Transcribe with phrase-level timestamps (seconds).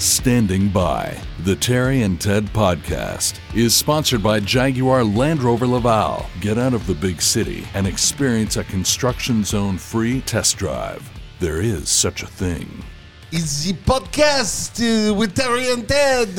[0.00, 1.14] Standing by.
[1.40, 6.24] The Terry and Ted podcast is sponsored by Jaguar Land Rover Laval.
[6.40, 11.06] Get out of the big city and experience a construction zone free test drive.
[11.38, 12.82] There is such a thing.
[13.30, 16.30] It's the podcast uh, with Terry and Ted.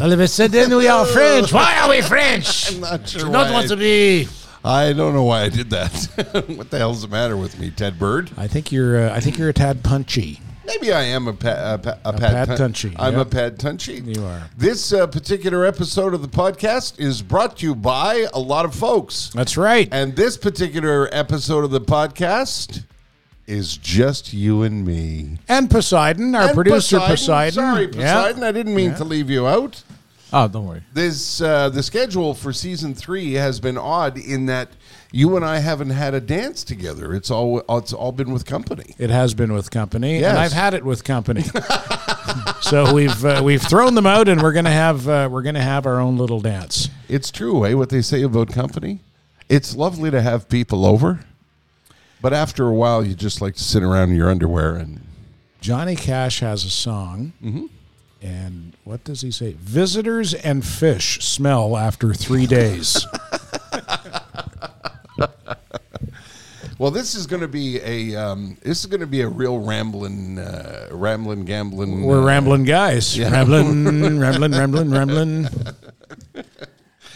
[0.00, 1.52] All of a sudden, we are French.
[1.52, 2.72] Why are we French?
[2.72, 4.28] I'm not sure Do not why want to be.
[4.64, 6.46] I don't know why I did that.
[6.56, 8.30] what the hell's the matter with me, Ted Bird?
[8.38, 9.10] I think you're.
[9.10, 10.40] Uh, I think you're a tad punchy.
[10.70, 13.26] Maybe I am a, pa- a, pa- a, pad pad tunchy, I'm yep.
[13.26, 14.14] a pad tunchy.
[14.16, 14.48] You are.
[14.56, 18.72] This uh, particular episode of the podcast is brought to you by a lot of
[18.72, 19.30] folks.
[19.34, 19.88] That's right.
[19.90, 22.84] And this particular episode of the podcast
[23.48, 25.38] is just you and me.
[25.48, 27.52] And Poseidon, our And producer Poseidon.
[27.54, 28.14] Sorry, Yeah.
[28.22, 28.44] Poseidon.
[28.44, 29.82] I didn't mean to leave you out.
[30.32, 30.82] Oh, don't worry.
[30.92, 34.68] This uh, the schedule for season three has been odd in that
[35.12, 37.14] you and I haven't had a dance together.
[37.14, 38.94] It's all it's all been with company.
[38.98, 40.30] It has been with company, Yes.
[40.30, 41.42] and I've had it with company.
[42.60, 45.86] so we've uh, we've thrown them out, and we're gonna have uh, we're gonna have
[45.86, 46.88] our own little dance.
[47.08, 47.74] It's true, eh?
[47.74, 49.00] What they say about company.
[49.48, 51.20] It's lovely to have people over,
[52.22, 55.00] but after a while, you just like to sit around in your underwear and
[55.60, 57.32] Johnny Cash has a song,
[58.22, 59.54] and what does he say?
[59.58, 63.04] Visitors and fish smell after three days.
[66.78, 69.58] Well, this is going to be a um, this is going to be a real
[69.58, 72.04] rambling, uh, rambling, gambling.
[72.04, 73.20] We're uh, rambling guys.
[73.20, 75.48] Rambling, rambling, rambling, rambling.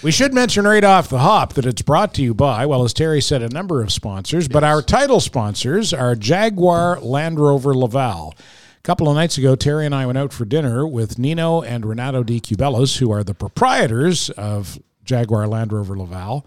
[0.03, 2.93] We should mention right off the hop that it's brought to you by, well, as
[2.93, 8.35] Terry said, a number of sponsors, but our title sponsors are Jaguar Land Rover Laval.
[8.37, 11.87] A couple of nights ago, Terry and I went out for dinner with Nino and
[11.87, 16.47] Renato Di Cubelos, who are the proprietors of Jaguar Land Rover Laval.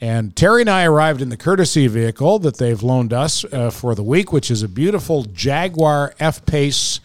[0.00, 3.94] And Terry and I arrived in the courtesy vehicle that they've loaned us uh, for
[3.96, 7.00] the week, which is a beautiful Jaguar F Pace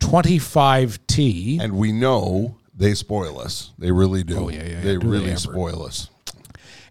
[0.00, 1.60] 25T.
[1.60, 3.70] and we know they spoil us.
[3.78, 4.38] They really do.
[4.38, 4.80] Oh, yeah, yeah, yeah.
[4.80, 5.38] They Do really ever.
[5.38, 6.08] spoil us.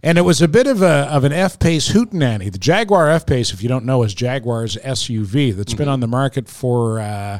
[0.02, 2.50] And it was a bit of a of an F Pace hootenanny.
[2.50, 6.07] The Jaguar F Pace, if you don't know, is Jaguar's SUV that's been on the
[6.07, 7.40] market for, uh,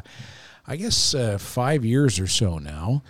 [0.66, 3.02] I guess, uh, five years or so now.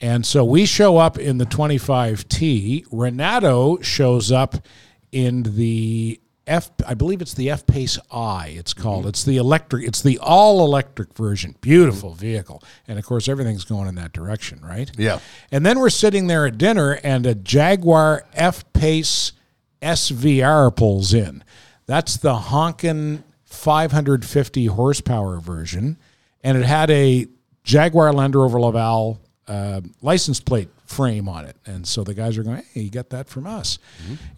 [0.00, 2.86] And so we show up in the 25T.
[2.92, 4.54] Renato shows up
[5.10, 8.54] in the F, I believe it's the F Pace I.
[8.56, 9.00] It's called.
[9.00, 9.08] Mm-hmm.
[9.10, 9.86] It's the electric.
[9.86, 11.54] It's the all electric version.
[11.60, 14.90] Beautiful vehicle, and of course everything's going in that direction, right?
[14.96, 15.20] Yeah.
[15.52, 19.32] And then we're sitting there at dinner, and a Jaguar F Pace
[19.82, 21.44] SVR pulls in.
[21.86, 25.98] That's the honkin' 550 horsepower version,
[26.42, 27.26] and it had a
[27.62, 31.56] Jaguar Land Rover Laval uh, license plate frame on it.
[31.66, 33.78] And so the guys are going, "Hey, you got that from us."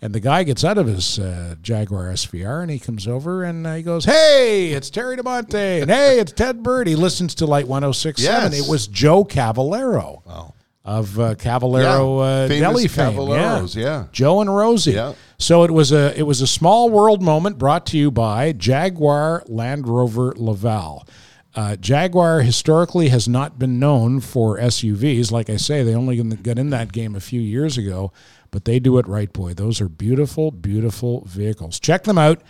[0.00, 3.66] And the guy gets out of his uh, Jaguar SVR and he comes over and
[3.66, 7.46] uh, he goes, "Hey, it's Terry DiMonte, and hey, it's Ted Bird." He listens to
[7.46, 8.18] Light 106.7.
[8.18, 8.58] Yes.
[8.66, 10.54] It was Joe Cavallero Wow.
[10.84, 13.12] of uh, Cavallero Yeah, uh, Deli fame.
[13.14, 14.06] Cavalleros, yeah.
[14.12, 14.92] Joe and Rosie.
[14.92, 15.14] Yeah.
[15.38, 19.42] So it was a it was a small world moment brought to you by Jaguar
[19.46, 21.06] Land Rover Laval.
[21.54, 25.32] Uh, Jaguar historically has not been known for SUVs.
[25.32, 28.12] Like I say, they only got in that game a few years ago,
[28.50, 29.54] but they do it right, boy.
[29.54, 31.80] Those are beautiful, beautiful vehicles.
[31.80, 32.40] Check them out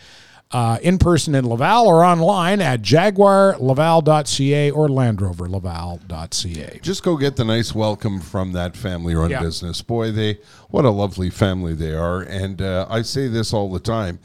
[0.52, 6.80] uh, in person in Laval or online at jaguarlaval.ca or landroverlaval.ca.
[6.82, 9.40] Just go get the nice welcome from that family-run Yeah.
[9.42, 9.80] business.
[9.82, 12.20] Boy, they what a lovely family they are.
[12.22, 14.18] And uh, I say this all the time.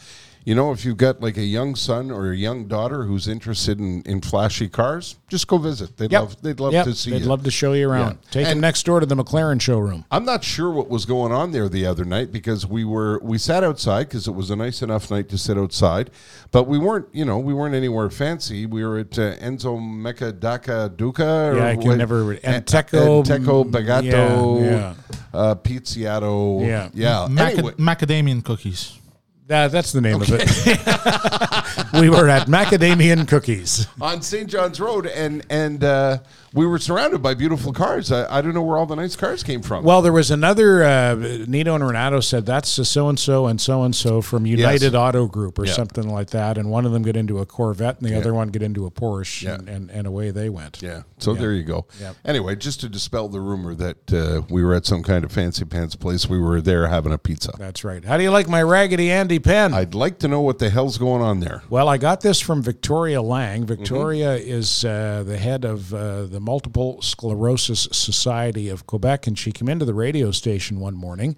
[0.46, 3.80] You know, if you've got like a young son or a young daughter who's interested
[3.80, 5.98] in, in flashy cars, just go visit.
[5.98, 6.22] They'd Yep.
[6.22, 6.86] love they'd love Yep.
[6.86, 7.16] to see you.
[7.18, 7.30] They'd you.
[7.30, 8.20] love to show you around.
[8.26, 8.30] Yeah.
[8.30, 10.06] Take them next door to the McLaren showroom.
[10.12, 13.40] I'm not sure what was going on there the other night because we were we
[13.40, 16.12] sat outside because it was a nice enough night to sit outside,
[16.52, 18.68] but we weren't you know we weren't anywhere fancy.
[18.68, 21.26] We were at uh, Enzo Mecca Daca Duca.
[21.54, 24.94] or Yeah, I can what- never- A- Anteco- Anteco Bagato, Yeah, yeah.
[25.34, 26.62] Uh, Pizziato.
[26.66, 26.90] Yeah.
[26.94, 27.28] yeah.
[27.30, 29.00] Maca- Anyway, macadamian cookies.
[29.48, 30.42] That, that's the name of it.
[32.02, 33.88] we were at Macadamian Cookies.
[34.02, 34.50] on St.
[34.50, 36.18] John's Road, and and uh,
[36.55, 38.11] we were surrounded by beautiful cars.
[38.11, 39.84] I, I don't know where all the nice cars came from.
[39.84, 40.84] Well, there was another.
[40.84, 41.16] Uh,
[41.47, 44.96] Nito and Renato said that's so and so and so and so from United Yes.
[44.96, 45.73] Auto Group or Yeah.
[45.73, 48.47] something like that, and one of them get into a Corvette and the other one
[48.49, 49.55] get into a Porsche, Yeah.
[49.55, 50.81] and, and, and away they went.
[50.81, 51.03] Yeah.
[51.19, 51.85] So there you go.
[51.99, 52.13] Yeah.
[52.23, 55.66] Anyway, just to dispel the rumor that uh, we were at some kind of fancy
[55.66, 57.52] pants place, we were there having a pizza.
[57.57, 58.03] That's right.
[58.03, 59.73] How do you like my Raggedy Andy pen?
[59.73, 61.63] I'd like to know what the hell's going on there.
[61.69, 63.66] Well, I got this from Victoria Lang.
[63.66, 69.52] Victoria is uh, the head of uh, the Multiple Sclerosis Society of Quebec, and she
[69.52, 71.36] came into the radio station one morning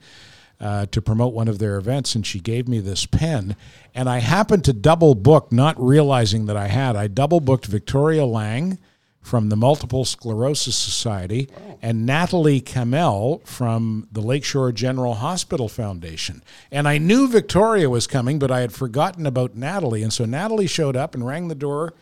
[0.59, 3.55] uh, to promote one of their events, and she gave me this pen.
[3.95, 6.95] And I happened to double book, not realizing that I had.
[6.95, 8.77] I double booked Victoria Lang
[9.21, 11.49] from the Multiple Sclerosis Society
[11.81, 16.41] and Natalie Kamel from the Lakeshore General Hospital Foundation.
[16.71, 20.01] And I knew Victoria was coming, but I had forgotten about Natalie.
[20.01, 21.93] And so Natalie showed up and rang the door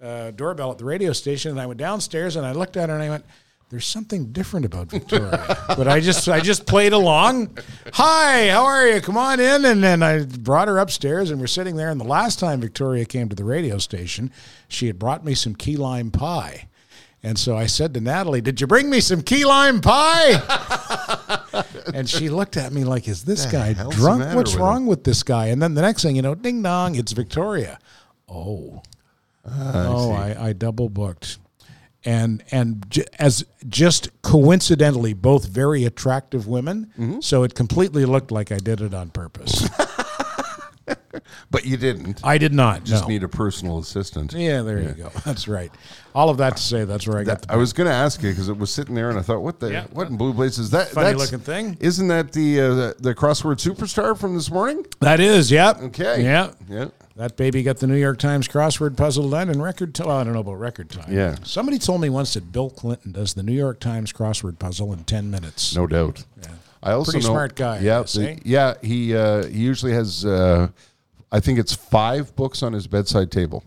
[0.00, 2.94] uh, doorbell at the radio station, and I went downstairs and I looked at her
[2.94, 3.24] and I went,
[3.70, 7.58] "There's something different about Victoria." but I just I just played along.
[7.94, 9.00] Hi, how are you?
[9.00, 11.90] Come on in, and then I brought her upstairs, and we're sitting there.
[11.90, 14.30] And the last time Victoria came to the radio station,
[14.68, 16.68] she had brought me some key lime pie.
[17.20, 20.40] And so I said to Natalie, "Did you bring me some key lime pie?"
[21.92, 24.36] and she looked at me like, "Is this guy drunk?
[24.36, 26.94] What's with wrong with this guy?" And then the next thing you know, ding dong,
[26.94, 27.80] it's Victoria.
[28.28, 28.82] Oh,
[29.52, 31.38] oh, I, I double booked,
[32.04, 36.92] and and j- as just coincidentally, both very attractive women.
[36.98, 37.20] Mm-hmm.
[37.20, 39.68] So it completely looked like I did it on purpose.
[41.50, 42.20] But you didn't.
[42.24, 42.84] I did not.
[42.84, 43.08] just no.
[43.08, 44.32] need a personal assistant.
[44.32, 45.10] yeah, there you go.
[45.24, 45.72] That's right.
[46.14, 48.22] All of that to say, that's where I got the I was going to ask
[48.22, 49.70] you because it was sitting there, and I thought, "What the?
[49.70, 49.86] Yeah.
[49.92, 50.88] What in blue blazes is that?
[50.88, 51.76] Funny looking thing.
[51.80, 54.84] Isn't that the, uh, the the crossword superstar from this morning?
[55.00, 55.80] That is, yep.
[55.80, 56.24] Okay.
[56.24, 56.52] Yeah.
[56.68, 56.88] Yeah.
[57.18, 60.06] That baby got the New York Times crossword puzzle done in record time.
[60.06, 61.12] Well, I don't know about record time.
[61.12, 61.34] Yeah.
[61.42, 65.02] Somebody told me once that Bill Clinton does the New York Times crossword puzzle in
[65.02, 65.74] 10 minutes.
[65.74, 66.24] No doubt.
[66.40, 66.48] Yeah.
[66.80, 68.74] I also Pretty know, smart guy, Yeah, the- yeah.
[68.82, 70.24] He uh, he usually has.
[70.24, 70.68] Uh,
[71.30, 73.62] I think it's five books on his bedside table.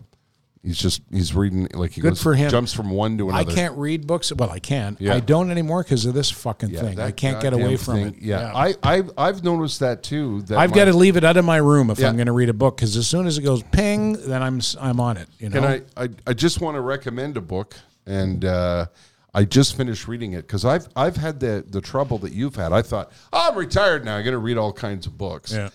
[0.64, 2.48] He's just he's reading like he Good goes, for him.
[2.48, 3.50] jumps from one to another.
[3.50, 4.32] I can't read books.
[4.32, 4.96] Well, I can.
[5.00, 5.14] Yeah.
[5.14, 6.96] I don't anymore because of this fucking Yeah, thing.
[6.98, 8.06] that I can't get goddamn away from thing.
[8.14, 8.22] it.
[8.22, 10.42] Yeah, I I've, I've noticed that too.
[10.42, 12.08] That I've my- got to leave it out of my room if Yeah.
[12.08, 14.58] I'm going to read a book because as soon as it goes ping, then I'm
[14.58, 15.28] s- I'm on it.
[15.40, 15.64] You know.
[15.64, 17.74] And I, I, I just want to recommend a book,
[18.06, 18.86] and uh,
[19.34, 22.72] I just finished reading it because I've I've had the the trouble that you've had.
[22.72, 24.16] I thought oh, I'm retired now.
[24.16, 25.52] I'm going to read all kinds of books.
[25.52, 25.70] Yeah.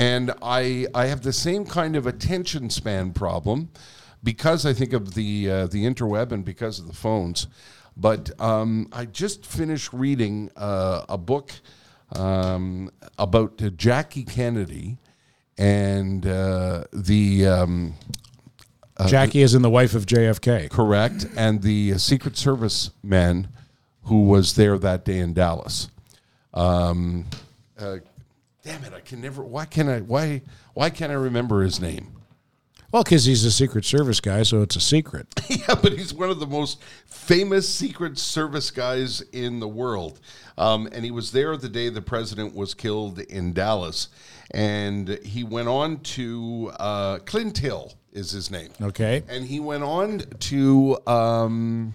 [0.00, 3.68] And I I have the same kind of attention span problem
[4.24, 7.48] because I think of the uh, the interweb and because of the phones.
[7.98, 11.52] But um, I just finished reading uh, a book
[12.16, 14.96] um, about uh, Jackie Kennedy
[15.58, 17.46] and uh, the.
[17.46, 17.94] Um,
[19.06, 20.70] Jackie is in the wife of JFK.
[20.70, 21.26] Correct.
[21.36, 23.48] And the Secret Service man
[24.04, 25.90] who was there that day in Dallas.
[26.54, 27.26] Um,
[27.78, 27.98] uh,
[28.62, 28.92] damn it!
[28.94, 29.42] I can never.
[29.42, 30.00] Why can I?
[30.00, 30.42] Why?
[30.74, 32.20] Why can't I remember his name?
[32.92, 35.28] Well, because he's a Secret Service guy, so it's a secret.
[35.48, 40.18] yeah, but he's one of the most famous Secret Service guys in the world.
[40.58, 44.08] Um, and he was there the day the president was killed in Dallas.
[44.50, 48.70] And he went on to uh, Clint Hill is his name.
[48.82, 49.22] Okay.
[49.28, 51.94] And he went on to um,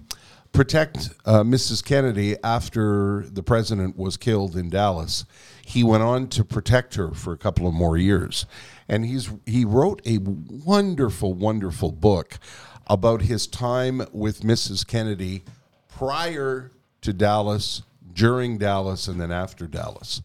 [0.53, 1.83] protect uh, Mrs.
[1.83, 5.25] Kennedy after the president was killed in Dallas.
[5.67, 8.45] He went on to protect her for a couple of more years.
[8.87, 12.37] And he's he wrote a wonderful, wonderful book
[12.85, 14.85] about his time with Mrs.
[14.85, 15.43] Kennedy
[15.89, 16.71] prior
[17.01, 17.81] to Dallas,
[18.13, 20.21] during Dallas, and then after Dallas.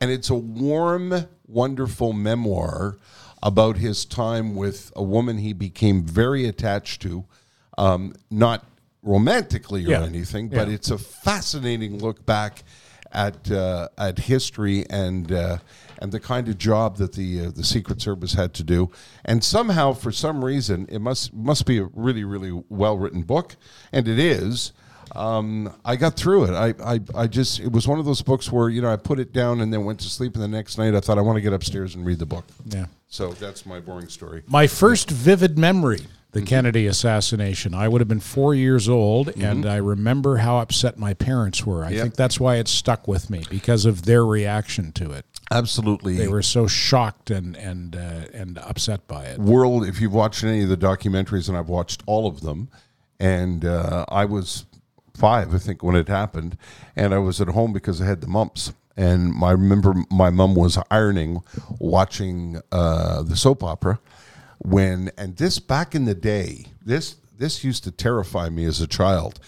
[0.00, 2.96] And it's a warm, wonderful memoir
[3.42, 7.24] about his time with a woman he became very attached to,
[7.76, 8.64] um, not
[9.02, 10.04] romantically or Yeah.
[10.04, 10.74] anything, but Yeah.
[10.74, 12.62] it's a fascinating look back
[13.14, 15.58] at uh, at history and uh,
[15.98, 18.90] and the kind of job that the uh, the Secret Service had to do.
[19.24, 23.56] And somehow, for some reason, it must must be a really really well written book,
[23.92, 24.72] and it is.
[25.12, 26.54] Um, I got through it.
[26.54, 29.20] I, I I just it was one of those books where you know I put
[29.20, 31.36] it down and then went to sleep, and the next night I thought I want
[31.36, 32.44] to get upstairs and read the book.
[32.66, 32.86] Yeah.
[33.06, 34.42] So that's my boring story.
[34.48, 36.00] My first vivid memory,
[36.34, 37.74] the Kennedy assassination.
[37.74, 41.84] I would have been four years old, and I remember how upset my parents were.
[41.84, 42.02] I Yep.
[42.02, 45.24] think that's why it stuck with me because of their reaction to it.
[45.50, 46.16] Absolutely.
[46.16, 49.38] They were so shocked and and uh, and upset by it.
[49.38, 52.68] World, if you've watched any of the documentaries, and I've watched all of them,
[53.20, 54.66] and uh, I was
[55.16, 56.56] five, I think, when it happened,
[56.96, 58.72] and I was at home because I had the mumps.
[58.96, 61.42] And I remember my mom was ironing,
[61.80, 63.98] watching uh, the soap opera,
[64.64, 68.86] when and this back in the day, this this used to terrify me as a
[68.86, 69.38] child.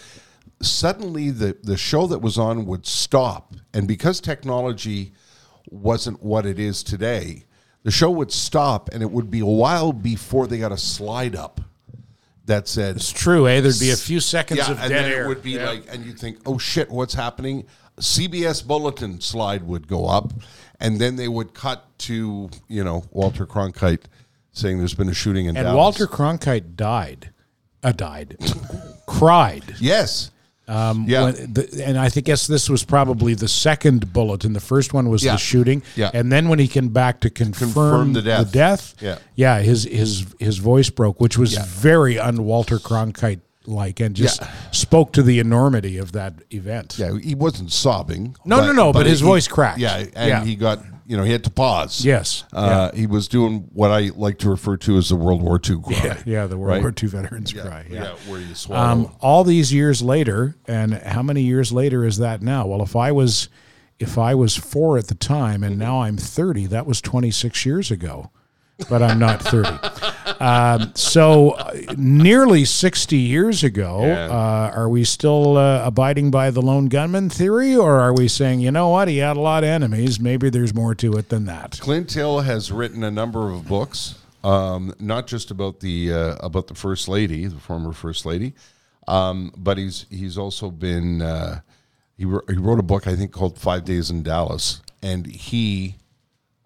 [0.61, 5.13] Suddenly, the the show that was on would stop, and because technology
[5.69, 7.43] wasn't what it is today,
[7.83, 11.35] the show would stop, and it would be a while before they got a slide
[11.35, 11.61] up
[12.45, 13.59] that said It's true, eh?
[13.59, 15.25] There'd be a few seconds yeah, of and dead then air.
[15.25, 15.69] it would be Yeah.
[15.69, 17.65] like, and you'd think, oh shit, what's happening?
[17.99, 20.31] CBS bulletin slide would go up,
[20.79, 24.03] and then they would cut to you know Walter Cronkite
[24.57, 25.75] saying there's been a shooting in and Dallas.
[25.75, 27.29] Walter Cronkite died.
[27.83, 28.37] Uh, died.
[29.05, 29.63] Cried.
[29.79, 30.31] yes,
[30.67, 34.51] um, yeah, the, and I think guess this was probably the second bulletin.
[34.51, 35.33] The first one was Yeah.
[35.33, 36.11] the shooting, Yeah.
[36.13, 38.51] and then when he came back to confirm, Confirm the death.
[38.51, 39.19] death, Yeah.
[39.35, 44.41] yeah, his his his voice broke, which was very un Walter Cronkite like and just
[44.71, 46.95] spoke to the enormity of that event.
[46.97, 48.35] Yeah, he wasn't sobbing.
[48.43, 49.79] No, no, no, but his he- voice cracked.
[49.79, 50.43] Yeah, and Yeah.
[50.43, 52.03] he got you know he had to pause.
[52.05, 52.43] Yes.
[52.53, 55.81] uh, he was doing what I like to refer to as the World War II
[55.81, 55.93] cry.
[56.03, 56.81] Yeah, yeah, the World right?
[56.81, 57.85] War II veterans Yeah, cry.
[57.89, 58.15] yeah, Yeah.
[58.31, 58.83] where you swallow.
[58.85, 62.67] Um, all these years later, and how many years later is that now?
[62.67, 63.47] Well, if I was,
[63.99, 67.89] if I was four at the time, and now I'm 30, that was 26 years
[67.89, 68.29] ago.
[68.89, 69.69] But I'm not 30.
[70.39, 74.25] um, so, uh, nearly 60 years ago, Yeah.
[74.27, 78.59] uh, are we still uh, abiding by the lone gunman theory, or are we saying,
[78.59, 80.19] you know what, he had a lot of enemies?
[80.19, 81.79] Maybe there's more to it than that.
[81.81, 86.67] Clint Hill has written a number of books, um, not just about the uh, about
[86.67, 88.53] the first lady, the former first lady,
[89.07, 91.61] um, but he's he's also been uh,
[92.15, 95.95] he, wr- he wrote a book I think called Five Days in Dallas, and he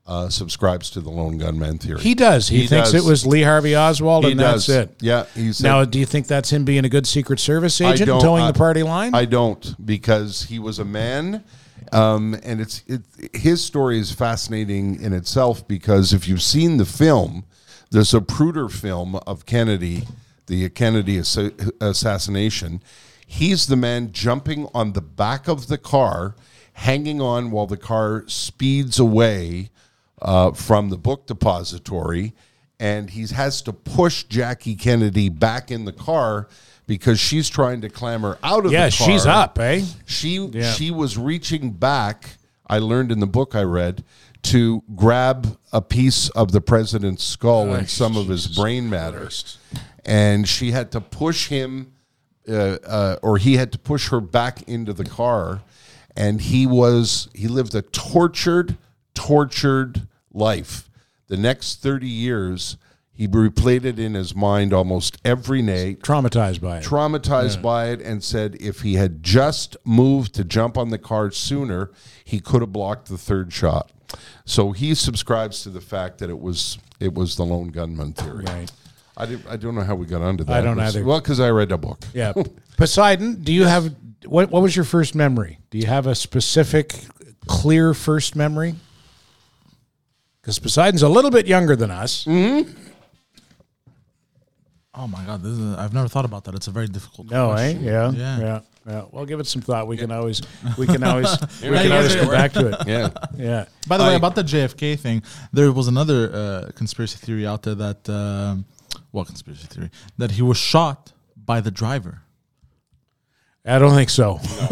[0.07, 2.01] uh, subscribes to the lone gunman theory.
[2.01, 2.47] He does.
[2.47, 3.05] He, He thinks does.
[3.05, 4.65] it was Lee Harvey Oswald, He and does.
[4.67, 4.95] that's it.
[4.99, 8.19] Yeah, said, Now, do you think that's him being a good Secret Service agent and
[8.21, 9.13] towing I- the party line?
[9.13, 11.43] I don't because he was a man,
[11.91, 13.01] um, and it's it,
[13.33, 17.45] his story is fascinating in itself because if you've seen the film,
[17.91, 20.03] the Zapruder film of Kennedy,
[20.47, 22.81] the Kennedy assa- assassination,
[23.25, 26.35] he's the man jumping on the back of the car,
[26.73, 29.69] hanging on while the car speeds away
[30.21, 32.33] uh, from the book depository,
[32.79, 36.47] and he has to push Jackie Kennedy back in the car
[36.87, 39.07] because she's trying to clamber out of yeah, the car.
[39.07, 39.83] she's up, eh?
[40.05, 40.73] She Yeah.
[40.73, 42.37] she was reaching back.
[42.67, 44.03] I learned in the book I read
[44.43, 49.29] to grab a piece of the president's skull and some of his brain matter,
[50.05, 51.93] and she had to push him,
[52.49, 55.61] uh, uh, or he had to push her back into the car,
[56.15, 58.77] and he was he lived a tortured,
[59.13, 60.89] tortured life.
[61.27, 62.77] The next thirty years,
[63.13, 66.83] he replayed it in his mind almost every night Traumatized by it.
[66.83, 71.31] traumatized by it and said if he had just moved to jump on the car
[71.31, 71.91] sooner,
[72.23, 73.91] he could have blocked the third shot.
[74.45, 78.43] So he subscribes to the fact that it was it was the lone gunman theory.
[78.45, 78.71] Right.
[79.17, 80.53] I, did, I don't know how we got onto that.
[80.53, 81.05] I don't was- either.
[81.05, 81.99] Well, because I read a book.
[82.13, 82.33] yeah.
[82.77, 83.93] Poseidon, do you have
[84.25, 84.49] what?
[84.51, 85.59] What was your first memory?
[85.69, 86.95] Do you have a specific,
[87.47, 88.75] clear first memory?
[90.41, 92.25] Because Poseidon's a little bit younger than us.
[92.25, 92.71] Mm-hmm.
[94.93, 96.55] Oh my god, this is, I've never thought about that.
[96.55, 97.31] It's a very difficult.
[97.31, 97.75] No, eh?
[97.79, 98.39] Yeah, Yeah.
[98.39, 99.03] yeah, yeah.
[99.11, 99.87] Well, give it some thought.
[99.87, 100.41] We can always,
[100.77, 101.29] we can always,
[101.61, 102.87] we can always guys come back to it.
[102.87, 103.09] Yeah.
[103.37, 103.65] Yeah.
[103.87, 107.75] By the way, about the JFK thing, there was another uh, conspiracy theory out there
[107.75, 108.65] that, um,
[109.13, 112.21] well, conspiracy theory that he was shot by the driver.
[113.63, 114.39] I don't think so.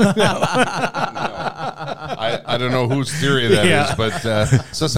[1.02, 3.94] I, I don't know whose theory that is, Yeah.
[3.96, 4.46] but uh,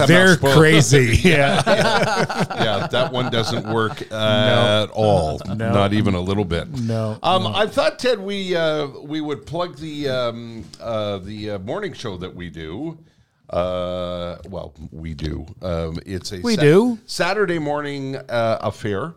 [0.06, 1.20] They're crazy.
[1.22, 1.62] Yeah.
[1.66, 5.40] yeah, that one doesn't work uh, at all.
[5.46, 6.68] Not even a little bit.
[6.70, 11.58] No, Um, I thought Ted, we uh, we would plug the um, uh, the uh,
[11.58, 12.98] morning show that we do.
[13.50, 15.44] Uh, well, we do.
[15.60, 16.98] Um, it's a We do.
[17.04, 19.12] Saturday morning uh, affair.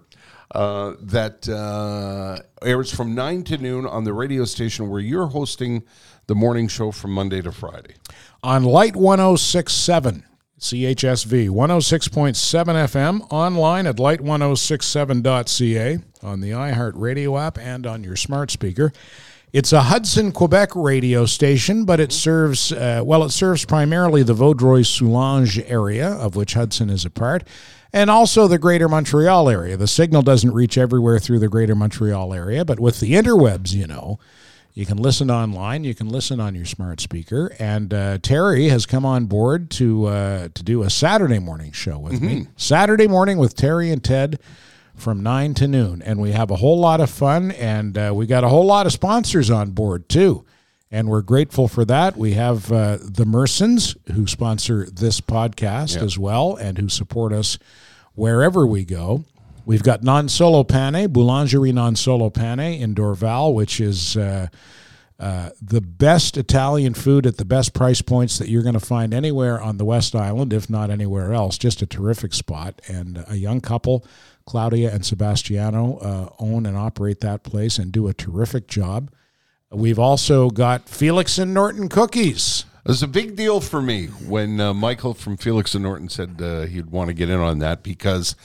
[0.56, 5.84] Uh, that uh, airs from 9 to noon on the radio station where you're hosting
[6.28, 7.96] the morning show from Monday to Friday.
[8.42, 10.24] on Light 1067
[10.58, 18.50] CHSV 106.7 FM online at light1067.ca on the iHeart radio app and on your smart
[18.50, 18.94] speaker.
[19.52, 24.34] It's a Hudson, Quebec radio station, but it serves, uh, well, it serves primarily the
[24.34, 27.48] Vaudreuil Soulanges area, of which Hudson is a part,
[27.96, 29.78] and also the greater Montreal area.
[29.78, 33.88] The signal doesn't reach everywhere through the greater Montreal area, but with the interwebs, you
[33.88, 34.20] know,
[34.74, 35.86] you can listen online.
[35.86, 37.56] You can listen on your smart speaker.
[37.58, 41.98] And uh, Terry has come on board to uh, to do a Saturday morning show
[41.98, 42.48] with me.
[42.58, 44.40] Saturday morning with Terry and Ted
[44.94, 47.52] from nine to noon, and we have a whole lot of fun.
[47.52, 50.44] And uh, we got a whole lot of sponsors on board too,
[50.96, 52.16] and we're grateful for that.
[52.16, 57.60] We have uh, the Mersons who sponsor this podcast as well, and who support us
[58.14, 59.26] wherever we go.
[59.66, 64.48] We've got Non Solo Pane, Boulangerie Non Solo Pane in Dorval, which is uh,
[65.20, 69.14] uh, the best Italian food at the best price points that you're going to find
[69.14, 71.58] anywhere on the West Island, if not anywhere else.
[71.58, 72.82] Just a terrific spot.
[72.88, 74.06] And a young couple,
[74.46, 79.12] Claudia and Sebastiano, uh, own and operate that place and do a terrific job.
[79.76, 82.64] We've also got Felix and Norton Cookies.
[82.86, 86.42] It was a big deal for me when uh, Michael from Felix and Norton said
[86.42, 88.38] uh, he'd want to get in on that because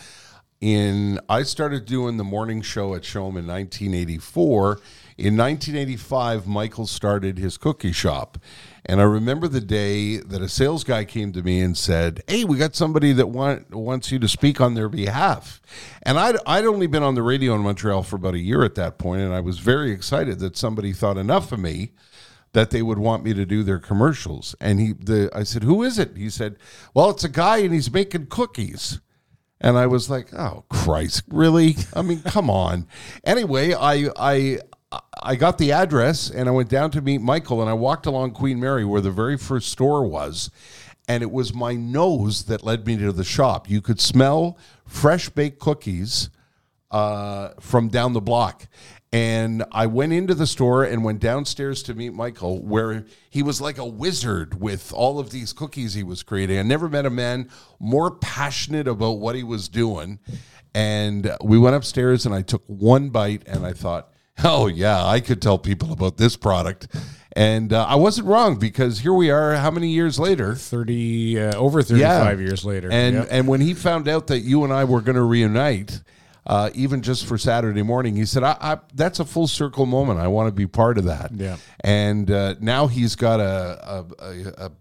[0.60, 4.80] in I started doing the morning show at CHOM in 1984.
[5.18, 8.36] In 1985, Michael started his cookie shop.
[8.86, 12.44] And I remember the day that a sales guy came to me and said, "Hey,
[12.44, 15.60] we got somebody that want, wants you to speak on their behalf."
[16.02, 18.74] And I'd, I'd only been on the radio in Montreal for about a year at
[18.76, 21.92] that point, and I was very excited that somebody thought enough of me
[22.52, 24.56] that they would want me to do their commercials.
[24.60, 26.56] And he, the, I said, "Who is it?" He said,
[26.94, 29.00] "Well, it's a guy, and he's making cookies."
[29.60, 31.76] And I was like, "Oh Christ, really?
[31.94, 32.86] I mean, come on."
[33.24, 34.58] Anyway, I I
[35.22, 38.32] I got the address and I went down to meet Michael and I walked along
[38.32, 40.50] Queen Mary where the very first store was.
[41.08, 43.68] And it was my nose that led me to the shop.
[43.68, 46.30] You could smell fresh baked cookies
[46.90, 48.66] uh, from down the block.
[49.12, 53.60] And I went into the store and went downstairs to meet Michael, where he was
[53.60, 56.58] like a wizard with all of these cookies he was creating.
[56.58, 60.20] I never met a man more passionate about what he was doing.
[60.74, 64.12] And we went upstairs and I took one bite and I thought,
[64.44, 66.88] oh, yeah, I could tell people about this product.
[67.36, 70.54] And uh, I wasn't wrong because here we are, how many years later?
[70.56, 72.88] 30 uh, over 35 years later.
[72.90, 73.28] And Yep.
[73.30, 76.02] and when he found out that you and I were going to reunite,
[76.46, 80.18] uh, even just for Saturday morning, he said, I, I, "That's a full circle moment.
[80.18, 81.58] I want to be part of that." Yeah.
[81.84, 83.78] And uh, now he's got a,
[84.18, 84.72] a, a, a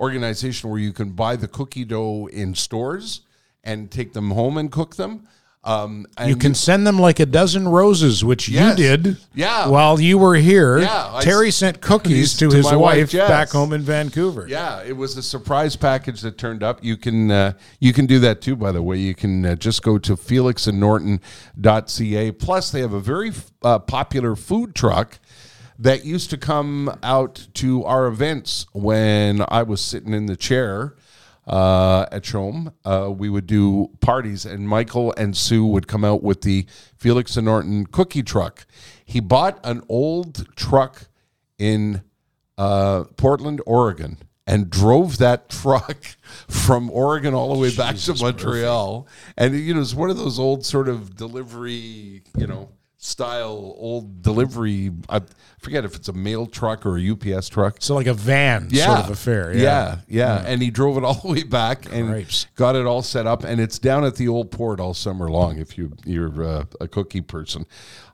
[0.00, 3.20] organization where you can buy the cookie dough in stores
[3.62, 5.28] and take them home and cook them.
[5.64, 8.76] Um, and you can send them like a dozen roses, which Yes.
[8.76, 9.16] you did.
[9.32, 9.68] Yeah.
[9.68, 13.28] While you were here, Yeah, Terry s- sent cookies to, to his wife, wife, Jess.
[13.28, 14.46] back home in Vancouver.
[14.48, 16.82] Yeah, it was a surprise package that turned up.
[16.82, 18.56] You can uh, you can do that too.
[18.56, 22.32] By the way, you can uh, just go to felixandnorton.ca.
[22.32, 25.18] Plus, they have a very uh, popular food truck
[25.78, 30.94] that used to come out to our events when I was sitting in the chair
[31.46, 32.72] uh, at CHOM.
[32.84, 37.36] Uh, we would do parties, and Michael and Sue would come out with the Felix
[37.36, 38.66] and Norton cookie truck.
[39.04, 41.08] He bought an old truck
[41.58, 42.02] in
[42.58, 46.04] uh, Portland, Oregon, and drove that truck
[46.48, 49.06] from Oregon all the way back to Montreal.
[49.36, 52.70] And you know, it's one of those old sort of delivery, you know,
[53.02, 54.92] style old delivery.
[55.08, 55.22] I
[55.58, 57.78] forget if it's a mail truck or a UPS truck.
[57.80, 59.52] So like a van sort of affair.
[59.52, 63.26] Yeah, yeah, And he drove it all the way back and got it all set
[63.26, 65.58] up, and it's down at the old port all summer long.
[65.58, 67.66] If you you're uh, a cookie person,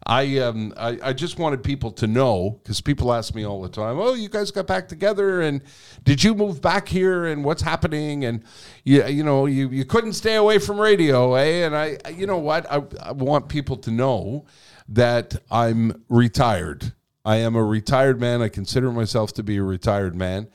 [0.07, 3.69] I um I, I just wanted people to know because people ask me all the
[3.69, 5.63] time, oh, you guys got back together, and
[6.03, 8.43] did you move back here, and what's happening, and
[8.85, 11.67] you you know you you couldn't stay away from radio, eh?
[11.67, 14.47] And I you know what I I want people to know
[14.89, 16.93] that I'm retired.
[17.25, 18.41] I am a retired man.
[18.43, 20.49] I consider myself to be a retired man.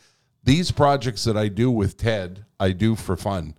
[0.44, 3.56] These projects that I do with Ted, I do for fun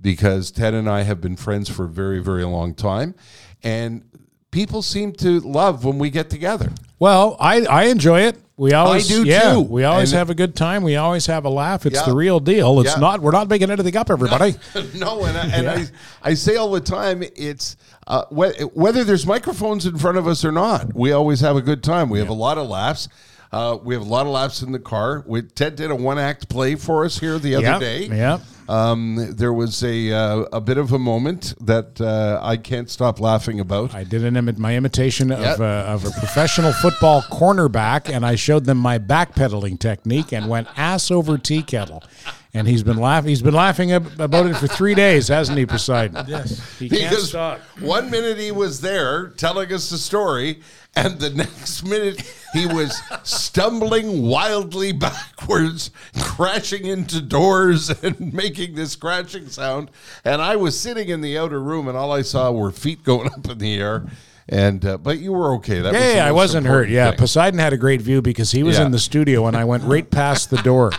[0.00, 3.14] because Ted and I have been friends for a very, very long time.
[3.62, 4.02] And
[4.50, 6.70] people seem to love when we get together.
[6.98, 8.36] Well, I, I enjoy it.
[8.56, 9.60] We always do, yeah, too.
[9.60, 10.82] We always And- have a good time.
[10.82, 11.86] We always have a laugh.
[11.86, 12.04] It's Yeah.
[12.06, 12.80] the real deal.
[12.80, 13.00] It's Yeah.
[13.00, 13.20] not.
[13.22, 14.54] We're not making anything up, everybody.
[14.98, 15.86] no, and, I, and I,
[16.22, 17.76] I say all the time, it's
[18.10, 21.62] uh, whe- whether there's microphones in front of us or not, we always have a
[21.62, 22.10] good time.
[22.10, 23.08] We have a lot of laughs.
[23.52, 25.24] Uh, we have a lot of laughs in the car.
[25.26, 28.04] We, Ted did a one act play for us here the other Yeah, day.
[28.06, 28.38] yeah.
[28.68, 33.18] Um, there was a uh, a bit of a moment that uh, I can't stop
[33.18, 33.92] laughing about.
[33.92, 35.58] I did an imi- my imitation of, Yep.
[35.58, 40.68] uh, of a professional football cornerback, and I showed them my backpedaling technique and went
[40.76, 42.04] ass over tea kettle.
[42.52, 43.28] And he's been laughing.
[43.28, 46.24] He's been laughing about it for three days, hasn't he, Poseidon?
[46.26, 46.78] Yes.
[46.80, 47.60] He can't because stop.
[47.80, 50.60] one minute he was there telling us the story,
[50.96, 52.20] and the next minute
[52.52, 54.90] he was stumbling wildly
[55.38, 59.90] backwards, crashing into doors and making this crashing sound.
[60.24, 63.28] And I was sitting in the outer room, and all I saw were feet going
[63.32, 64.06] up in the air.
[64.48, 65.78] And uh, but you were okay.
[65.80, 66.88] That Yeah, the yeah, I wasn't hurt.
[66.88, 67.18] Yeah, thing.
[67.18, 68.86] Poseidon had a great view because he was Yeah.
[68.86, 70.90] in the studio, and I went right past the door.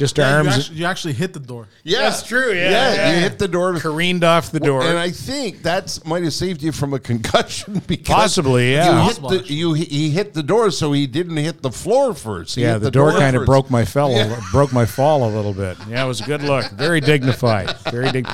[0.00, 1.68] Just Yeah, you, arms actually, you actually hit the door.
[1.84, 3.14] Yeah, That's true, yeah, yeah, yeah.
[3.14, 3.74] you hit the door.
[3.78, 4.82] careened off the door.
[4.82, 9.02] And I think that's might have saved you from a concussion because Possibly, yeah.
[9.04, 12.54] You hit the you he hit the door, so he didn't hit the floor first.
[12.54, 14.10] He yeah, hit the, door, kind of broke my fell,
[14.52, 15.76] broke my fall a little bit.
[15.86, 16.70] Yeah, it was a good look.
[16.70, 17.76] Very dignified.
[17.90, 18.26] Very dig.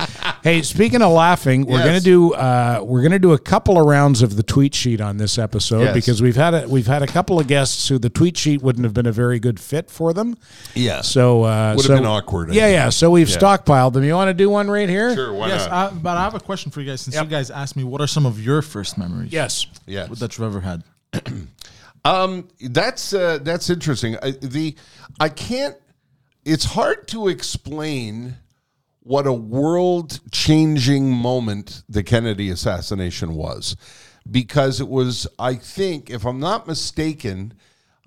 [0.43, 1.85] Hey, speaking of laughing, we're Yes.
[1.85, 5.17] gonna do uh, we're gonna do a couple of rounds of the tweet sheet on
[5.17, 5.93] this episode Yes.
[5.93, 8.85] because we've had a, we've had a couple of guests who the tweet sheet wouldn't
[8.85, 10.37] have been a very good fit for them.
[10.75, 11.01] Yeah.
[11.01, 12.73] So uh, Would have been awkward, I Yeah, think.
[12.75, 12.89] yeah.
[12.89, 14.03] So we've stockpiled them.
[14.03, 15.13] You want to do one right here?
[15.15, 15.91] Sure, why yes, not?
[15.91, 17.01] I, but I have a question for you guys.
[17.01, 17.25] Since Yep.
[17.25, 19.31] you guys asked me, what are some of your first memories?
[19.31, 19.67] Yes.
[19.85, 20.09] yes.
[20.19, 20.83] that you've ever had.
[22.05, 24.15] Um, that's uh, that's interesting.
[24.21, 24.75] I, the
[25.19, 25.75] I can't.
[26.45, 28.37] It's hard to explain
[29.01, 33.75] what a world changing moment the Kennedy assassination was.
[34.29, 37.53] Because it was, I think, if I'm not mistaken,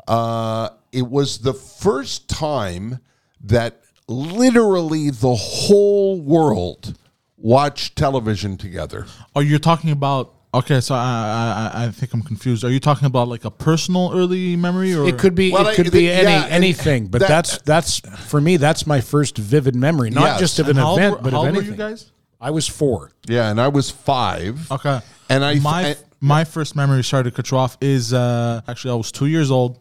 [0.09, 3.01] uh, it was the first time
[3.45, 6.97] that literally the whole world
[7.37, 9.07] watched television together.
[9.35, 10.35] Oh, you're talking about.
[10.53, 12.65] Okay, so I, I I think I'm confused.
[12.65, 15.53] Are you talking about like a personal early memory, or It could be.
[15.53, 17.07] Well, it could I- be yeah, any and anything.
[17.07, 17.99] But that- that's that's
[18.29, 18.57] for me.
[18.57, 20.41] That's my first vivid memory, not Yes.
[20.41, 21.79] just of an how event, were- but how of old were anything.
[21.79, 22.11] you guys?
[22.41, 23.13] I was four.
[23.29, 24.69] Yeah, and I was five.
[24.73, 25.01] Okay.
[25.29, 28.91] And I- my I- my first memory, sorry to cut you off, is uh, actually
[28.91, 29.79] I was two years old,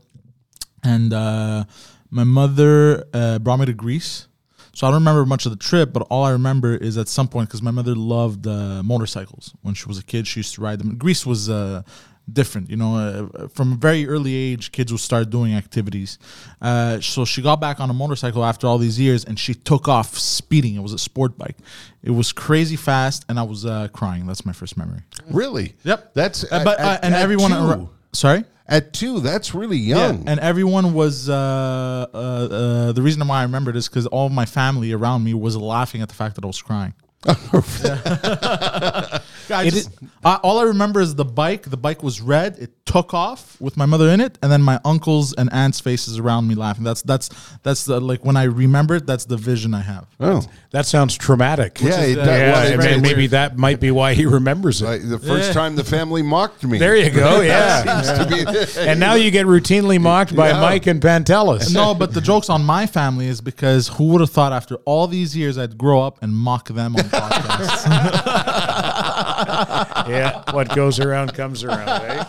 [0.84, 1.64] and uh,
[2.10, 4.28] my mother uh, brought me to Greece.
[4.74, 7.28] So I don't remember much of the trip, but all I remember is at some
[7.28, 10.26] point because my mother loved uh, motorcycles when she was a kid.
[10.26, 10.96] She used to ride them.
[10.98, 11.82] Greece was uh,
[12.32, 12.96] different, you know.
[13.34, 16.18] Uh, from a very early age, kids would start doing activities.
[16.62, 19.90] Uh, so she got back on a motorcycle after all these years, and she took
[19.90, 20.76] off speeding.
[20.76, 21.58] It was a sport bike.
[22.02, 24.28] It was crazy fast, and I was uh, crying.
[24.28, 25.02] That's my first memory.
[25.30, 25.76] Really?
[25.84, 26.14] Yep.
[26.14, 27.52] That's Uh, but uh, at- and at everyone.
[27.52, 28.46] ar- sorry.
[28.70, 30.24] At two, that's really young.
[30.24, 31.28] Yeah, and everyone was.
[31.28, 35.34] Uh, uh, uh, the reason why I remember this because all my family around me
[35.34, 36.94] was laughing at the fact that I was crying.
[39.52, 39.90] I It just-
[40.24, 41.70] I- all I remember is the bike.
[41.70, 42.58] The bike was red.
[42.60, 46.18] It took off with my mother in it, and then my uncles and aunts' faces
[46.18, 46.84] around me laughing.
[46.84, 47.30] That's that's
[47.64, 49.06] that's the, like when I remember it.
[49.06, 50.08] That's the vision I have.
[50.20, 51.80] oh, That sounds traumatic.
[51.82, 52.28] yeah, it uh, does.
[52.40, 52.52] yeah.
[52.52, 54.86] well, I it- mean, it- maybe that might be why he remembers it.
[54.86, 55.54] like, the first Yeah.
[55.54, 56.78] time the family mocked me.
[56.80, 57.42] there you go.
[57.50, 58.26] Yeah.
[58.28, 58.46] Be-
[58.80, 60.62] and now you get routinely mocked by Yeah.
[60.62, 61.74] Mike and Pantelis.
[61.74, 65.08] No, but the joke's on my family is because who would have thought after all
[65.08, 67.86] these years I'd grow up and mock them on podcasts?
[70.10, 71.88] yeah, what goes around comes around.
[71.90, 72.24] Eh?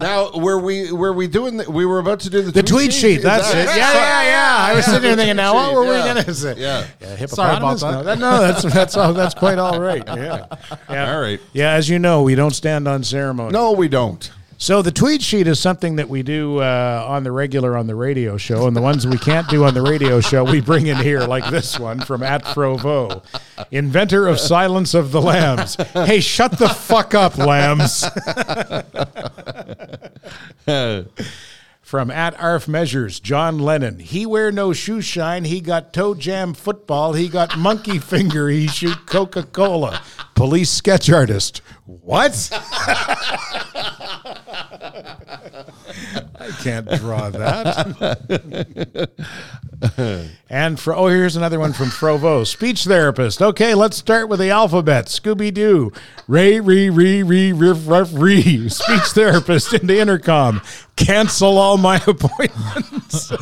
[0.00, 1.56] now, were we were we doing?
[1.58, 3.18] The, we were about to do the, The tweet sheet.
[3.18, 3.66] Is That's that- it.
[3.76, 4.56] Yeah, yeah, yeah.
[4.70, 6.14] I was sitting there thinking, now what were we Yeah.
[6.14, 6.54] going to say?
[6.56, 6.86] Yeah.
[7.00, 7.82] Yeah, Sorry about hippopotamus?
[7.82, 9.12] No, that- no, that's that's all.
[9.12, 10.02] That's quite all right.
[10.06, 10.46] Yeah.
[10.90, 11.14] yeah.
[11.14, 11.40] All right.
[11.52, 13.52] Yeah, as you know, we don't stand on ceremony.
[13.52, 14.30] No, we don't.
[14.62, 17.96] So the tweet sheet is something that we do uh, on the regular on the
[17.96, 20.98] radio show, and the ones we can't do on the radio show, we bring in
[20.98, 23.24] here, like this one from at Frovo,
[23.72, 25.74] inventor of Silence of the Lambs.
[25.94, 28.04] Hey, shut the fuck up, lambs.
[31.92, 33.98] From at Arf Measures, John Lennon.
[33.98, 35.44] He wear no shoe shine.
[35.44, 37.12] He got toe jam football.
[37.12, 38.48] He got monkey finger.
[38.48, 40.00] He shoot Coca Cola.
[40.34, 41.60] Police sketch artist.
[41.84, 42.48] What?
[46.40, 49.10] I can't draw that.
[50.48, 53.42] and for oh, here's another one from Frovo, speech therapist.
[53.42, 55.06] Okay, let's start with the alphabet.
[55.06, 55.92] Scooby Doo,
[56.26, 58.68] Ray, Ree, Ree, Ree, Riff, Ruff, Ree.
[58.68, 60.62] Speech therapist into intercom.
[60.96, 63.32] Cancel all my appointments.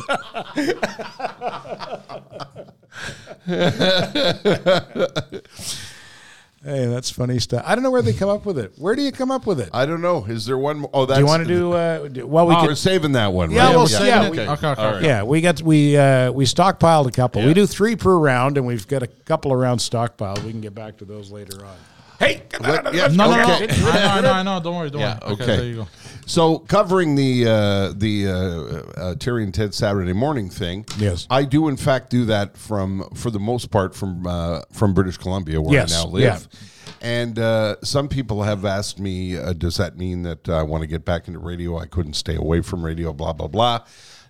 [6.63, 7.63] hey, that's funny stuff.
[7.65, 8.73] I don't know where they come up with it.
[8.77, 9.69] Where do you come up with it?
[9.73, 10.25] I don't know.
[10.25, 10.79] Is there one?
[10.79, 10.89] More?
[10.93, 11.17] Oh, that's.
[11.17, 11.73] do you want to do?
[11.73, 12.69] Uh, do- well, we Oh, could.
[12.69, 13.51] we're saving that one.
[13.51, 13.75] Yeah, right?
[13.75, 14.31] we'll- saving yeah, it?
[14.31, 14.81] we- Okay, okay.
[14.81, 15.03] All right.
[15.03, 17.43] Yeah, we got we uh, we stockpiled a couple.
[17.45, 20.43] We do three per round, and we've got a couple of rounds stockpiled.
[20.43, 21.75] We can get back to those later on.
[22.19, 23.65] Hey, Let- yeah, No, no, Okay.
[23.67, 23.89] no.
[23.89, 24.59] I know, I know, I know.
[24.61, 25.17] Don't worry, don't Yeah.
[25.23, 25.33] worry.
[25.33, 25.45] Okay.
[25.45, 25.87] There you go.
[26.25, 30.85] So covering the uh, the uh, uh, Terry and Ted Saturday morning thing.
[30.97, 31.27] Yes.
[31.29, 35.17] I do in fact do that from for the most part from uh, from British
[35.17, 36.23] Columbia where Yes, I now live.
[36.23, 36.39] yeah.
[37.03, 40.87] And uh, some people have asked me, uh, does that mean that I want to
[40.87, 41.77] get back into radio?
[41.79, 43.85] I couldn't stay away from radio, blah, blah, blah.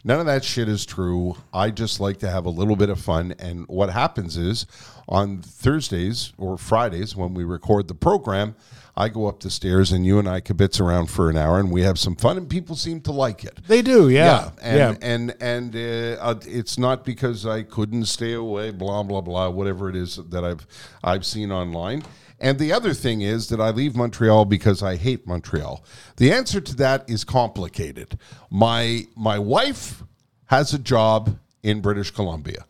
[0.05, 1.35] None of that shit is true.
[1.53, 3.35] I just like to have a little bit of fun.
[3.39, 4.65] And what happens is
[5.09, 8.55] on Thursdays or Fridays when we record the program,
[9.01, 11.71] I go up the stairs and you and I kibitz around for an hour and
[11.71, 13.57] we have some fun and people seem to like it.
[13.67, 14.95] They do, yeah, and yeah.
[15.01, 19.89] and and uh, uh, it's not because I couldn't stay away, blah blah blah, whatever
[19.89, 20.67] it is that I've
[21.03, 22.03] I've seen online.
[22.39, 25.83] And the other thing is that I leave Montreal because I hate Montreal.
[26.17, 28.19] The answer to that is complicated.
[28.51, 30.03] My my wife
[30.45, 32.65] has a job in British Columbia.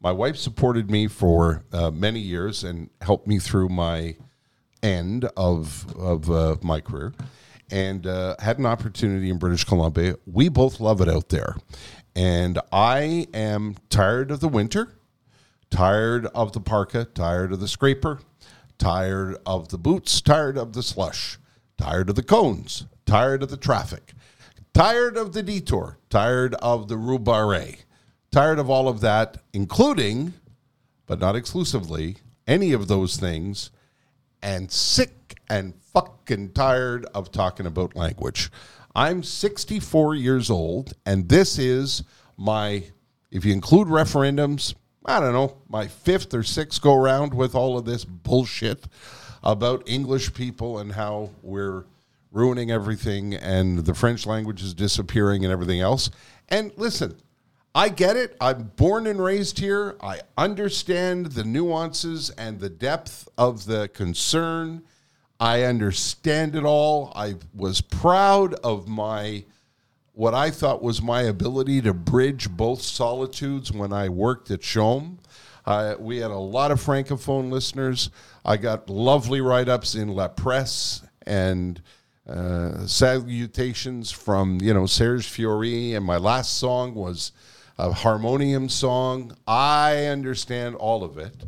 [0.00, 4.16] My wife supported me for uh, many years and helped me through my
[4.82, 7.12] end of of uh, my career,
[7.70, 10.16] and uh, had an opportunity in British Columbia.
[10.26, 11.56] We both love it out there,
[12.14, 14.94] and I am tired of the winter,
[15.70, 18.20] tired of the parka, tired of the scraper,
[18.78, 21.38] tired of the boots, tired of the slush,
[21.76, 24.12] tired of the cones, tired of the traffic,
[24.72, 27.18] tired of the detour, tired of the Rue
[28.30, 30.34] tired of all of that, including,
[31.06, 33.70] but not exclusively, any of those things,
[34.42, 38.50] and sick and fucking tired of talking about language.
[38.94, 42.02] I'm 64 years old, and this is
[42.36, 42.84] my,
[43.30, 47.78] if you include referendums, I don't know, my fifth or sixth go round with all
[47.78, 48.86] of this bullshit
[49.42, 51.84] about English people and how we're
[52.32, 56.10] ruining everything and the French language is disappearing and everything else.
[56.48, 57.16] And listen,
[57.76, 58.34] I get it.
[58.40, 59.96] I'm born and raised here.
[60.00, 64.82] I understand the nuances and the depth of the concern.
[65.38, 67.12] I understand it all.
[67.14, 69.44] I was proud of my
[70.14, 75.18] what I thought was my ability to bridge both solitudes when I worked at CHOM.
[75.66, 78.08] Uh, we had a lot of francophone listeners.
[78.42, 81.82] I got lovely write ups in La Presse and
[82.26, 87.32] uh, salutations from you know Serge Fiori, and my last song was
[87.78, 89.36] a harmonium song.
[89.46, 91.44] I understand all of it,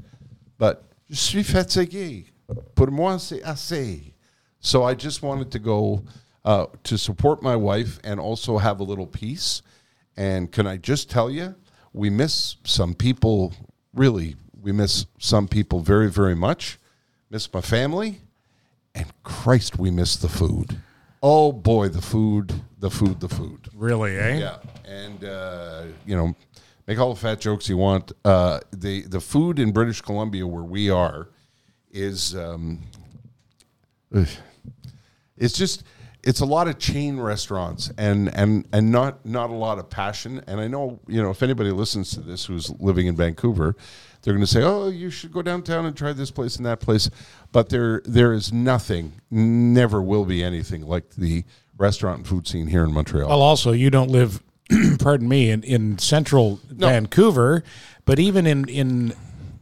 [0.59, 2.27] but je suis fatigué.
[2.75, 4.13] Pour moi, c'est assez.
[4.61, 6.03] So I just wanted to go
[6.45, 9.63] uh, to support my wife and also have a little peace.
[10.17, 11.55] And can I just tell you,
[11.93, 13.55] we miss some people.
[13.95, 16.79] Really, we miss some people very, very much.
[17.31, 18.21] Miss my family
[18.95, 20.79] and Christ, we miss the food.
[21.23, 23.69] Oh boy, the food, the food, the food.
[23.75, 24.39] Really, eh?
[24.39, 26.35] Yeah, and uh, you know,
[26.87, 28.13] make all the fat jokes you want.
[28.25, 31.29] Uh, the the food in British Columbia, where we are,
[31.91, 32.81] is um,
[34.13, 35.83] it's just
[36.23, 40.43] it's a lot of chain restaurants and and and not not a lot of passion.
[40.47, 43.75] And I know you know if anybody listens to this who's living in Vancouver,
[44.29, 46.81] they're going to say, "Oh, you should go downtown and try this place and that
[46.81, 47.09] place."
[47.51, 51.45] But there there is nothing, never will be anything like the
[51.79, 53.27] restaurant and food scene here in Montreal.
[53.31, 54.43] Well, also, you don't live,
[54.99, 57.65] pardon me, in, in central Vancouver,
[58.05, 59.15] but even in, in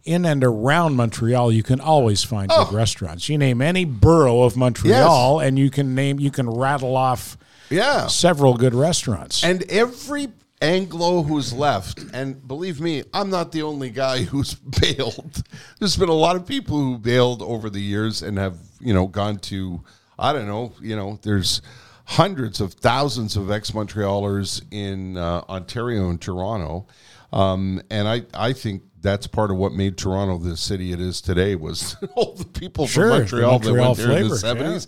[0.03, 2.65] in and around Montreal, you can always find Oh.
[2.65, 3.29] good restaurants.
[3.29, 7.39] You name any borough of Montreal, and you can name you can rattle off
[7.71, 9.45] yeah, several good restaurants.
[9.45, 10.29] And every
[10.63, 15.43] Anglo who's left, and believe me, I'm not the only guy who's bailed.
[15.79, 19.07] There's been a lot of people who bailed over the years and have, you know,
[19.07, 19.83] gone to,
[20.19, 21.61] I don't know, you know, there's
[22.07, 26.87] hundreds of thousands of ex Montrealers in uh, Ontario and Toronto.
[27.33, 31.21] Um, and I, I think that's part of what made Toronto the city it is
[31.21, 34.65] today was all the people Sure, from the Montreal, that went there in the flavor,
[34.65, 34.81] yeah.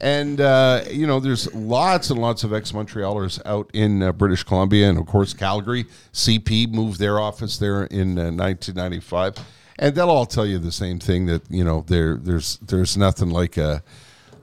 [0.00, 0.04] 70s.
[0.04, 4.88] And uh, you know, there's lots and lots of ex-Montrealers out in uh, British Columbia,
[4.88, 5.84] and of course Calgary.
[6.12, 9.36] CP moved their office there in uh, 1995,
[9.78, 13.30] and they'll all tell you the same thing that you know there there's there's nothing
[13.30, 13.82] like a,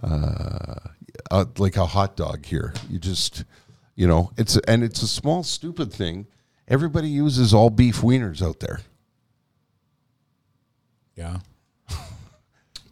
[0.04, 0.76] uh,
[1.32, 2.74] a like a hot dog here.
[2.90, 3.44] You just
[3.96, 6.28] you know it's and it's a small stupid thing.
[6.68, 8.80] Everybody uses all beef wieners out there.
[11.16, 11.40] yeah.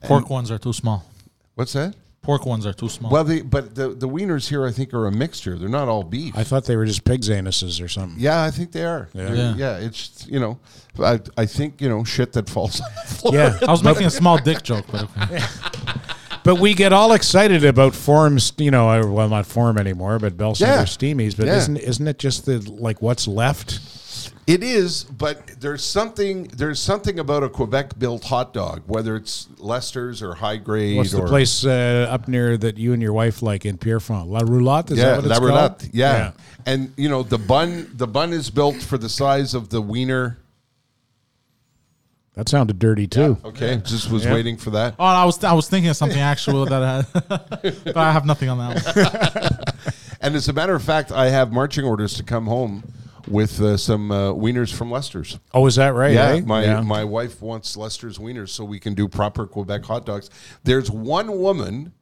[0.03, 1.05] Pork ones are too small.
[1.55, 1.95] What's that?
[2.21, 3.11] Pork ones are too small.
[3.11, 5.57] Well, the, but the the wieners here, I think, are a mixture.
[5.57, 6.37] They're not all beef.
[6.37, 8.19] I thought they were just pig's anuses or something.
[8.19, 9.07] Yeah, I think they are.
[9.13, 9.33] Yeah.
[9.33, 9.77] Yeah, Yeah.
[9.77, 10.59] it's you know,
[11.01, 13.33] I I think you know shit that falls on the floor.
[13.33, 13.57] Yeah.
[13.67, 15.39] I was making a small dick joke, but okay.
[16.43, 20.37] But we get all excited about forms, you know, uh, well, not form anymore, but
[20.37, 20.83] Bell Center Yeah.
[20.83, 21.35] Steamies.
[21.35, 21.57] But Yeah.
[21.57, 23.79] isn't isn't it just the like what's left?
[24.49, 29.47] It is, but there's something there's something about a Quebec built hot dog, whether it's
[29.59, 33.13] Lester's or high grade What's the or place uh, up near that you and your
[33.13, 34.27] wife like in Pierrefonds?
[34.27, 34.89] La Roulotte?
[34.89, 35.93] Is yeah, that what La it's Roulotte, called?
[35.93, 36.31] yeah.
[36.65, 40.39] And you know the bun the bun is built for the size of the wiener.
[42.33, 43.37] That sounded dirty too.
[43.45, 44.33] Okay, just was Yeah.
[44.33, 44.95] waiting for that.
[44.97, 47.05] Oh, I was I was thinking of something actual that I
[47.85, 48.95] but I have nothing on that.
[48.95, 49.75] One.
[50.21, 52.83] And as a matter of fact, I have marching orders to come home
[53.29, 55.39] with uh, some uh, wieners from Lester's.
[55.53, 56.13] Oh, is that right?
[56.13, 56.39] Yeah, eh?
[56.41, 56.81] my Yeah.
[56.81, 60.29] my wife wants Lester's wieners so we can do proper Quebec hot dogs.
[60.63, 61.93] There's one woman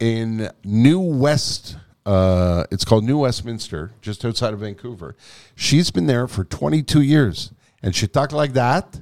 [0.00, 1.76] in New West.
[2.04, 5.14] Uh, it's called New Westminster, just outside of Vancouver.
[5.54, 9.00] She's been there for 22 years, and she talks like that,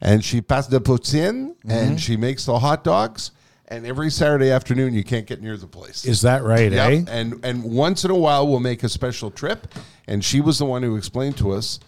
[0.00, 1.70] and she pass the poutine, Mm-hmm.
[1.70, 3.30] and she makes the hot dogs.
[3.72, 6.04] And every Saturday afternoon, you can't get near the place.
[6.04, 6.70] Is that right?
[6.70, 6.92] Yep.
[6.92, 7.04] Eh?
[7.08, 9.66] And and once in a while we'll make a special trip.
[10.06, 11.80] And she was the one who explained to us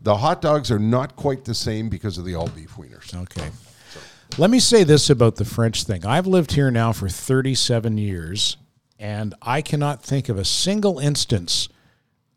[0.00, 3.12] the hot dogs are not quite the same because of the all beef wieners.
[3.22, 3.50] Okay.
[4.38, 6.06] Let me say this about the French thing.
[6.06, 8.56] I've lived here now for 37 years,
[9.00, 11.68] and I cannot think of a single instance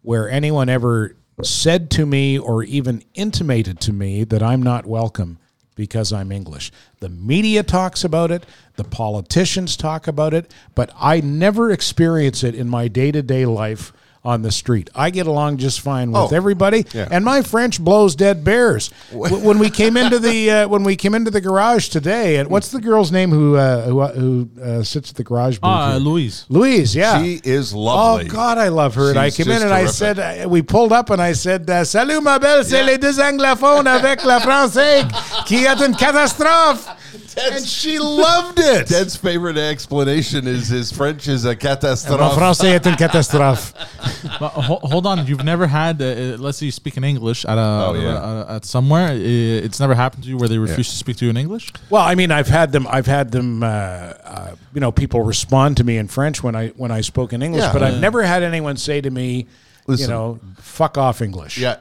[0.02, 5.38] where anyone ever said to me or even intimated to me that I'm not welcome
[5.76, 6.72] because I'm English.
[7.00, 12.56] The media talks about it, the politicians talk about it, but I never experience it
[12.56, 13.94] in my day to day life
[14.26, 14.90] on the street.
[14.96, 17.08] I get along just fine with Oh, everybody, yeah.
[17.12, 18.90] and my French blows dead bears.
[19.46, 22.70] When we came into the uh, when we came into the garage today, and what's
[22.70, 25.62] the girl's name who uh, who uh, who uh, sits at the garage booth?
[25.64, 26.00] Ah, here?
[26.00, 26.46] Louise.
[26.50, 27.22] Louise, yeah.
[27.22, 28.26] She is lovely.
[28.26, 28.30] Oh.
[28.30, 29.10] God, I love her.
[29.12, 31.70] and I came in just and I said, uh, we pulled up and I said,
[31.70, 35.06] uh, "Salut ma belle, c'est les deux anglophones avec la français
[35.46, 36.88] qui est une catastrophe."
[37.38, 38.88] and she loved it.
[38.88, 42.38] Ted's favorite explanation is his French is a Mon catastrophe.
[42.40, 43.74] français est une catastrophe.
[44.40, 46.02] But hold on, you've never had.
[46.02, 48.10] Uh, uh, let's say you speak in English at a, Oh, yeah.
[48.16, 49.10] uh, at somewhere.
[49.10, 51.72] Uh, It's never happened to you where they refuse to speak to you in English.
[51.90, 52.88] Well, I mean, I've had them.
[52.90, 53.64] I've had them.
[53.64, 57.34] Uh, uh, you know, people respond to me in French when I when I spoke
[57.34, 57.74] in English, Yeah.
[57.74, 59.46] but I've never had anyone say to me,
[59.88, 61.76] you know, "Fuck off English." Yeah,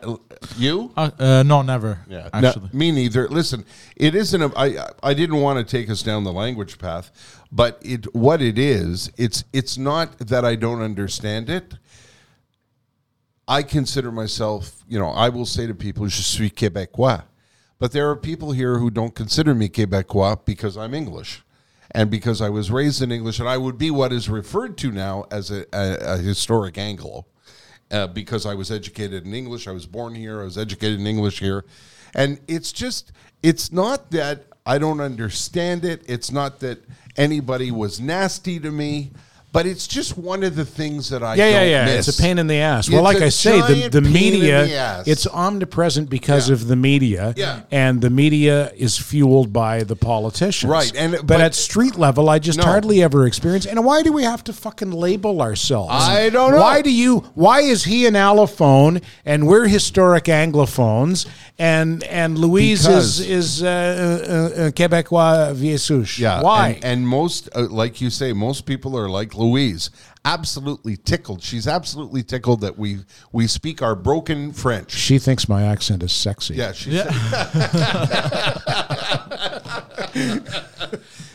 [0.57, 0.93] you?
[0.97, 1.99] Uh, uh, no, never.
[2.09, 2.71] Yeah, actually.
[2.73, 3.29] No, me neither.
[3.29, 3.65] Listen,
[3.97, 4.43] it isn't.
[4.43, 7.11] A, I I didn't want to take us down the language path,
[7.51, 9.11] but it what it is.
[9.17, 11.75] It's it's not that I don't understand it.
[13.47, 17.25] I consider myself, you know, I will say to people, "Je suis québécois,"
[17.79, 21.45] but there are people here who don't consider me québécois because I'm English,
[21.91, 24.91] and because I was raised in English, and I would be what is referred to
[24.91, 27.27] now as a, a, a historic Anglo
[27.95, 29.69] uh, because I was educated in English.
[29.69, 30.41] I was born here.
[30.41, 31.65] I was educated in English here.
[32.13, 36.03] And it's just, it's not that I don't understand it.
[36.09, 36.83] It's not that
[37.17, 39.13] anybody was nasty to me,
[39.55, 41.85] but it's just one of the things that I Yeah, yeah, don't yeah.
[41.87, 42.09] miss.
[42.09, 42.89] It's a pain in the ass.
[42.89, 46.55] It's well, like I say, the, the media, the it's omnipresent because Yeah.
[46.57, 47.33] of the media.
[47.37, 47.61] Yeah.
[47.71, 50.69] And the media is fueled by the politicians.
[50.71, 52.65] Right, and- but, but- at street level, I just No.
[52.65, 53.65] hardly ever experience.
[53.65, 55.93] And why do we have to fucking label ourselves?
[55.93, 56.59] I don't know.
[56.61, 57.13] Why do you?
[57.35, 61.27] Why is he an allophone and we're historic anglophones?
[61.59, 66.19] And and Louise Because- is is uh, uh, uh, Quebecois vieux souche.
[66.19, 66.41] Yeah.
[66.43, 66.71] Why?
[66.83, 69.91] And, and most, uh, like you say, most people are like Louise,
[70.25, 71.43] absolutely tickled.
[71.43, 73.01] She's absolutely tickled that we
[73.33, 74.93] we speak our broken French.
[74.93, 76.55] she thinks my accent is sexy.
[76.55, 76.91] Yeah, she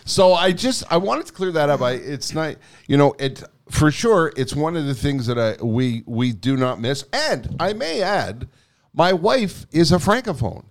[0.06, 1.82] so I just I wanted to clear that up.
[1.82, 2.56] I it's not
[2.88, 4.34] you know it for sure.
[4.36, 7.06] It's one of the things that I we we do not miss.
[7.14, 8.48] And I may add,
[8.94, 10.66] my wife is a francophone,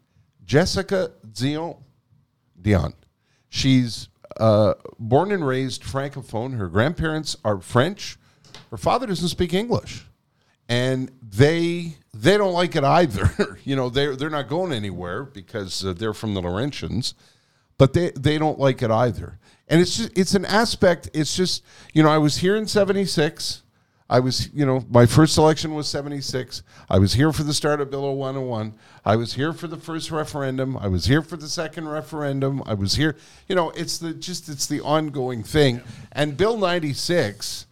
[0.45, 1.77] Jessica Dion.
[2.61, 2.95] Dion,
[3.49, 4.08] she's
[4.39, 6.57] uh, born and raised francophone.
[6.57, 8.17] Her grandparents are French.
[8.71, 10.05] Her father doesn't speak English
[10.69, 13.59] and they they don't like it either.
[13.65, 17.15] you know, they're they're not going anywhere because uh, they're from the Laurentians,
[17.79, 19.39] but they they don't like it either.
[19.69, 21.09] And it's just it's an aspect.
[21.15, 23.63] It's just you know, I was here in '76.
[24.11, 26.63] I was, you know, my first election was 76.
[26.89, 28.73] I was here for the start of Bill 101.
[29.05, 30.79] I was here for the first referendum.
[30.79, 32.63] I was here for the second referendum.
[32.65, 33.17] I was here,
[33.49, 35.83] you know, it's the just it's the ongoing thing.
[36.13, 37.67] And Bill 96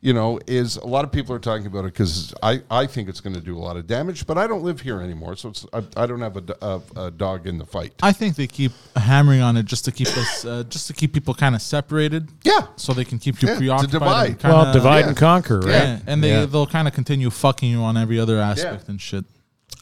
[0.00, 3.08] you know, is a lot of people are talking about it because I, I think
[3.08, 5.48] it's going to do a lot of damage, but I don't live here anymore, so
[5.48, 7.94] it's, I, I don't have a, a, a dog in the fight.
[8.02, 11.12] I think they keep hammering on it just to keep us, uh, just to keep
[11.12, 12.28] people kind of separated.
[12.44, 12.68] Yeah.
[12.76, 13.90] So they can keep you Yeah, to preoccupied.
[13.90, 14.28] divide.
[14.30, 15.08] and kinda- well, divide yeah.
[15.08, 15.68] and conquer, right?
[15.72, 16.46] Yeah, and they Yeah.
[16.46, 19.24] they'll kind of continue fucking you on every other aspect and shit.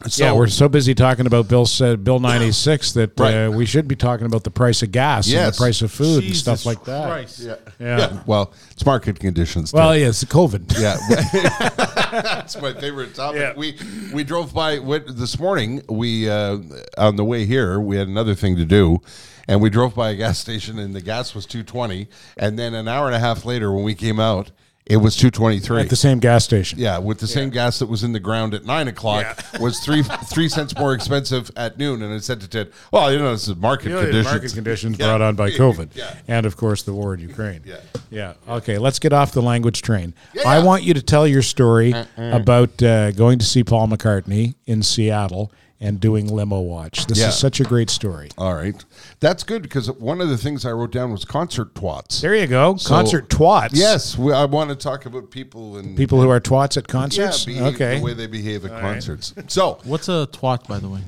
[0.05, 3.45] So, yeah, we're so busy talking about Bill said Bill ninety six that Right.
[3.45, 6.23] uh, we should be talking about the price of gas and the price of food
[6.23, 7.39] and stuff like that.
[7.39, 7.55] Yeah.
[7.79, 7.97] Yeah.
[7.97, 8.23] yeah.
[8.27, 9.73] Well, it's market conditions.
[9.73, 9.99] Well, too.
[10.01, 10.79] yeah, it's COVID.
[10.79, 10.97] yeah,
[12.21, 13.41] that's my favorite topic.
[13.41, 13.53] Yeah.
[13.57, 13.75] We
[14.13, 15.81] we drove by what, this morning.
[15.89, 16.59] We uh,
[16.97, 19.01] on the way here, we had another thing to do,
[19.47, 22.07] and we drove by a gas station, and the gas was two twenty.
[22.37, 24.51] And then an hour and a half later, when we came out,
[24.89, 25.81] it was two twenty three.
[25.81, 26.79] At the same gas station.
[26.79, 30.01] Yeah, with the same gas that was in the ground at nine o'clock was three
[30.03, 32.01] three cents more expensive at noon.
[32.01, 34.25] And I said to Ted, "Well, you know, this is market You know, conditions.
[34.33, 35.05] market conditions Yeah.
[35.07, 36.15] brought on by COVID, Yeah.
[36.27, 37.61] and of course the war in Ukraine.
[37.65, 37.77] Yeah.
[38.09, 38.33] yeah.
[38.47, 40.13] Okay, let's get off the language train.
[40.33, 44.55] Yeah, I want you to tell your story about uh, going to see Paul McCartney
[44.65, 47.05] in Seattle and doing limo watch.
[47.05, 47.29] This Yeah.
[47.29, 48.29] is such a great story.
[48.37, 48.83] All right,
[49.19, 52.21] that's good because one of the things I wrote down was concert twats.
[52.21, 53.69] There you go, concert twats.
[53.73, 56.91] Yes, we, I want to talk about people and people who are twats at yeah,
[56.91, 57.45] concerts.
[57.45, 57.97] behave, okay.
[57.99, 59.33] the way they behave at concerts.
[59.47, 61.01] So What's a twat, by the way?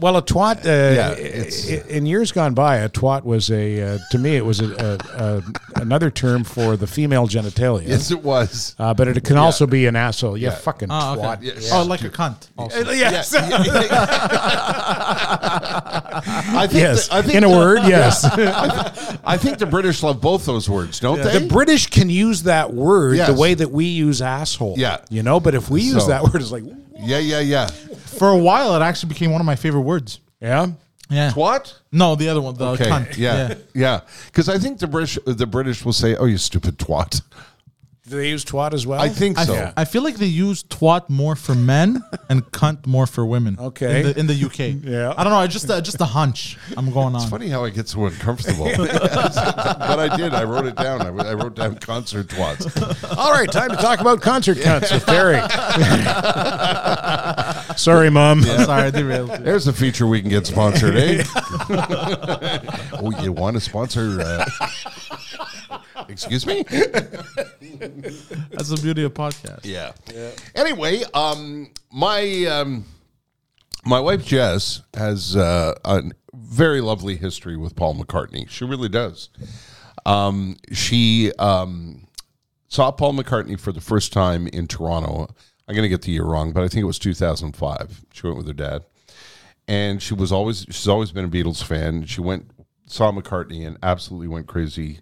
[0.00, 0.66] Well, a twat.
[0.66, 4.18] Uh, Yeah, i- it's- i- in years gone by, a twat was a uh, to
[4.18, 5.42] me it was a, a, a
[5.80, 7.86] another term for the female genitalia.
[7.88, 8.74] yes, it was.
[8.80, 10.36] Uh, but it can also be an asshole.
[10.36, 10.56] You Yeah.
[10.56, 11.36] fucking Oh, twat.
[11.38, 11.46] okay.
[11.54, 11.70] Yes.
[11.72, 12.48] Oh, like a cunt.
[12.58, 12.90] Also.
[12.90, 13.32] Yes.
[13.32, 14.06] Yeah, yeah, yeah.
[16.56, 17.08] I think yes.
[17.08, 18.24] the- I think In a the- word, yes.
[19.24, 21.38] I think the British love both those words, don't they?
[21.38, 23.28] the British can use that word Yes.
[23.28, 24.74] the way that we use asshole.
[24.76, 24.98] Yeah.
[25.10, 26.64] You know, but if we use So- that word, it's like,
[26.98, 27.68] yeah, yeah, yeah.
[28.18, 30.20] For a while, it actually became one of my favorite words.
[30.40, 30.68] yeah.
[31.08, 31.30] Yeah.
[31.30, 31.72] Twat.
[31.92, 32.86] No, the other one, the Okay.
[32.86, 33.16] cunt.
[33.16, 34.00] Yeah, yeah.
[34.26, 37.22] Because I think the British, the British will say, "Oh, you stupid twat."
[38.08, 39.00] Do they use twat as well?
[39.00, 39.54] I think I, so.
[39.54, 43.56] f- I feel like they use twat more for men and cunt more for women.
[43.58, 44.00] Okay.
[44.00, 44.80] In the, in the UK.
[44.84, 45.12] Yeah.
[45.16, 45.38] I don't know.
[45.40, 47.22] I just uh, just a hunch I'm going on.
[47.22, 48.64] It's funny how I get so uncomfortable.
[48.76, 50.34] but I did.
[50.34, 51.02] I wrote it down.
[51.02, 53.16] I, I wrote down concert twats.
[53.16, 55.40] All right, time to talk about concert cunts with Terry.
[57.76, 58.42] Sorry, Mom.
[58.42, 59.30] Sorry, I derailed.
[59.30, 59.38] you.
[59.38, 61.24] There's a feature we can get sponsored, eh?
[62.92, 64.20] oh, you want to sponsor?
[64.20, 64.46] Uh,
[66.08, 66.62] excuse me?
[66.62, 69.64] That's the beauty of podcast.
[69.64, 69.92] Yeah.
[70.54, 72.84] Anyway, um, my um,
[73.84, 76.02] my wife Jess has uh, a
[76.34, 78.48] very lovely history with Paul McCartney.
[78.48, 79.30] She really does.
[80.04, 82.06] Um, she um,
[82.68, 85.28] saw Paul McCartney for the first time in Toronto.
[85.68, 88.04] I'm going to get the year wrong, but I think it was 2005.
[88.12, 88.84] She went with her dad,
[89.66, 92.06] and she was always she's always been a Beatles fan.
[92.06, 92.50] She went
[92.86, 95.00] saw McCartney and absolutely went crazy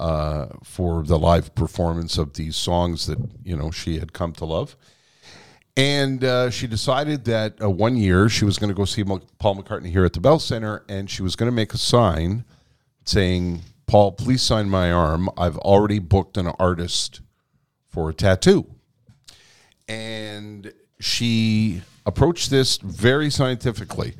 [0.00, 4.46] uh, for the live performance of these songs that you know she had come to
[4.46, 4.74] love.
[5.76, 9.62] And uh, she decided that uh, one year she was going to go see Paul
[9.62, 12.44] McCartney here at the Bell Center, and she was going to make a sign
[13.04, 15.28] saying, "Paul, please sign my arm.
[15.36, 17.20] I've already booked an artist
[17.86, 18.66] for a tattoo."
[19.86, 24.14] And she approached this very scientifically.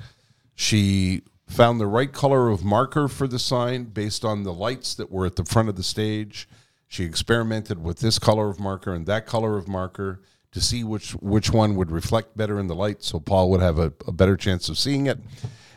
[0.55, 5.11] She found the right color of marker for the sign based on the lights that
[5.11, 6.49] were at the front of the stage.
[6.87, 10.21] She experimented with this color of marker and that color of marker
[10.53, 13.79] to see which which one would reflect better in the light, so Paul would have
[13.79, 15.19] a, a better chance of seeing it.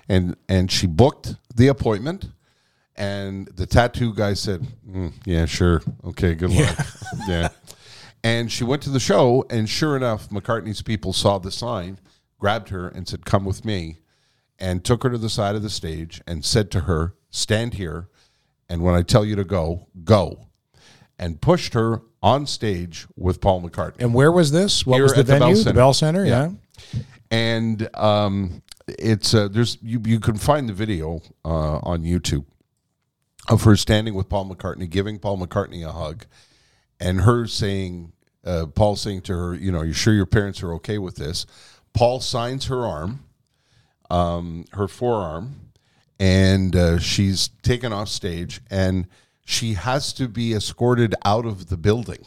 [0.10, 2.30] And and she booked the appointment.
[2.96, 6.88] And the tattoo guy said, "Mm, "Yeah, sure, okay, good luck."
[7.28, 7.50] yeah.
[8.24, 12.00] And she went to the show, and sure enough, McCartney's people saw the sign,
[12.38, 13.98] grabbed her, and said, "Come with me,"
[14.60, 18.10] and took her to the side of the stage and said to her, "Stand here,
[18.70, 20.48] and when I tell you to go, go,"
[21.20, 24.00] and pushed her on stage with Paul McCartney.
[24.00, 24.86] And where was this?
[24.86, 25.64] What Here was the at the Bell venue?
[25.64, 26.52] The Bell Center, yeah.
[26.94, 27.02] Yeah.
[27.32, 32.46] and um, it's uh, there's you you can find the video uh, on YouTube
[33.50, 36.26] of her standing with Paul McCartney, giving Paul McCartney a hug,
[37.00, 38.14] and her saying,
[38.46, 41.46] uh, Paul saying to her, you know, you sure your parents are okay with this?
[41.94, 43.26] Paul signs her arm,
[44.10, 45.72] um, her forearm,
[46.20, 49.08] and uh, she's taken off stage, and
[49.46, 52.26] she has to be escorted out of the building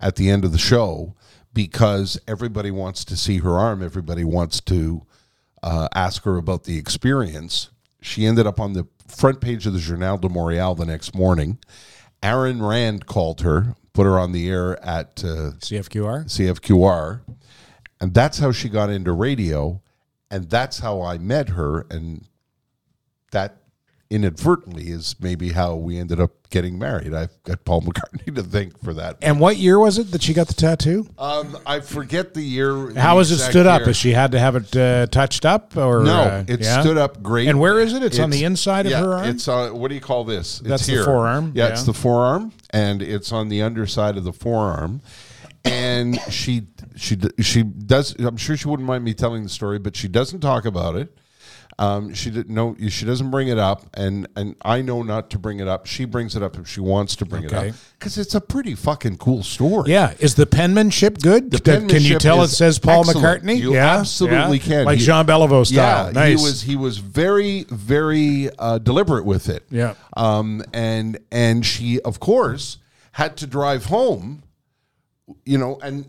[0.00, 1.14] at the end of the show
[1.52, 3.82] because everybody wants to see her arm.
[3.82, 5.02] Everybody wants to
[5.62, 7.70] uh, ask her about the experience.
[8.00, 11.58] She ended up on the front page of the Journal de Montréal the next morning.
[12.22, 16.26] Aaron Rand called her, put her on the air at uh, CFQR.
[16.26, 17.20] CFQR,
[18.00, 19.80] and that's how she got into radio,
[20.30, 22.26] and that's how I met her, and
[23.32, 23.56] that
[24.10, 27.12] inadvertently is maybe how we ended up getting married.
[27.12, 29.18] I've got Paul McCartney to thank for that.
[29.20, 31.06] And what year was it that she got the tattoo?
[31.18, 32.90] Um, I forget the year.
[32.94, 33.82] How the was it stood up?
[33.82, 36.80] Has she had to have it uh, touched up, or No, uh, it yeah?
[36.80, 37.48] stood up great.
[37.48, 38.02] And where is it?
[38.02, 39.28] It's on the inside of her arm?
[39.28, 40.60] It's uh, what do you call this?
[40.60, 41.04] It's That's the here.
[41.04, 45.02] forearm, Yeah, it's the forearm, and it's on the underside of the forearm.
[45.64, 46.68] And she
[46.98, 48.14] she she does.
[48.18, 51.16] I'm sure she wouldn't mind me telling the story, but she doesn't talk about it.
[51.80, 52.74] Um, she didn't know.
[52.88, 55.86] She doesn't bring it up, and and I know not to bring it up.
[55.86, 57.68] She brings it up if she wants to bring Okay.
[57.68, 59.92] it up because it's a pretty fucking cool story.
[59.92, 61.52] Yeah, is the penmanship good?
[61.52, 63.44] The Can you penmanship tell it is says Paul excellent.
[63.44, 63.58] McCartney?
[63.60, 64.64] You yeah, absolutely yeah.
[64.64, 64.84] can.
[64.86, 66.06] like He- Jean Beliveau style.
[66.06, 66.40] Yeah, nice.
[66.40, 69.62] he was he was very very uh, deliberate with it.
[69.70, 69.94] Yeah.
[70.16, 72.78] Um, and and she of course
[73.12, 74.42] had to drive home,
[75.44, 76.06] you know, and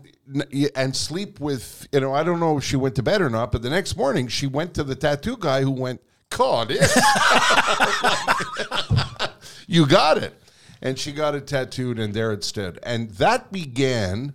[0.74, 3.52] and sleep with you know I don't know if she went to bed or not,
[3.52, 6.80] but the next morning she went to the tattoo guy who went, God, it.
[9.66, 10.34] you got it.
[10.82, 12.78] And she got it tattooed, and there it stood.
[12.82, 14.34] And that began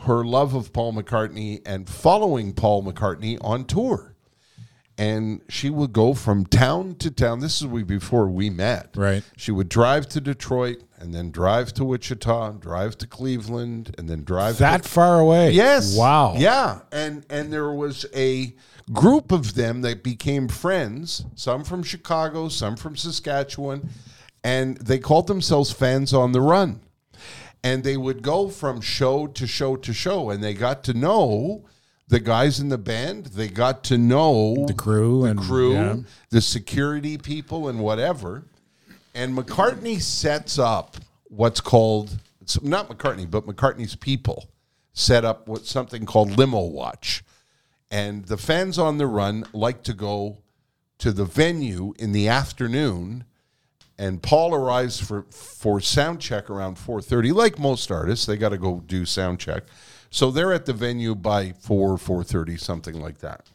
[0.00, 4.11] her love of Paul McCartney and following Paul McCartney on tour.
[4.98, 7.40] And she would go from town to town.
[7.40, 8.90] This is we before we met.
[8.94, 9.24] Right.
[9.36, 14.22] She would drive to Detroit and then drive to Wichita, drive to Cleveland, and then
[14.22, 15.50] drive that to far away.
[15.50, 15.96] Yes.
[15.96, 16.34] Wow.
[16.36, 16.80] Yeah.
[16.92, 18.54] And and there was a
[18.92, 23.88] group of them that became friends, some from Chicago, some from Saskatchewan,
[24.44, 26.80] and they called themselves Fans on the Run.
[27.64, 31.64] And they would go from show to show to show and they got to know
[32.12, 35.96] the guys in the band, they got to know The crew the and- crew, yeah.
[36.28, 38.44] the security people and whatever.
[39.14, 42.18] And McCartney sets up what's called
[42.60, 44.50] not McCartney, but McCartney's people
[44.92, 47.24] set up what something called limo watch.
[47.90, 50.38] And the fans on the run like to go
[50.98, 53.24] to the venue in the afternoon
[53.98, 58.58] and Paul arrives for for sound check around 4:30 like most artists they got to
[58.58, 59.64] go do sound check
[60.12, 63.48] so they're at the venue by 4 4:30 something like that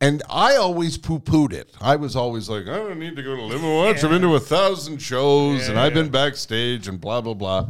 [0.00, 1.70] and I always poo-pooed it.
[1.80, 4.02] I was always like, I don't need to go to limo watch.
[4.02, 7.68] I've been to a thousand shows, and I've been backstage, and blah blah blah.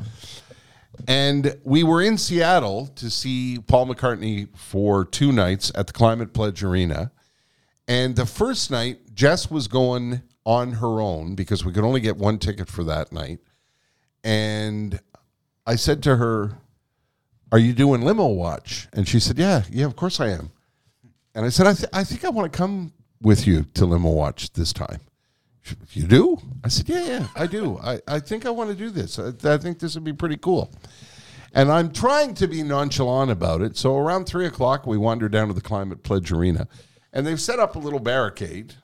[1.09, 6.33] And we were in Seattle to see Paul McCartney for two nights at the Climate
[6.33, 7.11] Pledge Arena.
[7.89, 12.17] And the first night, Jess was going on her own because we could only get
[12.17, 13.41] one ticket for that night.
[14.23, 15.01] And
[15.67, 16.59] I said to her,
[17.53, 18.89] Are you doing limo watch?
[18.93, 20.51] And she said, Yeah, yeah, of course I am.
[21.35, 22.93] And I said, I, th- I think I want to come
[23.23, 25.01] with you to limo watch this time.
[25.63, 26.39] She- You do?
[26.65, 27.79] I said, Yeah, yeah, I do.
[27.83, 29.19] I, I think I want to do this.
[29.19, 30.73] I, I think this would be pretty cool.
[31.53, 33.77] And I'm trying to be nonchalant about it.
[33.77, 36.69] So around three o'clock, we wander down to the Climate Pledge Arena,
[37.13, 38.75] and they've set up a little barricade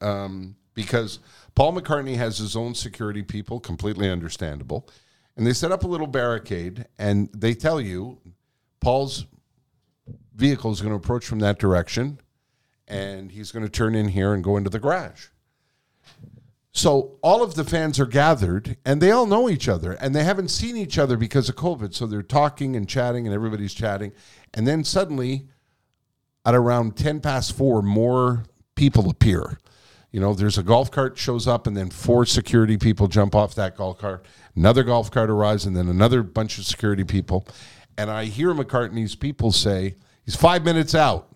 [0.00, 1.18] um, because
[1.56, 4.88] Paul McCartney has his own security people, completely understandable.
[5.36, 8.18] And they set up a little barricade, and they tell you
[8.80, 9.26] Paul's
[10.34, 12.18] vehicle is going to approach from that direction,
[12.86, 15.28] and he's going to turn in here and go into the garage.
[16.72, 20.24] So all of the fans are gathered and they all know each other and they
[20.24, 21.92] haven't seen each other because of COVID.
[21.92, 24.12] So they're talking and chatting and everybody's chatting.
[24.54, 25.48] And then suddenly,
[26.46, 29.58] at around 10 past four, more people appear.
[30.12, 33.54] You know, there's a golf cart shows up and then four security people jump off
[33.54, 34.26] that golf cart.
[34.54, 37.46] Another golf cart arrives and then another bunch of security people.
[37.96, 41.28] And I hear McCartney's people say, he's five minutes out.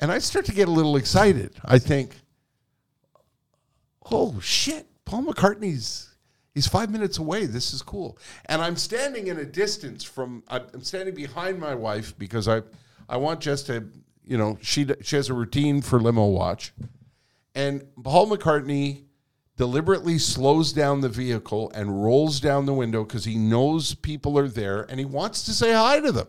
[0.00, 1.54] And I start to get a little excited.
[1.64, 2.14] I think,
[4.10, 6.14] oh shit, Paul McCartney's
[6.54, 7.46] he's five minutes away.
[7.46, 8.18] This is cool.
[8.46, 12.62] And I'm standing in a distance from I'm standing behind my wife because I
[13.08, 13.88] I want just to
[14.24, 16.72] you know she she has a routine for limo watch,
[17.56, 19.04] and Paul McCartney
[19.56, 24.46] deliberately slows down the vehicle and rolls down the window because he knows people are
[24.46, 26.28] there and he wants to say hi to them.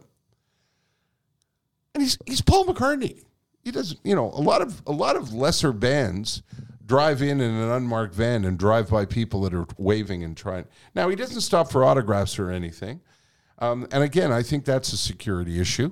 [1.93, 3.23] And he's he's Paul McCartney.
[3.61, 6.41] He doesn't, you know, a lot of a lot of lesser bands
[6.85, 10.65] drive in in an unmarked van and drive by people that are waving and trying.
[10.95, 13.01] Now he doesn't stop for autographs or anything.
[13.59, 15.91] Um, and again, I think that's a security issue.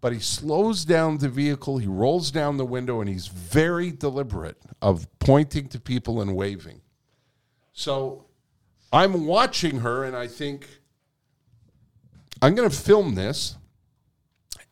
[0.00, 4.56] But he slows down the vehicle, he rolls down the window, and he's very deliberate
[4.80, 6.80] of pointing to people and waving.
[7.72, 8.24] So
[8.92, 10.66] I'm watching her, and I think
[12.40, 13.56] I'm going to film this.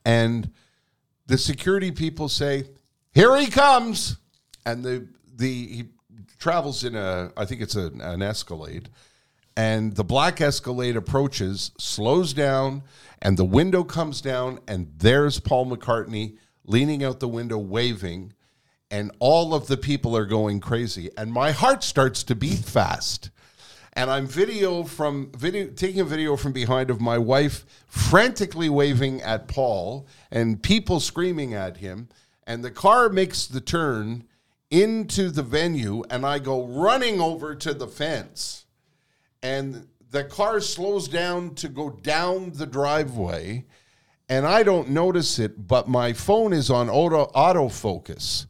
[0.05, 0.51] And
[1.27, 2.71] the security people say,
[3.13, 4.17] "Here he comes,"
[4.65, 5.85] and the the he
[6.39, 8.89] travels in a I think it's a, an Escalade,
[9.57, 12.83] and the black Escalade approaches, slows down,
[13.23, 18.33] and the window comes down, and there's Paul McCartney leaning out the window, waving,
[18.91, 23.31] and all of the people are going crazy, and my heart starts to beat fast.
[23.95, 29.23] And I'm video from video taking a video from behind of my wife frantically waving
[29.23, 32.09] at Paul and people screaming at him.
[32.47, 34.23] And the car makes the turn
[34.71, 38.67] into the venue and I go running over to the fence.
[39.43, 43.65] And the car slows down to go down the driveway
[44.29, 48.47] and I don't notice it but my phone is on auto autofocus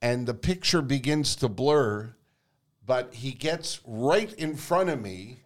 [0.00, 2.14] and the picture begins to blur
[2.84, 5.38] but he gets right in front of me,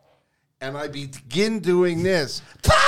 [0.61, 2.42] and I begin doing this.
[2.62, 2.78] Paul!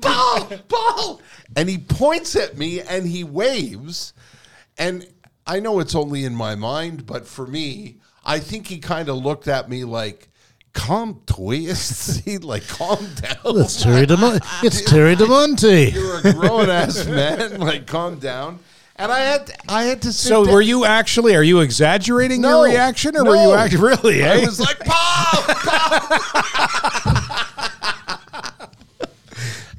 [0.00, 0.48] Paul!
[0.68, 1.20] Paul!
[1.56, 4.12] And he points at me and he waves.
[4.76, 5.08] And
[5.46, 9.16] I know it's only in my mind, but for me, I think he kind of
[9.18, 10.28] looked at me like,
[10.72, 12.20] calm twist.
[12.24, 13.36] he like calm down.
[13.60, 14.40] It's Terry DiMonte.
[14.64, 15.92] It's Terry DiMonte.
[15.92, 17.60] You're a grown ass man.
[17.64, 18.58] Like calm down.
[18.96, 20.54] And I had to, I had to sit So down.
[20.54, 21.34] were you actually?
[21.34, 22.64] Are you exaggerating No.
[22.64, 24.22] your reaction, or were you actually really?
[24.24, 24.46] I Eh?
[24.46, 25.42] was like, Paul,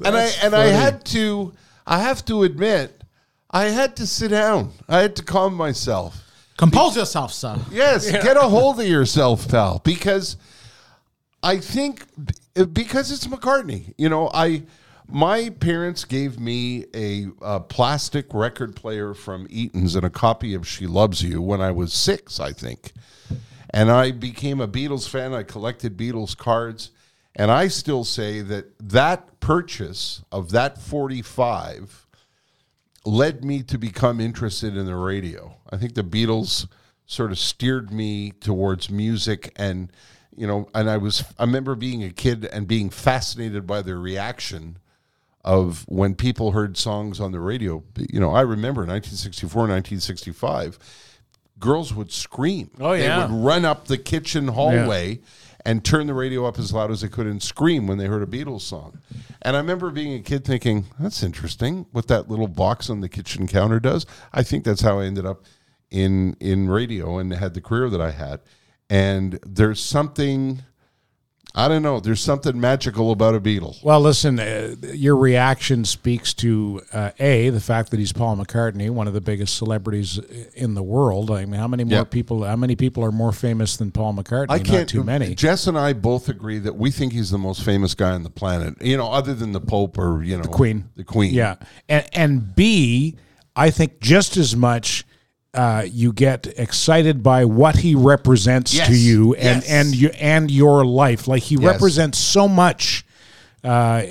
[0.04, 1.52] and I and I had to
[1.86, 3.02] I have to admit
[3.50, 4.72] I had to sit down.
[4.88, 6.22] I had to calm myself.
[6.56, 7.58] Compose yourself, sir.
[7.70, 10.36] Yes, get a hold of yourself, pal, because
[11.42, 12.06] I think
[12.72, 13.92] because it's McCartney.
[13.98, 14.62] You know, I
[15.08, 20.66] my parents gave me a, a plastic record player from Eaton's and a copy of
[20.66, 22.92] "She Loves You" when I was six, I think,
[23.70, 25.34] and I became a Beatles fan.
[25.34, 26.90] I collected Beatles cards,
[27.34, 32.05] and I still say that that purchase of that forty-five
[33.06, 35.56] led me to become interested in the radio.
[35.70, 36.68] I think the Beatles
[37.06, 39.92] sort of steered me towards music and
[40.36, 43.98] you know and I was I remember being a kid and being fascinated by their
[43.98, 44.78] reaction
[45.44, 47.84] of when people heard songs on the radio.
[48.10, 50.78] You know, I remember 1964, 1965
[51.60, 52.70] girls would scream.
[52.80, 53.20] Oh, yeah.
[53.26, 55.20] they would run up the kitchen hallway
[55.66, 58.22] and turn the radio up as loud as they could and scream when they heard
[58.22, 59.00] a Beatles song.
[59.42, 63.08] And I remember being a kid thinking, "That's interesting what that little box on the
[63.08, 65.44] kitchen counter does." I think that's how I ended up
[65.90, 68.40] in in radio and had the career that I had.
[68.88, 70.62] And there's something.
[71.58, 72.00] I don't know.
[72.00, 73.82] There's something magical about a Beatle.
[73.82, 78.90] Well, listen, uh, your reaction speaks to uh, a the fact that he's Paul McCartney,
[78.90, 80.18] one of the biggest celebrities
[80.54, 81.30] in the world.
[81.30, 82.04] I mean, how many more Yeah.
[82.04, 82.44] people?
[82.44, 84.50] How many people are more famous than Paul McCartney?
[84.50, 84.80] I can't.
[84.80, 85.34] Not too many.
[85.34, 88.28] Jess and I both agree that we think he's the most famous guy on the
[88.30, 88.74] planet.
[88.82, 90.90] You know, other than the Pope or you know, the Queen.
[90.96, 91.32] The Queen.
[91.32, 91.54] Yeah,
[91.88, 93.16] and and B,
[93.56, 95.04] I think just as much.
[95.56, 99.70] Uh, you get excited by what he represents Yes, to you and yes.
[99.70, 101.26] and you and your life.
[101.26, 101.64] Like he Yes.
[101.64, 103.06] represents so much
[103.64, 104.02] uh,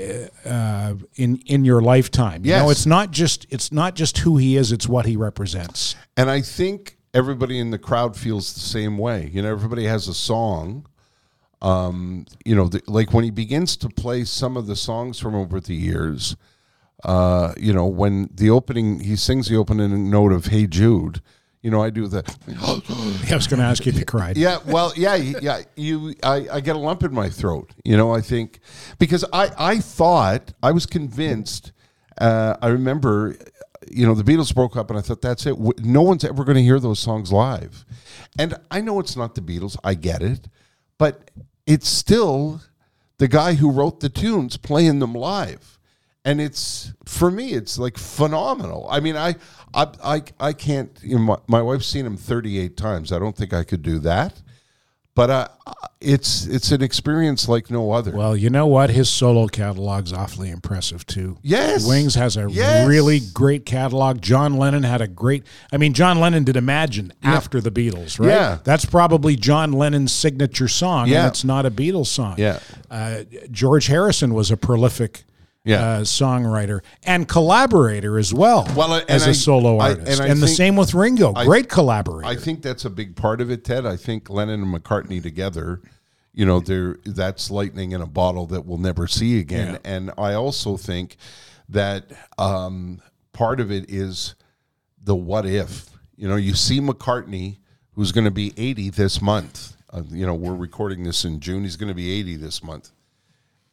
[0.44, 2.44] uh, in in your lifetime.
[2.46, 2.72] You know, Yes.
[2.72, 5.96] it's not just it's not just who he is; it's what he represents.
[6.18, 9.30] And I think everybody in the crowd feels the same way.
[9.32, 10.88] You know, everybody has a song.
[11.62, 15.36] Um, you know, the, like when he begins to play some of the songs from
[15.36, 16.36] over the years,
[17.06, 21.22] uh, you know, when the opening, he sings the opening note of Hey Jude,
[21.62, 22.24] you know, I do the,
[23.32, 24.38] I was going to ask you if you cried.
[24.38, 25.62] yeah, well, yeah, yeah.
[25.76, 27.74] You, I, I get a lump in my throat.
[27.84, 28.60] You know, I think
[29.00, 31.72] because I, I thought I was convinced.
[32.20, 33.36] Uh, I remember,
[33.90, 35.58] you know, the Beatles broke up, and I thought that's it.
[35.80, 37.86] No one's ever going to hear those songs live,
[38.38, 39.78] and I know it's not the Beatles.
[39.84, 40.48] I get it,
[40.98, 41.32] but
[41.66, 42.62] it's still
[43.18, 45.75] the guy who wrote the tunes playing them live
[46.26, 49.36] and it's for me it's like phenomenal i mean i
[49.74, 53.36] i i, I can't you know, my, my wife's seen him 38 times i don't
[53.38, 54.42] think i could do that
[55.14, 55.48] but uh,
[56.02, 58.90] it's it's an experience like no other Well, you know what?
[58.90, 61.38] His solo catalog's awfully impressive too.
[61.42, 61.88] Yes.
[61.88, 62.86] Wings has a Yes.
[62.86, 64.22] really great catalog.
[64.22, 65.46] John Lennon had a great.
[65.72, 68.28] I mean, John Lennon did Imagine after the Beatles, right?
[68.28, 68.58] Yeah.
[68.66, 71.20] That's probably John Lennon's signature song, Yeah.
[71.22, 72.36] and it's not a Beatles song.
[72.38, 72.60] Yeah.
[72.92, 73.20] Uh,
[73.52, 75.24] George Harrison was a prolific.
[75.66, 75.84] Yeah.
[75.84, 80.30] Uh, songwriter and collaborator as well, Well, uh, as a I- solo I- artist, and
[80.30, 82.26] and, I the same with Ringo, great collaborator.
[82.30, 83.84] I think that's a big part of it, Ted.
[83.86, 85.82] I think Lennon and McCartney together,
[86.34, 89.74] you know, they're that's lightning in a bottle that we'll never see again.
[89.74, 89.92] Yeah.
[89.92, 91.18] And I also think
[91.70, 93.02] that um,
[93.34, 94.36] part of it is
[95.04, 95.90] the what if.
[96.16, 97.58] You know, you see McCartney,
[97.94, 99.76] who's going to be 80 this month.
[99.92, 101.64] Uh, you know, we're recording this in June.
[101.64, 102.92] He's going to be 80 this month,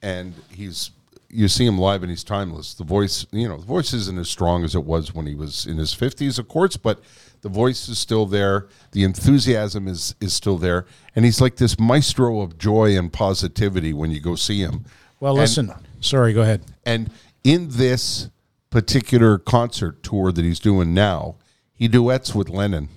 [0.01, 0.91] and he's
[1.35, 2.75] you see him live and he's timeless.
[2.75, 5.67] The voice, you know, the voice isn't as strong as it was when he was
[5.67, 7.01] in his 50s, of course, but
[7.41, 8.69] the voice is still there.
[8.93, 10.85] The enthusiasm is is still there,
[11.17, 14.85] and he's like this maestro of joy and positivity when you go see him.
[15.21, 15.73] well, And- listen.
[16.01, 16.61] sorry, go ahead.
[16.85, 17.11] and
[17.43, 18.29] in this
[18.71, 21.35] particular concert tour that he's doing now,
[21.75, 22.89] he duets with Lennon.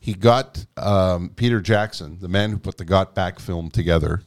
[0.00, 4.22] He got um, Peter Jackson, the man who put the Get Back film together,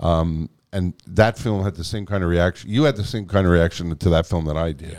[0.00, 2.70] um, and that film had the same kind of reaction.
[2.70, 4.98] You had the same kind of reaction to that film that I did.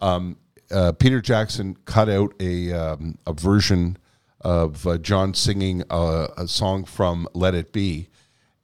[0.00, 0.36] Um,
[0.70, 3.96] uh, Peter Jackson cut out a um, a version
[4.40, 8.08] of uh, John singing a, a song from Let It Be,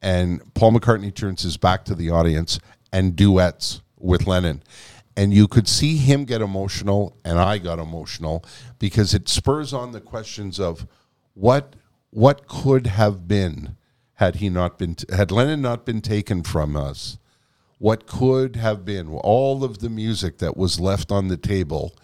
[0.00, 2.58] and Paul McCartney turns his back to the audience
[2.92, 4.62] and duets with Lennon.
[5.18, 8.44] And you could see him get emotional, and I got emotional
[8.78, 10.86] because it spurs on the questions of
[11.34, 11.74] what
[12.10, 13.76] what could have been
[14.16, 17.18] had he not been had Lennon not been taken from us
[17.78, 21.94] what could have been all of the music that was left on the table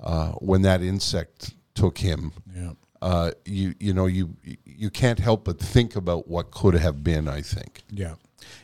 [0.00, 2.32] uh, when that insect took him.
[2.54, 2.72] Yeah.
[3.00, 7.28] Uh, you you know you you can't help but think about what could have been.
[7.28, 7.82] I think.
[7.90, 8.14] Yeah.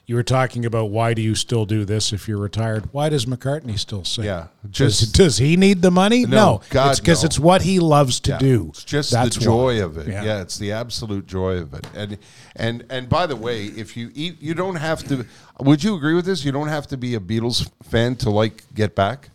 [0.07, 2.89] You were talking about why do you still do this if you're retired?
[2.93, 4.25] Why does McCartney still sing?
[4.25, 6.25] Yeah, Does, just- does he need the money?
[6.25, 6.63] No.
[6.71, 7.27] God, it's because no.
[7.27, 8.67] it's what he loves to Yeah, do.
[8.71, 9.85] It's just That's the joy why.
[9.85, 10.09] of it.
[10.09, 10.25] Yeah.
[10.25, 10.41] Yeah.
[10.41, 11.87] it's the absolute joy of it.
[11.95, 12.19] And
[12.57, 15.27] and and by the way, if you eat, you don't have to.
[15.61, 16.45] Would you agree with this?
[16.45, 19.31] You don't have to be a Beatles fan to like Get Back.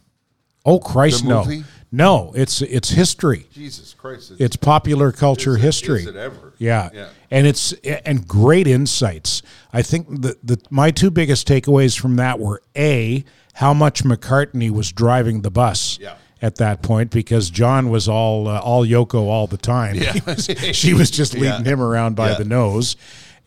[0.65, 1.45] Oh Christ, no.
[1.95, 3.45] No, it's it's history.
[3.53, 4.33] Jesus Christ!
[4.39, 6.01] It's popular culture it- history.
[6.01, 6.53] is it ever?
[6.57, 6.89] Yeah.
[6.91, 7.09] Yeah.
[7.29, 9.43] And it's and great insights.
[9.71, 13.23] I think the, the my two biggest takeaways from that were A,
[13.53, 15.99] how much McCartney was driving the bus.
[16.01, 16.15] Yeah.
[16.41, 20.13] At that point, because John was all uh, all Yoko all the time, Yeah.
[20.25, 21.73] Was- she was just leading Yeah.
[21.73, 22.97] him around by the nose,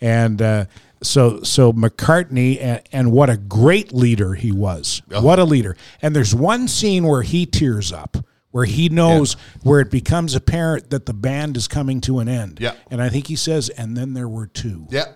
[0.01, 0.65] and uh,
[1.03, 5.03] so so McCartney and, and what a great leader he was.
[5.13, 5.21] Oh.
[5.21, 5.77] What a leader!
[6.01, 8.17] And there's one scene where he tears up,
[8.57, 12.57] where he knows where it becomes apparent that the band is coming to an end.
[12.59, 12.73] Yeah.
[12.91, 14.87] And I think he says, and then there were two.
[14.89, 15.13] Yeah,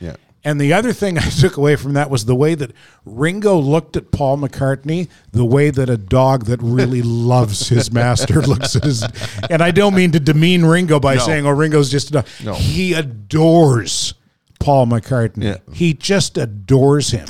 [0.00, 0.16] yeah.
[0.42, 2.72] And the other thing I took away from that was the way that
[3.04, 8.42] Ringo looked at Paul McCartney, the way that a dog that really loves his master
[8.42, 9.04] looks at his.
[9.48, 11.20] And I don't mean to demean Ringo by No.
[11.20, 12.54] saying, "Oh, Ringo's just a dog." No.
[12.54, 14.14] He adores
[14.58, 15.44] Paul McCartney.
[15.44, 15.58] Yeah.
[15.72, 17.28] He just adores him.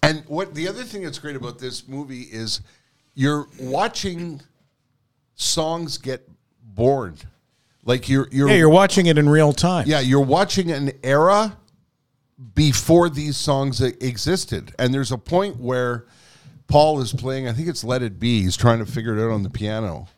[0.00, 2.60] And what the other thing that's great about this movie is
[3.16, 4.42] you're watching
[5.36, 6.28] songs get
[6.62, 7.16] born.
[7.84, 9.86] Like you're you're Yeah, you're watching it in real time.
[9.86, 11.56] yeah, you're watching an era
[12.54, 14.74] before these songs existed.
[14.78, 16.06] And there's a point where
[16.66, 19.30] Paul is playing, I think it's Let It Be, he's trying to figure it out
[19.30, 20.08] on the piano.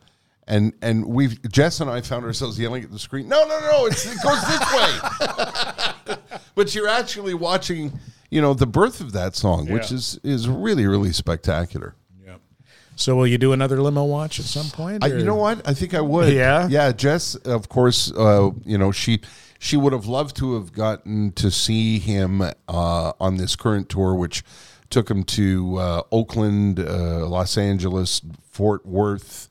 [0.46, 3.86] And and we've Jess and I found ourselves yelling at the screen, no, no, no,
[3.86, 6.16] it's, it goes this way.
[6.54, 8.00] but you're actually watching,
[8.30, 11.94] you know, the birth of that song, which is is really, really spectacular.
[12.98, 15.04] So will you do another limo watch at some point?
[15.04, 15.66] I, you know what?
[15.66, 16.32] I think I would.
[16.32, 16.66] Yeah?
[16.68, 16.90] yeah.
[16.90, 19.20] Jess, of course, uh, you know she
[19.60, 24.16] she would have loved to have gotten to see him uh, on this current tour,
[24.16, 24.42] which
[24.90, 28.20] took him to uh, Oakland, uh, Los Angeles,
[28.50, 29.48] Fort Worth,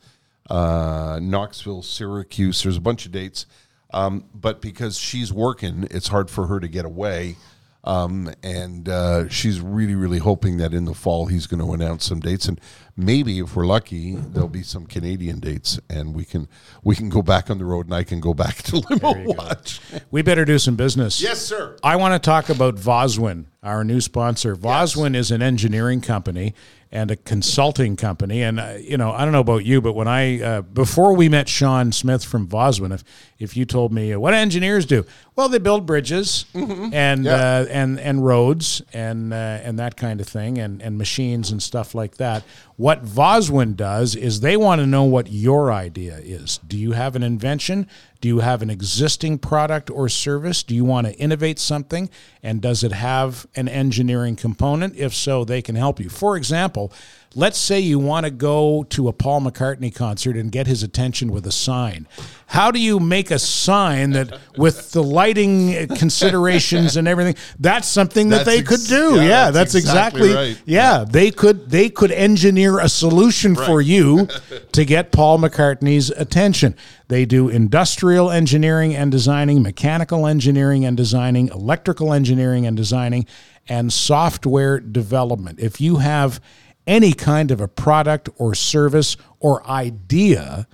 [0.49, 2.63] uh, Knoxville, Syracuse.
[2.63, 3.45] There's a bunch of dates,
[3.93, 7.37] um, but because she's working, it's hard for her to get away.
[7.83, 12.05] Um, and uh, she's really, really hoping that in the fall he's going to announce
[12.05, 12.59] some dates, and
[12.97, 16.47] maybe if we're lucky, there'll be some Canadian dates, and we can
[16.83, 19.79] we can go back on the road, and I can go back to limo watch.
[20.11, 21.21] We better do some business.
[21.21, 21.77] Yes, sir.
[21.83, 24.55] I want to talk about Voswin, our new sponsor.
[24.55, 26.53] Voswin is an engineering company
[26.89, 28.41] and a consulting company.
[28.41, 31.27] And uh, you know, I don't know about you, but when I uh, before we
[31.29, 33.03] met Sean Smith from Voswin, if
[33.37, 37.33] if you told me uh, what do engineers do, well, they build bridges and Yeah.
[37.35, 41.61] uh, and and roads and uh, and that kind of thing, and and machines and
[41.61, 42.43] stuff like that.
[42.77, 46.59] What Voswin does is they want to know what your idea is.
[46.65, 47.87] Do you have an invention?
[48.21, 50.63] Do you have an existing product or service?
[50.63, 52.09] Do you want to innovate something?
[52.41, 54.95] And does it have an engineering component?
[54.95, 56.09] If so, they can help you.
[56.09, 56.93] For example,
[57.37, 61.31] let's say you want to go to a Paul McCartney concert and get his attention
[61.31, 62.07] with a sign.
[62.47, 68.29] How do you make a sign that, with the lighting considerations and everything, that's something
[68.29, 69.15] that That's they ex- could do?
[69.17, 70.61] yeah, Yeah, that's that's, exactly exactly, right.
[70.65, 74.27] yeah, they could they could engineer a solution for you
[74.71, 76.75] to get Paul McCartney's attention.
[77.07, 83.25] They do industrial engineering and designing, mechanical engineering and designing, electrical engineering and designing,
[83.69, 85.59] and software development.
[85.59, 86.39] If you have
[86.87, 90.67] any kind of a product or service or idea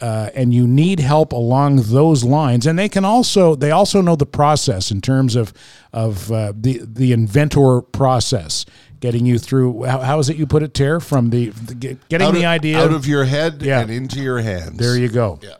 [0.00, 4.16] uh, and you need help along those lines, and they can also they also know
[4.16, 5.52] the process in terms of
[5.92, 8.64] of uh, the the inventor process,
[9.00, 9.84] getting you through.
[9.84, 11.74] How, how is it you put it, tear From the, the
[12.08, 13.80] getting Out the idea out of your head Yeah.
[13.80, 14.78] and into your hands.
[14.78, 15.38] there you go.
[15.42, 15.56] Yeah.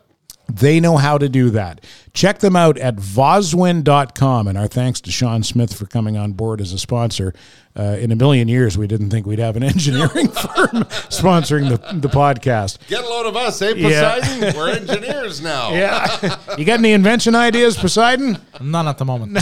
[0.56, 1.84] They know how to do that.
[2.12, 4.48] Check them out at voswin.com.
[4.48, 7.34] And our thanks to Sean Smith for coming on board as a sponsor.
[7.78, 11.76] Uh, in a million years, we didn't think we'd have an engineering firm sponsoring the,
[12.00, 12.78] the podcast.
[12.88, 14.18] Get a load of us, eh, Yeah.
[14.18, 14.56] Poseidon?
[14.56, 15.70] We're engineers now.
[15.74, 16.36] Yeah.
[16.58, 18.38] you got any invention ideas, Poseidon?
[18.60, 19.38] None at the moment.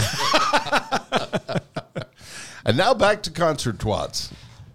[2.65, 4.31] And now back to concert twats.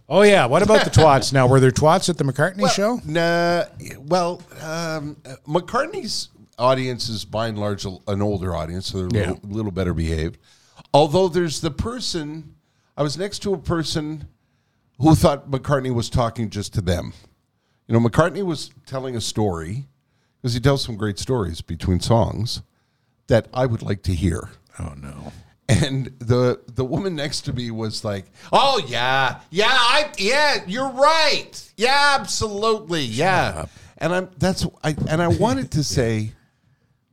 [0.10, 0.46] Oh, yeah.
[0.46, 1.48] What about the twats now?
[1.48, 3.00] Were there twats at the McCartney show?
[3.06, 3.64] Nah,
[4.00, 5.16] well, um,
[5.48, 6.30] McCartney's
[6.60, 10.38] audience is by and large an older audience, so they're a little, little better behaved.
[10.94, 12.56] Although there's the person,
[12.98, 14.28] I was next to a person
[15.00, 17.14] who thought McCartney was talking just to them.
[17.88, 19.86] You know, McCartney was telling a story
[20.42, 22.62] because he tells some great stories between songs
[23.28, 24.50] that I would like to hear.
[24.80, 25.32] Oh, no.
[25.70, 30.92] And the the woman next to me was like, "Oh yeah, yeah, I yeah, you're
[30.92, 33.66] right, yeah, absolutely, yeah."
[33.98, 36.34] And I'm that's I and I wanted to say,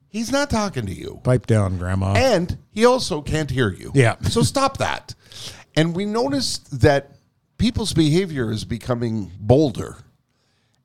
[0.08, 2.14] he's not talking to you, Pipe down, Grandma.
[2.14, 3.92] and he also can't hear you.
[3.94, 4.16] Yeah.
[4.22, 5.14] so stop that.
[5.76, 7.12] And we noticed that
[7.56, 9.98] people's behavior is becoming bolder,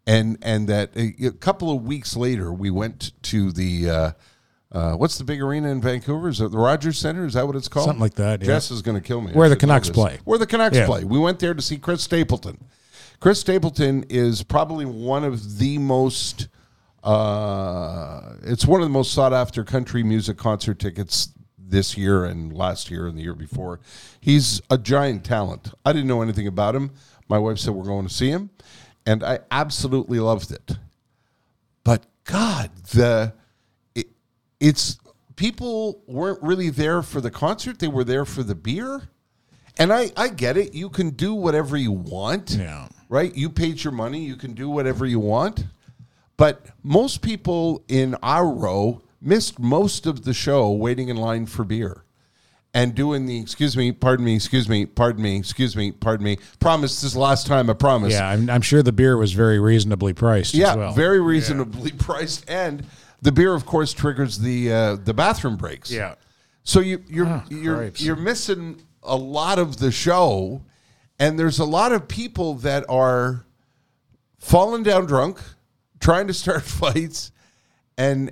[0.05, 3.89] and and that a, a couple of weeks later, we went to the.
[3.89, 4.11] Uh,
[4.75, 6.27] uh, what's the big arena in Vancouver?
[6.27, 7.25] Is it the Rogers Center?
[7.25, 7.85] Is that what it's called?
[7.85, 8.47] Something like that, yeah.
[8.47, 9.31] Jess is going to kill me.
[9.31, 10.19] I Where the Canucks play.
[10.25, 10.85] Where the Canucks Yeah.
[10.85, 11.05] play.
[11.05, 12.63] We went there to see Chris Stapleton.
[13.21, 16.49] Chris Stapleton is probably one of the most.
[17.03, 22.51] Uh, it's one of the most sought after country music concert tickets this year and
[22.51, 23.79] last year and the year before.
[24.19, 25.71] He's a giant talent.
[25.85, 26.91] I didn't know anything about him.
[27.29, 28.49] My wife said we're going to see him,
[29.05, 30.77] and I absolutely loved it.
[31.83, 33.33] But God, the
[34.59, 34.97] it's
[35.35, 39.09] people weren't really there for the concert; they were there for the beer.
[39.77, 40.73] And I, I get it.
[40.73, 42.51] You can do whatever you want.
[42.51, 42.87] Yeah.
[43.09, 43.35] Right?
[43.35, 44.23] You paid your money.
[44.23, 45.65] You can do whatever you want.
[46.37, 51.63] But most people in our row missed most of the show waiting in line for
[51.65, 52.03] beer.
[52.73, 56.37] and doing the excuse me, pardon me, excuse me, pardon me, excuse me, pardon me.
[56.59, 57.69] Promise this is the last time.
[57.69, 58.13] I promise.
[58.13, 60.93] Yeah, I'm, I'm sure the beer was very reasonably priced Yeah, as well.
[60.93, 62.85] very reasonably priced, and
[63.25, 65.89] the beer, of course, triggers the uh, the bathroom breaks.
[65.91, 66.15] Yeah.
[66.63, 70.61] So you you're Ah, you're you're missing a lot of the show,
[71.19, 73.43] and there's a lot of people that are
[74.39, 75.39] falling down drunk,
[75.99, 77.31] trying to start fights,
[77.97, 78.31] and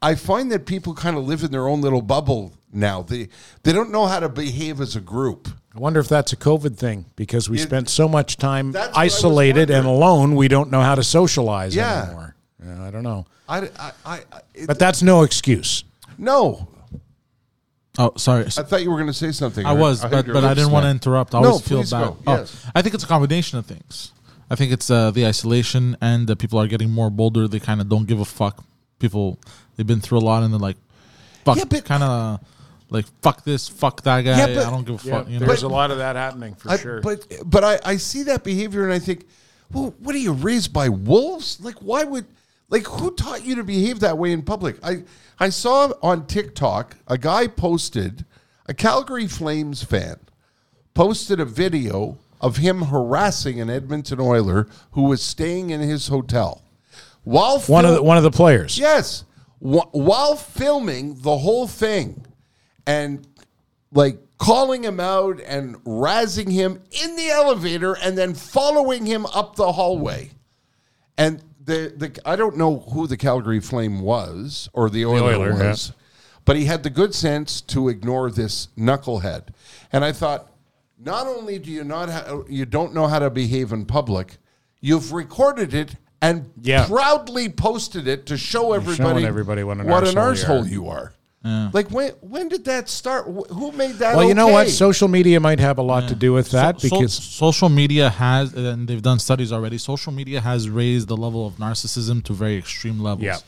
[0.00, 3.02] I find that people kind of live in their own little bubble now.
[3.02, 3.28] They
[3.64, 5.48] they don't know how to behave as a group.
[5.74, 8.88] I wonder if that's a COVID thing because we It- spent so much time That's
[8.88, 12.04] what I was isolated and alone, we don't know how to socialize Yeah.
[12.04, 12.31] anymore.
[12.64, 13.26] Yeah, I don't know.
[13.48, 14.20] I I, I, I
[14.54, 15.84] it- But that's no excuse.
[16.18, 16.68] no.
[17.98, 18.44] Oh, sorry.
[18.46, 19.66] I thought you were going to say something.
[19.66, 21.34] I was, heard but, but I didn't want to interrupt.
[21.34, 22.04] I No, always feel please bad.
[22.04, 22.16] go.
[22.26, 22.66] Oh, Yes.
[22.74, 24.12] I think it's a combination of things.
[24.48, 27.46] I think it's uh, the isolation and the people are getting more bolder.
[27.48, 28.64] They kind of don't give a fuck.
[28.98, 29.38] People
[29.76, 30.78] they've been through a lot and they're like,
[31.44, 32.40] fuck, Yeah, kind of
[32.88, 34.38] like fuck this, fuck that guy.
[34.38, 35.28] Yeah, but- I don't give a fuck.
[35.28, 37.02] You know, there's a lot of that happening for I- sure.
[37.02, 39.26] But but I, I see that behavior and I think,
[39.70, 41.58] well, what are you raised by wolves?
[41.60, 42.24] Like why would
[42.72, 44.76] like who taught you to behave that way in public?
[44.82, 45.04] I
[45.38, 48.24] I saw on TikTok a guy posted
[48.66, 50.16] a Calgary Flames fan
[50.94, 56.62] posted a video of him harassing an Edmonton Oiler who was staying in his hotel.
[57.24, 58.78] While one of the, one of the players.
[58.78, 59.24] Yes.
[59.60, 62.26] Wh- while filming the whole thing
[62.86, 63.26] and
[63.92, 69.54] like calling him out and razzing him in the elevator and then following him up
[69.54, 70.32] the hallway.
[71.16, 75.50] And the, the I don't know who the Calgary Flame was or the Oiler, Oiler,
[75.52, 75.70] yeah.
[75.70, 75.92] was,
[76.44, 79.48] but he had the good sense to ignore this knucklehead.
[79.92, 80.50] And I thought,
[80.98, 84.38] not only do you not ha- you don't know how to behave in public,
[84.80, 86.86] you've recorded it and Yeah.
[86.86, 90.88] proudly posted it to show everybody, everybody what an what an arsehole arsehole you you
[91.44, 91.70] are.
[91.72, 93.24] Like when when did that start?
[93.26, 94.14] Who made that?
[94.16, 94.68] Well, you know what?
[94.68, 98.10] Social media might have a lot to do with that So- so- because social media
[98.10, 99.78] has, and they've done studies already.
[99.78, 103.24] Social media has raised the level of narcissism to very extreme levels.
[103.24, 103.38] Yeah.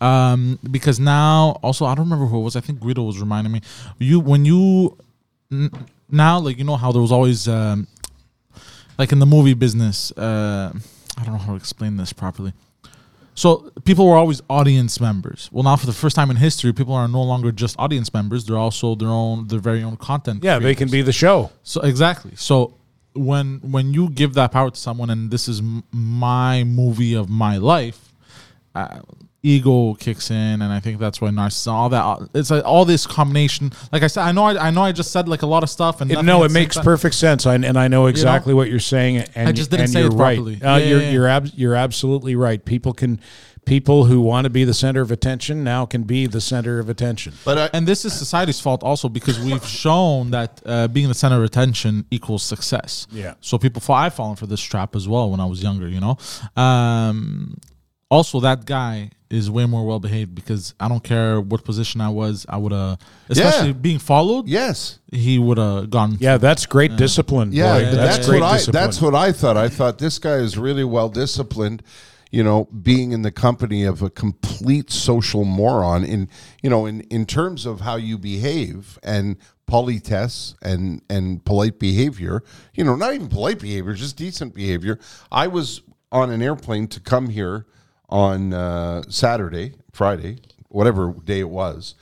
[0.00, 2.56] Um, because now, also, I don't remember who it was.
[2.56, 3.60] I think Guido was reminding me.
[3.98, 4.96] You when you
[5.50, 5.70] n-
[6.10, 7.86] now, like you know how there was always, um,
[8.98, 10.12] like in the movie business.
[10.12, 10.72] Uh,
[11.18, 12.52] I don't know how to explain this properly.
[13.34, 15.48] So people were always audience members.
[15.52, 18.44] Well, now for the first time in history, people are no longer just audience members;
[18.44, 20.44] they're also their own, their very own content.
[20.44, 21.50] yeah, they can be the show.
[21.62, 22.32] So exactly.
[22.36, 22.74] So
[23.14, 27.28] when when you give that power to someone, and this is m- my movie of
[27.30, 28.12] my life,
[28.74, 29.00] uh,
[29.42, 33.06] ego kicks in, and I think that's why narcissism, all that, it's like all this
[33.06, 33.72] combination.
[33.92, 35.70] Like I said, I know, I, I know, I just said like a lot of
[35.70, 36.84] stuff, and It- nothing no, it makes time.
[36.84, 39.24] perfect sense, I, and I know exactly what you're saying.
[39.34, 40.36] And I just didn't and say you're it right.
[40.36, 40.62] properly.
[40.62, 41.12] Uh, Yeah, you're yeah, yeah.
[41.12, 42.64] you're ab- you're absolutely right.
[42.64, 43.20] People can
[43.66, 46.88] people who want to be the center of attention now can be the center of
[46.88, 47.32] attention.
[47.44, 51.14] But I, And this is society's fault also because we've shown that uh, being the
[51.14, 53.06] center of attention equals success.
[53.12, 53.34] Yeah.
[53.40, 53.96] So people fall.
[53.96, 55.88] I've fallen for this trap as well when I was younger.
[55.88, 56.18] You know.
[56.56, 57.58] Um,
[58.10, 62.08] also, that guy is way more well behaved because I don't care what position I
[62.08, 62.44] was.
[62.48, 63.72] I would have, especially Yeah.
[63.74, 64.48] being followed.
[64.48, 66.16] yes, He would have gone.
[66.20, 67.52] Yeah, that's great discipline.
[67.52, 67.80] yeah, boy.
[67.84, 68.56] th- that's, that's, great what I.
[68.56, 68.82] discipline.
[68.82, 69.56] That's what I thought.
[69.56, 71.82] I thought this guy is really well disciplined.
[72.32, 76.28] You know, being in the company of a complete social moron in
[76.62, 82.42] you know in in terms of how you behave and politesse and and polite behavior.
[82.74, 84.98] You know, not even polite behavior, just decent behavior.
[85.32, 87.66] I was on an airplane to come here
[88.10, 90.38] on uh, Saturday, Friday,
[90.68, 91.94] whatever day it was,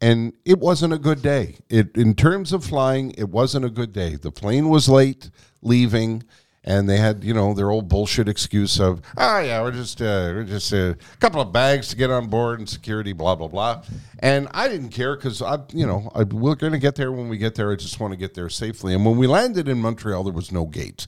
[0.00, 1.56] and it wasn't a good day.
[1.70, 4.16] It in terms of flying, it wasn't a good day.
[4.16, 5.30] The plane was late
[5.62, 6.24] leaving,
[6.64, 10.32] and they had you know their old bullshit excuse of oh yeah we're just uh,
[10.34, 13.82] we're just a couple of bags to get on board and security blah blah blah,
[14.18, 17.28] and I didn't care because I you know I, we're going to get there when
[17.28, 17.70] we get there.
[17.70, 18.94] I just want to get there safely.
[18.94, 21.06] And when we landed in Montreal, there was no gate.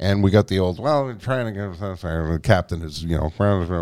[0.00, 3.28] And we got the old, well, we're trying to get the captain is, you know,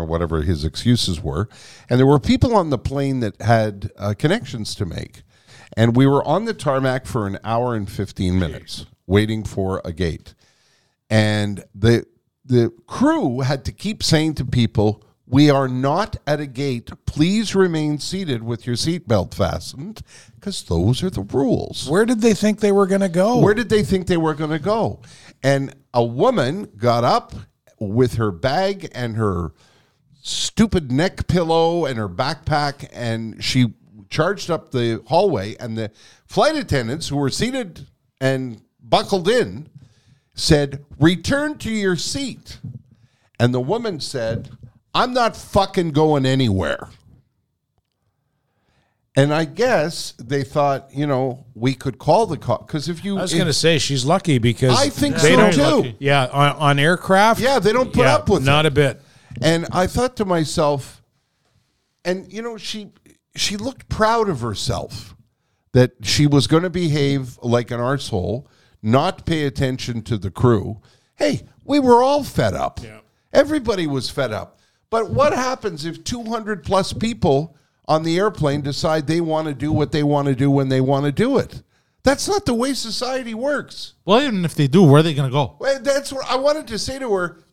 [0.03, 1.47] whatever his excuses were.
[1.89, 5.23] And there were people on the plane that had uh, connections to make.
[5.77, 9.93] And we were on the tarmac for an hour and 15 minutes waiting for a
[9.93, 10.33] gate.
[11.09, 12.05] And the
[12.45, 16.89] the crew had to keep saying to people, "We are not at a gate.
[17.05, 20.01] Please remain seated with your seatbelt fastened,
[20.39, 23.39] because those are the rules." Where did they think they were going to go?
[23.39, 25.01] Where did they think they were going to go?
[25.43, 27.33] And a woman got up
[27.79, 29.53] with her bag and her
[30.21, 33.73] stupid neck pillow and her backpack, and she
[34.09, 35.55] charged up the hallway.
[35.59, 35.91] And the
[36.25, 37.87] flight attendants who were seated
[38.19, 39.69] and buckled in
[40.33, 42.59] said, Return to your seat.
[43.39, 44.49] And the woman said,
[44.93, 46.89] I'm not fucking going anywhere.
[49.19, 53.17] And I guess they thought, you know, we could call the cop because if you,
[53.17, 55.53] I was going to say she's lucky because I think they so don't.
[55.53, 55.61] too.
[55.61, 55.95] lucky.
[55.99, 57.41] Yeah, on, on aircraft.
[57.41, 58.69] Yeah, they don't put yeah, up with not it.
[58.69, 59.01] a bit.
[59.41, 61.01] And I thought to myself,
[62.05, 62.91] and you know, she
[63.35, 65.15] she looked proud of herself
[65.73, 68.45] that she was going to behave like an arsehole,
[68.81, 70.81] not pay attention to the crew.
[71.15, 72.79] Hey, we were all fed up.
[72.81, 72.99] Yeah.
[73.33, 74.59] Everybody was fed up.
[74.89, 77.55] But what happens if 200 plus people
[77.89, 80.79] on the airplane decide they want to do what they want to do when they
[80.79, 81.61] want to do it?
[82.03, 83.95] That's not the way society works.
[84.05, 85.57] Well, even if they do, where are they gonna go?
[85.59, 87.43] Well, That's what I wanted to say to her.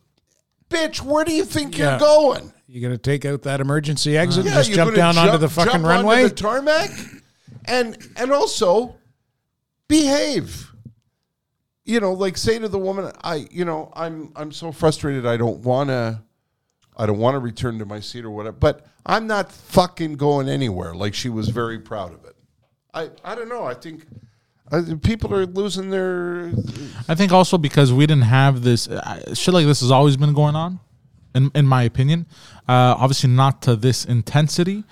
[0.69, 1.91] Bitch, where do you think Yeah.
[1.91, 2.53] you're going?
[2.67, 5.37] You're going to take out that emergency exit and Yeah, just you're jump down onto
[5.37, 6.23] the fucking jump onto runway?
[6.23, 6.91] the tarmac,
[7.63, 8.95] and and also
[9.87, 10.71] behave.
[11.85, 15.25] You know, like say to the woman, I, you know, I'm I'm so frustrated.
[15.25, 16.21] I don't want to,
[16.97, 18.57] I don't want to return to my seat or whatever.
[18.59, 20.93] But I'm not fucking going anywhere.
[20.95, 22.35] Like she was very proud of it.
[22.93, 23.63] I I don't know.
[23.63, 24.05] I think.
[24.69, 26.51] Uh, people are losing their
[27.07, 30.33] I think also because we didn't have this uh, shit like this has always been
[30.33, 30.81] going on,
[31.33, 32.25] in in my opinion.
[32.67, 34.83] Uh, obviously not to this intensity.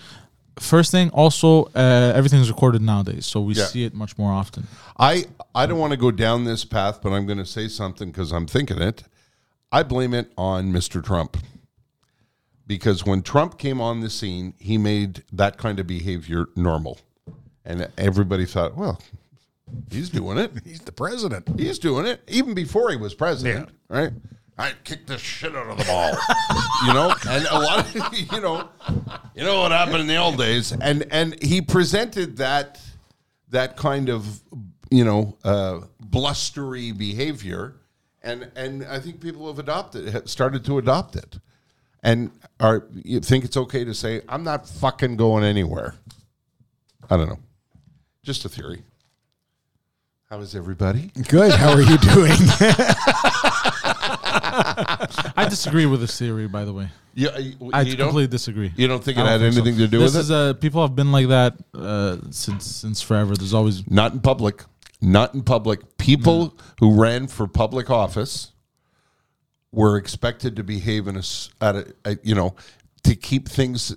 [0.60, 3.66] First thing, also uh, everything's recorded nowadays, so we Yeah.
[3.66, 4.66] see it much more often.
[4.98, 8.12] I I don't want to go down this path, but I'm going to say something
[8.12, 9.04] because I'm thinking it.
[9.74, 11.04] I blame it on Mr.
[11.04, 11.36] Trump
[12.68, 17.00] because when Trump came on the scene, he made that kind of behavior normal,
[17.64, 19.02] and everybody thought, well,
[19.92, 20.52] he's doing it.
[20.66, 21.60] He's the president.
[21.60, 24.12] He's doing it even before he was president, right?
[24.58, 26.12] I kicked the shit out of the ball,
[26.88, 28.70] you know, and a lot of you know,
[29.36, 32.80] you know what happened in the old days, and and he presented that
[33.50, 34.42] that kind of
[34.90, 37.76] you know uh, blustery behavior,
[38.24, 41.38] and and I think people have adopted started to adopt it,
[42.06, 42.32] and
[42.62, 45.96] are you think it's okay to say I'm not fucking going anywhere?
[47.10, 47.40] I don't know,
[48.24, 48.84] just a theory.
[50.30, 51.12] How is everybody?
[51.28, 51.52] Good.
[51.54, 52.32] How are you doing?
[55.38, 56.90] I disagree with this theory, by the way.
[57.14, 58.08] Yeah, you, I you don't.
[58.08, 58.74] completely disagree.
[58.76, 59.62] You don't think it don't had think so.
[59.62, 60.34] anything to do this with is it?
[60.34, 63.36] uh, people have been like that uh, since since forever.
[63.36, 64.64] There's always Not in public.
[65.02, 65.98] Not in public.
[65.98, 68.52] People who ran for public office
[69.76, 71.24] were expected to behave in a,
[71.62, 72.56] at a, a- you know,
[73.04, 73.96] to keep things.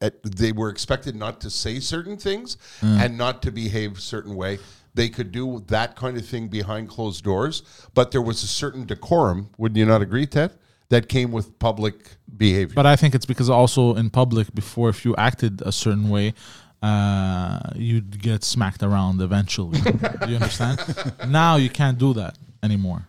[0.00, 4.58] At, they were expected not to say certain things and not to behave certain way.
[4.94, 7.62] They could do that kind of thing behind closed doors,
[7.94, 9.48] but there was a certain decorum.
[9.58, 10.52] Would you not agree, Ted?
[10.90, 11.96] That came with public
[12.36, 12.74] behavior.
[12.76, 16.34] But I think it's because also in public, before if you acted a certain way,
[16.82, 19.80] uh, you'd get smacked around eventually.
[20.24, 20.78] do you understand?
[21.26, 23.08] now you can't do that anymore.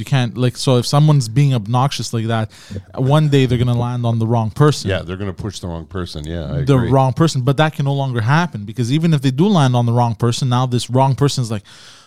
[0.00, 2.50] You can't like so if someone's being obnoxious like that,
[2.96, 4.90] one day they're gonna land on the wrong person.
[4.90, 6.24] yeah, they're going to push the wrong person.
[6.26, 6.90] Yeah, I the agree.
[6.90, 7.42] wrong person.
[7.42, 10.14] But that can no longer happen because even if they do land on the wrong
[10.16, 11.64] person, now this wrong person is like,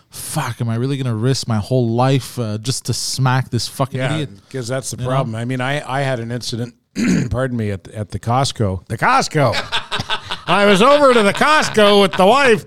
[0.10, 4.00] "Fuck, am I really gonna risk my whole life uh, just to smack this fucking
[4.00, 5.10] yeah, idiot?" because that's the You know?
[5.10, 5.36] problem.
[5.36, 6.74] I mean, I, I had an incident,
[7.30, 8.88] pardon me, at, at the Costco.
[8.88, 9.54] The Costco.
[10.46, 12.66] I was over to the Costco with the wife.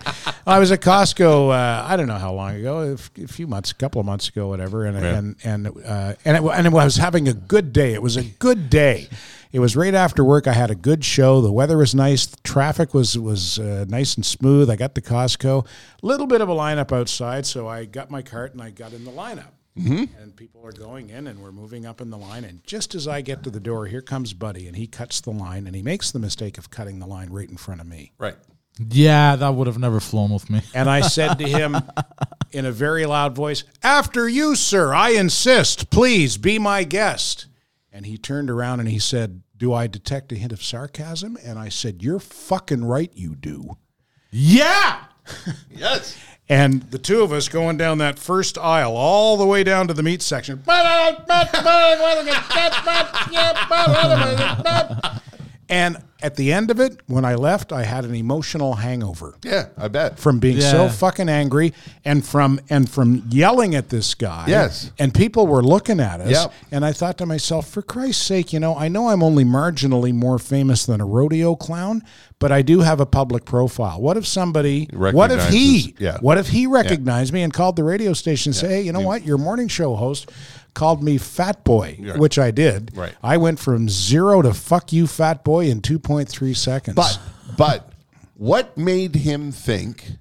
[0.49, 1.51] I was at Costco.
[1.51, 4.07] Uh, I don't know how long ago, a f- a few months, a couple of
[4.07, 4.85] months ago, whatever.
[4.85, 7.95] And and and uh, and, it, and I was having a good day.
[7.95, 9.09] It was a good day.
[9.53, 10.47] It was right after work.
[10.47, 11.41] I had a good show.
[11.41, 12.27] The weather was nice.
[12.27, 14.71] The traffic was was uh, nice and smooth.
[14.71, 15.67] I got to Costco.
[16.03, 18.93] A Little bit of a lineup outside, so I got my cart and I got
[18.93, 19.51] in the lineup.
[19.79, 22.45] And people are going in, and we're moving up in the line.
[22.45, 25.33] And just as I get to the door, here comes Buddy, and he cuts the
[25.33, 28.13] line, and he makes the mistake of cutting the line right in front of me.
[28.19, 28.37] right.
[28.79, 30.63] Yeah, that would have never flown with me.
[30.75, 31.77] And I said to him
[32.53, 35.91] in a very loud voice, After you, sir, I insist.
[35.91, 37.47] Please be my guest.
[37.93, 41.39] And he turned around and he said, Do I detect a hint of sarcasm?
[41.43, 43.77] And I said, You're fucking right, you do.
[44.31, 45.05] Yeah.
[45.71, 46.17] Yes.
[46.49, 49.95] And the two of us going down that first aisle, all the way down to
[49.95, 50.63] the meat section.
[55.69, 59.67] And at the end of it, when I left, I had an emotional hangover Yeah,
[59.77, 60.19] I bet.
[60.19, 64.47] from being so fucking angry and from and from yelling at this guy.
[64.49, 64.93] Yes.
[64.99, 66.31] And people were looking at us.
[66.31, 66.53] Yep.
[66.73, 70.15] And I thought to myself, for Christ's sake, you know, I know I'm only marginally
[70.15, 72.03] more famous than a rodeo clown,
[72.39, 74.01] but I do have a public profile.
[74.01, 76.19] What if somebody what if he yeah.
[76.21, 79.01] what if he recognized me and called the radio station and say, Hey, you know
[79.01, 79.25] what?
[79.25, 80.31] Your morning show host
[80.77, 82.17] called me fat boy, Yeah.
[82.19, 82.97] which I did.
[82.97, 83.15] Right.
[83.23, 86.95] I went from zero to fuck you fat boy in two point three seconds.
[86.95, 87.19] But
[87.57, 87.93] but
[88.35, 90.19] what made him think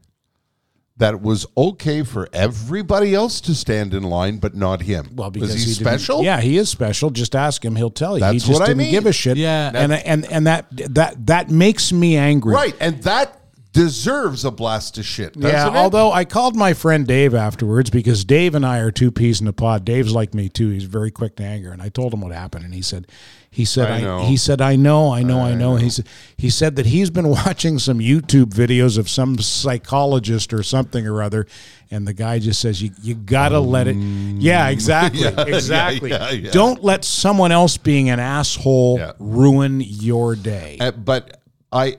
[0.97, 5.09] that it was okay for everybody else to stand in line, but not him.
[5.13, 6.23] Well, because was he, he special?
[6.23, 7.09] Yeah, he is special.
[7.09, 8.23] Just ask him; he'll tell you.
[8.25, 8.91] he just what didn't mean.
[8.91, 9.37] give a shit.
[9.37, 9.71] Yeah.
[9.75, 12.53] and and and that that that makes me angry.
[12.55, 13.41] right, and that
[13.75, 15.35] deserves a blast of shit.
[15.35, 15.75] Yeah, it?
[15.75, 19.47] although I called my friend Dave afterwards because Dave and I are two peas in
[19.47, 19.83] a pod.
[19.83, 20.69] Dave's like me too.
[20.69, 23.07] He's very quick to anger, and I told him what happened, and he said,
[23.51, 24.23] he said, I I, know.
[24.23, 25.75] he said, I know, I know, I, know.
[25.75, 26.07] He said,
[26.37, 31.21] he said that he's been watching some YouTube videos of some psychologist or something or
[31.21, 31.45] other,
[31.91, 33.97] and the guy just says, you you gotta let it.
[33.97, 36.09] Yeah, exactly, Yeah, exactly.
[36.11, 36.51] yeah, yeah.
[36.51, 40.77] Don't let someone else being an asshole ruin your day.
[40.79, 41.97] Uh, but I,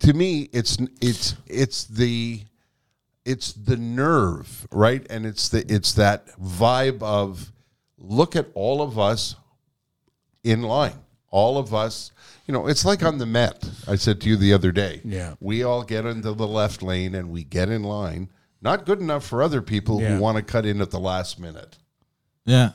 [0.00, 2.42] to me, it's it's it's the
[3.24, 5.06] it's the nerve, right?
[5.10, 7.52] And it's the it's that vibe of
[7.98, 9.36] look at all of us
[10.42, 10.98] in line,
[11.30, 12.12] all of us.
[12.46, 13.68] You know, it's like on the Met.
[13.86, 15.00] I said to you the other day.
[15.04, 15.34] Yeah.
[15.38, 18.30] we all get into the left lane and we get in line.
[18.62, 20.16] Not good enough for other people Yeah.
[20.16, 21.76] who want to cut in at the last minute.
[22.44, 22.72] Yeah.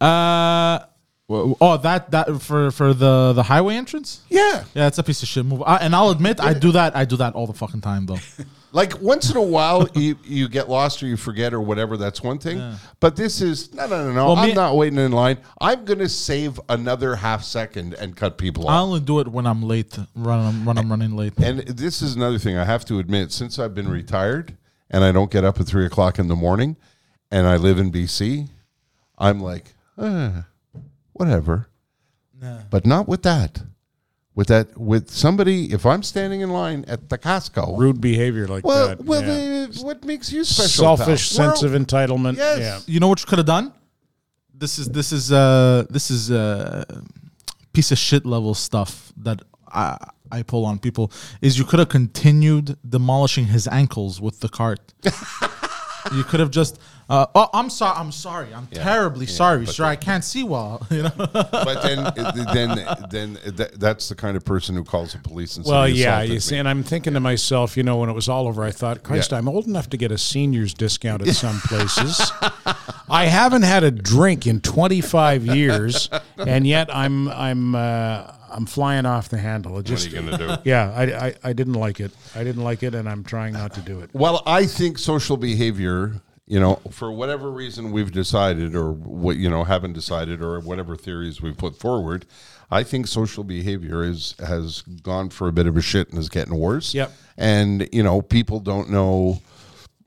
[0.00, 0.80] Uh.
[1.28, 4.20] W- Oh, that that for for the the highway entrance.
[4.28, 5.62] Yeah, Yeah, it's a piece of shit move.
[5.66, 6.96] I, and I'll admit, I do that.
[6.96, 8.18] I do that all the fucking time, though.
[8.72, 11.96] Like once in a while, you, you get lost or you forget or whatever.
[11.96, 12.60] That's one thing.
[13.00, 14.26] But this is no, no, no, no.
[14.26, 15.38] Well, I'm me- not waiting in line.
[15.58, 18.72] I'm going to save another half second and cut people off.
[18.72, 19.96] I only do it when I'm late.
[20.14, 21.32] Run when I'm running late.
[21.38, 23.32] And this is another thing I have to admit.
[23.32, 24.58] Since I've been retired
[24.90, 26.76] and I don't get up at three o'clock in the morning,
[27.30, 28.48] and I live in BC,
[29.16, 30.42] I'm like, eh,
[31.18, 31.68] whatever.
[32.70, 33.62] But not with that.
[34.34, 35.72] With that, with somebody.
[35.72, 39.02] If I'm standing in line at the Costco, Rude behavior like well, that.
[39.02, 39.64] well, yeah.
[39.64, 40.84] uh, what makes you special?
[40.84, 40.96] pal?
[40.98, 42.36] selfish We're sense all- of entitlement.
[42.36, 42.58] Yes.
[42.60, 42.80] Yeah.
[42.92, 43.72] You know what you could have done?
[44.52, 46.84] This is this is uh this is uh
[47.72, 49.40] piece of shit level stuff that
[49.72, 49.96] I
[50.30, 51.10] I pull on people
[51.40, 54.92] is you could have continued demolishing his ankles with the cart.
[56.12, 56.78] you could have just
[57.08, 61.02] uh, oh I'm sorry I'm sorry I'm terribly sorry sir I can't see well you
[61.02, 62.12] know but then,
[62.52, 65.88] then, then th- that's the kind of person who calls the police and says, Well,
[65.88, 68.28] yeah, assaulted you me." see, and I'm thinking to myself, you know, when it was
[68.28, 69.38] all over, I thought, Christ, Yeah.
[69.38, 72.32] I'm old enough to get a senior's discount at some places.
[73.08, 79.06] I haven't had a drink in 25 years, and yet I'm I'm uh, I'm flying
[79.06, 79.78] off the handle.
[79.78, 80.62] It just, What are you gonna do?
[80.64, 82.12] yeah, I, I I didn't like it.
[82.34, 84.10] I didn't like it, and I'm trying not to do it.
[84.12, 89.50] Well, I think social behavior, you know, for whatever reason we've decided, or what you
[89.50, 92.26] know haven't decided, or whatever theories we've put forward,
[92.70, 96.28] I think social behavior is has gone for a bit of a shit and is
[96.28, 96.94] getting worse.
[96.94, 97.12] Yep.
[97.36, 99.40] And you know, people don't know,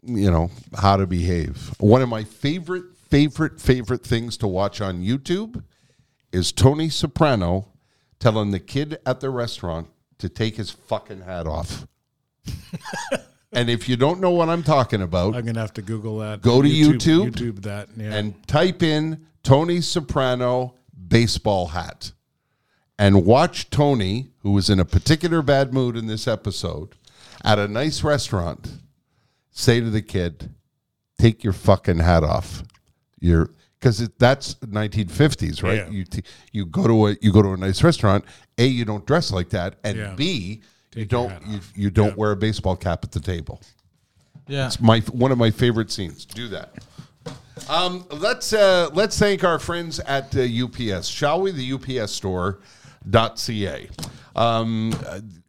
[0.03, 1.73] you know, how to behave.
[1.79, 5.63] One of my favorite, favorite, favorite things to watch on YouTube
[6.31, 7.67] is Tony Soprano
[8.19, 9.87] telling the kid at the restaurant
[10.19, 11.87] to take his fucking hat off.
[13.51, 16.41] and if you don't know what I'm talking about, I'm gonna have to Google that.
[16.41, 17.31] Go to YouTube.
[17.31, 18.13] YouTube that, yeah.
[18.13, 20.75] and type in Tony Soprano
[21.07, 22.11] baseball hat
[22.97, 26.95] and watch Tony, who was in a particular bad mood in this episode,
[27.43, 28.73] at a nice restaurant,
[29.51, 30.49] say to the kid,
[31.17, 32.63] "Take your fucking hat off."
[33.19, 35.77] You're because that's 1950s, right?
[35.77, 35.89] Yeah.
[35.89, 38.25] You t- you go to a you go to a nice restaurant.
[38.57, 40.13] A, you don't dress like that, and Yeah.
[40.15, 40.61] B,
[40.95, 43.61] you Take your don't you, you don't wear a baseball cap at the table
[44.47, 46.25] yeah it's my one of my favorite scenes.
[46.25, 46.73] Do that.
[47.69, 51.51] Um, let's uh, let's thank our friends at uh, UPS, shall we?
[51.51, 52.59] The UPS store.
[53.09, 53.89] Dot .ca.
[54.35, 54.91] Um,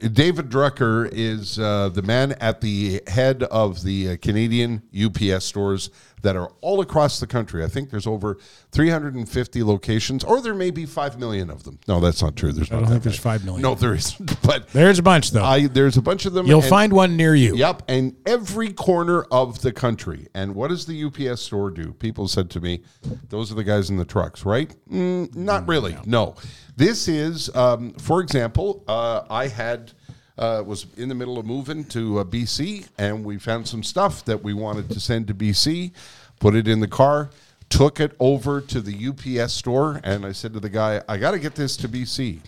[0.01, 5.91] David Drucker is uh, the man at the head of the uh, Canadian UPS stores
[6.23, 7.65] that are all across the country.
[7.65, 8.37] I think there's over
[8.73, 11.79] 350 locations, or there may be five million of them.
[11.89, 12.53] No, that's not true.
[12.53, 12.81] There's I not.
[12.83, 13.39] don't think there's many.
[13.39, 13.63] five million.
[13.63, 14.37] No, there isn't.
[14.51, 15.45] But There's a bunch though.
[15.45, 16.47] I there's a bunch of them.
[16.47, 17.55] You'll and- find one near you.
[17.57, 20.27] Yep, and every corner of the country.
[20.35, 21.93] And what does the UPS store do?
[21.93, 22.83] People said to me,
[23.29, 25.97] "Those are the guys in the trucks, right?" Mm, not really.
[26.05, 26.35] No,
[26.77, 29.93] this is, um, for example, uh, I had.
[30.39, 34.25] Uh, was in the middle of moving to uh, BC, and we found some stuff
[34.25, 35.93] that we wanted to send to BC.
[36.39, 37.29] Put it in the car,
[37.69, 41.33] took it over to the UPS store, and I said to the guy, "I got
[41.33, 42.41] to get this to BC."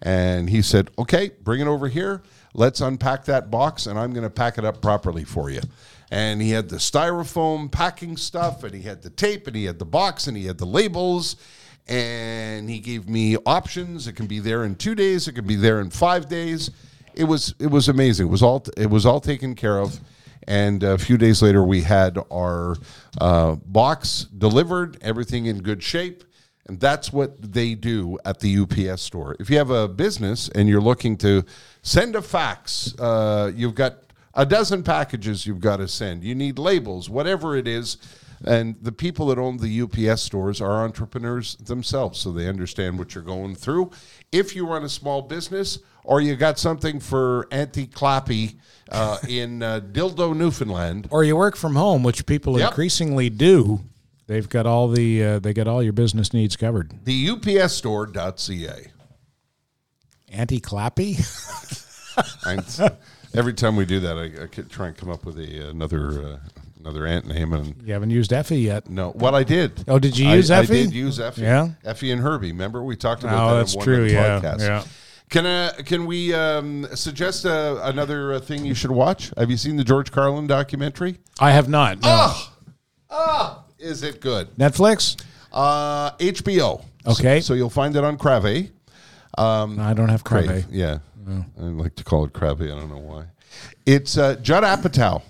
[0.00, 2.22] And he said, "Okay, bring it over here.
[2.54, 5.60] Let's unpack that box, and I'm going to pack it up properly for you."
[6.10, 9.78] And he had the styrofoam packing stuff, and he had the tape, and he had
[9.78, 11.36] the box, and he had the labels,
[11.86, 14.06] and he gave me options.
[14.06, 15.28] It can be there in two days.
[15.28, 16.70] It can be there in five days.
[17.14, 18.26] It was it was amazing.
[18.26, 19.98] It was all it was all taken care of.
[20.46, 22.76] And a few days later, we had our
[23.20, 26.24] uh, box delivered, everything in good shape.
[26.66, 29.36] And that's what they do at the UPS store.
[29.38, 31.44] If you have a business and you're looking to
[31.82, 33.98] send a fax, uh, you've got
[34.34, 36.24] a dozen packages you've got to send.
[36.24, 37.98] You need labels, whatever it is.
[38.46, 43.14] And the people that own the UPS stores are entrepreneurs themselves, so they understand what
[43.14, 43.90] you're going through.
[44.32, 48.56] If you run a small business or you got something for Auntie Clappy
[48.90, 52.68] uh, in uh, Dildo, Newfoundland, Or you work from home, which people Yep.
[52.70, 53.80] increasingly do.
[54.26, 56.92] They've got all the uh, they got all your business needs covered.
[57.04, 58.90] the UPSstore.ca.
[60.30, 61.16] Anti Clappy.
[63.34, 66.38] Every time we do that, I, I try and come up with a, another uh,
[66.84, 67.52] another ant name.
[67.52, 68.88] And You haven't used Effie yet.
[68.88, 69.84] no, what I did.
[69.88, 70.80] Oh, did you use I, Effie?
[70.80, 71.42] I did use Effie.
[71.42, 71.70] Yeah?
[71.84, 72.52] Effie and Herbie.
[72.52, 74.60] Remember we talked about Oh, that that's in one true, yeah, podcasts.
[74.60, 74.84] yeah.
[75.30, 79.32] Can uh, can we um, suggest uh, another uh, thing you should watch?
[79.36, 81.18] Have you seen the George Carlin documentary?
[81.40, 81.96] I have not.
[82.02, 82.08] No.
[82.08, 82.52] Ah,
[83.10, 84.48] ah, is it good?
[84.56, 85.20] Netflix.
[85.50, 86.84] Uh, HBO.
[87.06, 87.40] Okay.
[87.40, 88.70] So, so you'll find it on Crave.
[89.36, 90.46] No, I don't have Crave.
[90.46, 90.66] Crave.
[90.70, 90.98] Yeah.
[91.26, 92.60] I like to call it Crave.
[92.60, 93.24] I don't know why.
[93.86, 95.22] It's uh, Judd Apatow.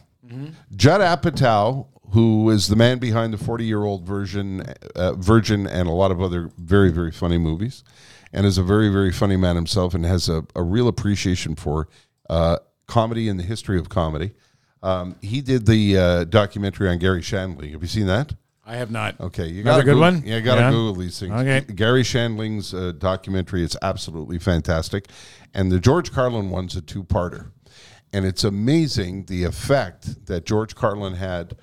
[0.77, 4.63] Judd Apatow, who is the man behind the 40 year old version,
[4.95, 7.83] uh, Virgin, and a lot of other very, very funny movies,
[8.33, 11.89] and is a very, very funny man himself and has a, a real appreciation for
[12.31, 14.33] uh, comedy and the history of comedy.
[14.83, 17.73] Um, he did the uh, documentary on Garry Shandling.
[17.73, 18.35] Have you seen that?
[18.67, 19.19] I have not.
[19.21, 20.23] Okay, you got a good one?
[20.25, 20.71] Yeah, you got to Yeah.
[20.71, 21.33] Google these things.
[21.33, 21.61] Okay.
[21.75, 25.09] Garry Shandling's uh, documentary is absolutely fantastic,
[25.53, 27.51] and the George Carlin one's a two-parter,
[28.15, 31.57] and it's amazing the effect that George Carlin had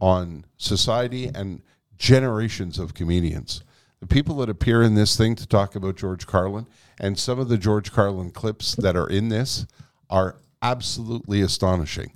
[0.00, 1.60] on society and
[1.98, 3.62] generations of comedians.
[4.00, 6.66] The people that appear in this thing to talk about George Carlin
[6.98, 9.66] and some of the George Carlin clips that are in this
[10.08, 12.12] are absolutely astonishing.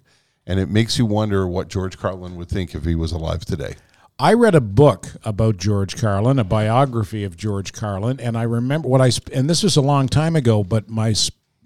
[0.47, 3.75] And it makes you wonder what George Carlin would think if he was alive today.
[4.19, 8.89] I read a book about George Carlin, a biography of George Carlin, and I remember
[8.89, 11.13] what I and this was a long time ago, but my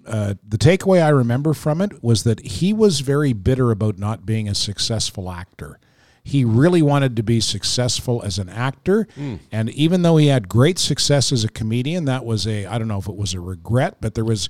[0.06, 4.24] uh, the takeaway I remember from it was that he was very bitter about not
[4.24, 5.78] being a successful actor.
[6.22, 9.06] He really wanted to be successful as an actor,
[9.52, 12.88] and even though he had great success as a comedian, that was a I don't
[12.88, 14.48] know if it was a regret, but there was.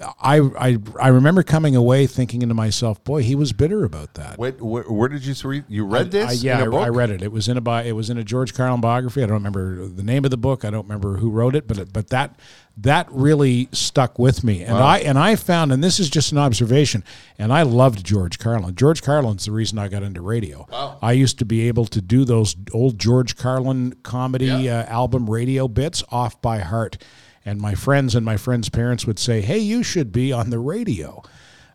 [0.00, 4.38] I, I I remember coming away thinking to myself, boy, he was bitter about that.
[4.38, 5.64] Wait, where, where did you read?
[5.66, 6.30] You read this?
[6.30, 6.84] I, yeah, in a I-?
[6.84, 7.20] I read it.
[7.20, 9.24] It was in a it was in a George Carlin biography.
[9.24, 10.64] I don't remember the name of the book.
[10.64, 12.38] I don't remember who wrote it, but it, but that
[12.80, 14.62] that really stuck with me.
[14.62, 17.02] And I and I found, and this is just an observation,
[17.36, 18.74] and I loved George Carlin.
[18.74, 20.66] George Carlin's the reason I got into radio.
[21.02, 25.66] I used to be able to do those old George Carlin comedy uh, album radio
[25.66, 27.02] bits off by heart.
[27.44, 30.58] And my friends and my friends' parents would say, "Hey, you should be on the
[30.58, 31.22] radio."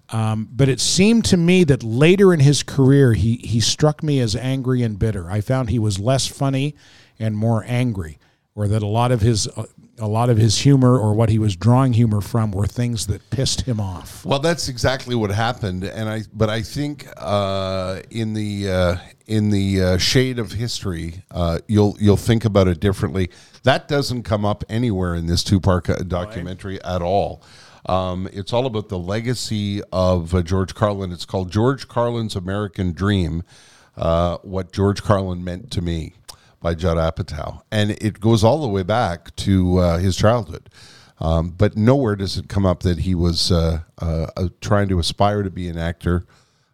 [0.09, 4.19] Um, but it seemed to me that later in his career, he he struck me
[4.19, 5.29] as angry and bitter.
[5.29, 6.75] I found he was less funny
[7.19, 8.19] and more angry,
[8.55, 9.65] or that a lot of his uh,
[9.99, 13.29] a lot of his humor or what he was drawing humor from were things that
[13.29, 14.25] pissed him off.
[14.25, 16.23] Well, that's exactly what happened, and I.
[16.33, 18.95] But I think uh, in the uh,
[19.27, 23.29] in the uh, shade of history, uh, you'll you'll think about it differently.
[23.63, 27.43] That doesn't come up anywhere in this two part documentary at all.
[27.85, 31.11] Um, it's all about the legacy of uh, George Carlin.
[31.11, 33.43] It's called George Carlin's American Dream.
[33.95, 36.13] Uh, what George Carlin meant to me
[36.63, 40.69] by Judd Apatow, and it goes all the way back to uh, his childhood.
[41.19, 44.97] Um, but nowhere does it come up that he was uh, uh, uh, trying to
[44.97, 46.25] aspire to be an actor,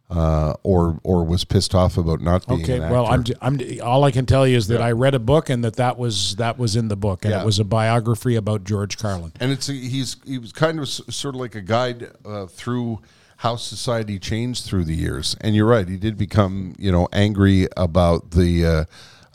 [0.09, 2.93] uh, or or was pissed off about not being Okay, an actor.
[2.93, 5.63] well, I'm, I'm all I can tell you is that I read a book and
[5.63, 7.41] that that was that was in the book, and Yeah.
[7.41, 9.33] it was a biography about George Carlin.
[9.39, 12.99] and it's a, he's he was kind of sort of like a guide uh, through
[13.37, 15.35] how society changed through the years.
[15.41, 18.87] And you're right, he did become you know angry about the.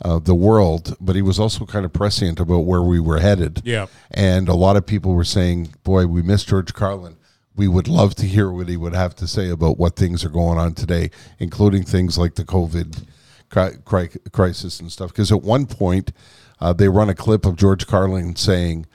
[0.03, 3.61] Uh, the world, but he was also kind of prescient about where we were headed.
[3.63, 3.87] Yeah.
[4.11, 7.15] and a lot of people were saying, "Boy, we miss George Carlin.
[7.55, 10.29] We would love to hear what he would have to say about what things are
[10.29, 13.05] going on today, including things like the COVID
[13.49, 16.11] cri- cri- crisis and stuff." Because at one point,
[16.59, 18.85] uh, they run a clip of George Carlin saying,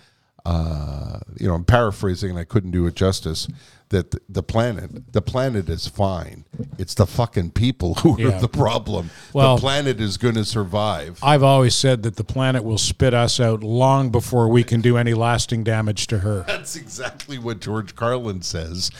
[0.47, 3.49] uh, "You know, I'm paraphrasing, and I couldn't do it justice."
[3.91, 6.45] That the- planet, the planet is fine.
[6.79, 8.37] It's the fucking people who Yeah.
[8.37, 9.11] are the problem.
[9.33, 11.19] Well- the planet is going to survive.
[11.25, 14.97] I've always said that the planet will spit us out long before we can do
[14.97, 16.45] any lasting damage to her.
[16.47, 18.93] That's exactly what George Carlin says.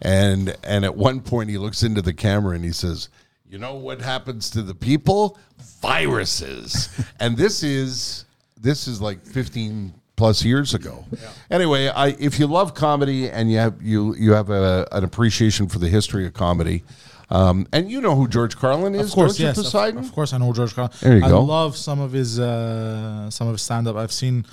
[0.00, 3.10] And and at one point he looks into the camera and he says,
[3.50, 5.36] "You know what happens to the people?
[5.82, 6.88] Viruses."
[7.20, 8.24] and this is
[8.60, 11.04] this is like 15 plus years ago.
[11.50, 15.68] Anyway, I if you love comedy and you have you you have a, an appreciation
[15.68, 16.82] for the history of comedy,
[17.30, 19.74] um, and you know who George Carlin is, Of course, don't yes.
[19.74, 20.92] Of, of course, I know George Carlin.
[21.00, 21.40] There you I go.
[21.42, 23.96] love some of his uh, some of his stand up.
[23.96, 24.44] I've seen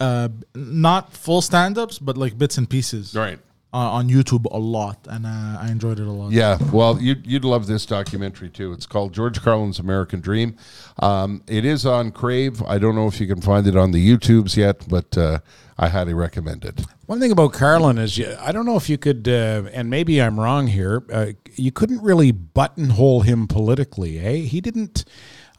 [0.00, 3.14] uh, not full stand ups, but like bits and pieces.
[3.14, 3.38] Right.
[3.72, 6.32] Uh, on YouTube a lot, and uh, I enjoyed it a lot.
[6.32, 8.72] Yeah, well, you'd, you'd love this documentary too.
[8.72, 10.56] It's called George Carlin's American Dream.
[10.98, 12.62] Um, it is on Crave.
[12.62, 15.38] I don't know if you can find it on the YouTubes yet, but uh,
[15.78, 16.80] I highly recommend it.
[17.06, 20.20] One thing about Carlin is, you, I don't know if you could, uh, and maybe
[20.20, 21.02] I'm wrong here.
[21.12, 24.36] Uh, you couldn't really buttonhole him politically, eh?
[24.36, 25.04] He didn't.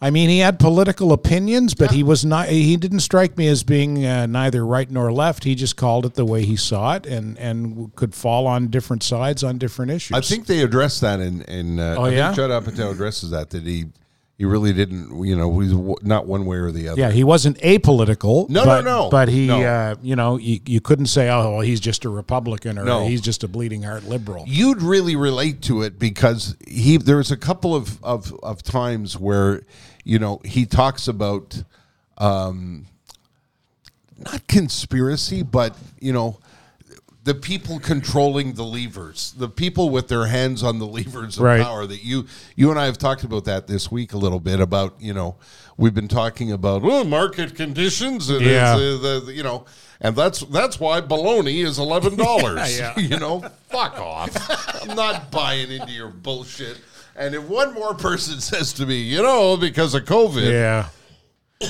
[0.04, 2.48] I mean, he had political opinions, but he was not.
[2.50, 5.44] He didn't strike me as being uh, neither right nor left.
[5.44, 9.04] He just called it the way he saw it, and and could fall on different
[9.04, 10.18] sides on different issues.
[10.18, 11.80] I think they addressed that in in.
[11.80, 12.34] Uh, Oh, I yeah?
[12.34, 13.86] Judd Apatow addresses that that he
[14.40, 15.24] he really didn't.
[15.24, 17.00] You know, he's not one way or the other.
[17.00, 18.50] Yeah, he wasn't apolitical.
[18.50, 19.10] No, no, but, no.
[19.12, 19.62] But he, No.
[19.62, 23.06] uh, you know, you, you couldn't say, oh, well, he's just a Republican or No.
[23.06, 24.46] he's just a bleeding heart liberal.
[24.48, 29.16] you'd really relate to it because he there was a couple of, of, of times
[29.20, 29.62] where
[30.04, 31.64] you know he talks about
[32.18, 32.86] um,
[34.18, 36.40] not conspiracy but you know
[37.24, 41.62] the people controlling the levers the people with their hands on the levers of Right.
[41.62, 42.26] power that you
[42.56, 45.36] you and I have talked about that this week a little bit about you know
[45.78, 48.76] we've been talking about oh, market conditions and Yeah.
[48.78, 49.66] it's, uh, the, you know
[50.00, 52.98] and that's that's why baloney is eleven dollars Yeah.
[53.00, 54.82] you know, fuck off.
[54.82, 56.80] I'm not buying into your bullshit.
[57.16, 60.88] And if one more person says to me, you know, because of COVID, Yeah.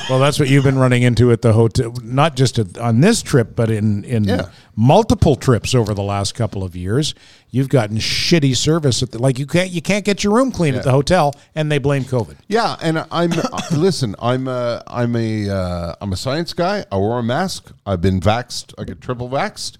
[0.09, 3.21] Well, that's what you've been running into at the hotel, not just at, on this
[3.21, 4.45] trip, but in in Yeah.
[4.73, 7.13] multiple trips over the last couple of years.
[7.49, 10.75] You've gotten shitty service at the like you can't you can't get your room clean
[10.75, 12.37] at the hotel, and they blame COVID.
[12.47, 12.77] yeah.
[12.81, 14.15] And I'm uh, listen.
[14.19, 16.85] I'm a I'm a uh, I'm a science guy.
[16.89, 17.73] I wore a mask.
[17.85, 18.73] I've been vaxxed.
[18.79, 19.75] I get triple vaxxed.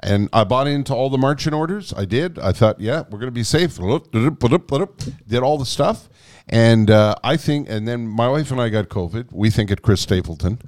[0.00, 1.92] And I bought into all the marching orders.
[1.96, 2.38] I did.
[2.38, 3.78] I thought, yeah, we're going to be safe.
[3.78, 6.08] Did all the stuff.
[6.48, 9.32] And uh, I think, and then my wife and I got COVID.
[9.32, 10.60] We think at Chris Stapleton.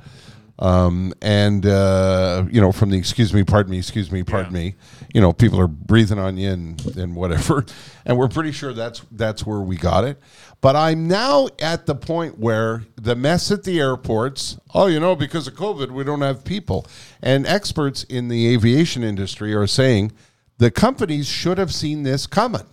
[0.58, 4.74] Um, and, uh, you know, from the excuse me, pardon me, excuse me, pardon me,
[5.14, 7.64] you know, people are breathing on you and, and whatever.
[8.04, 10.18] And we're pretty sure that's, that's where we got it.
[10.62, 15.14] But I'm now at the point where the mess at the airports, oh, you know,
[15.14, 16.86] because of COVID, we don't have people.
[17.20, 20.12] And experts in the aviation industry are saying
[20.56, 22.64] the companies should have seen this coming.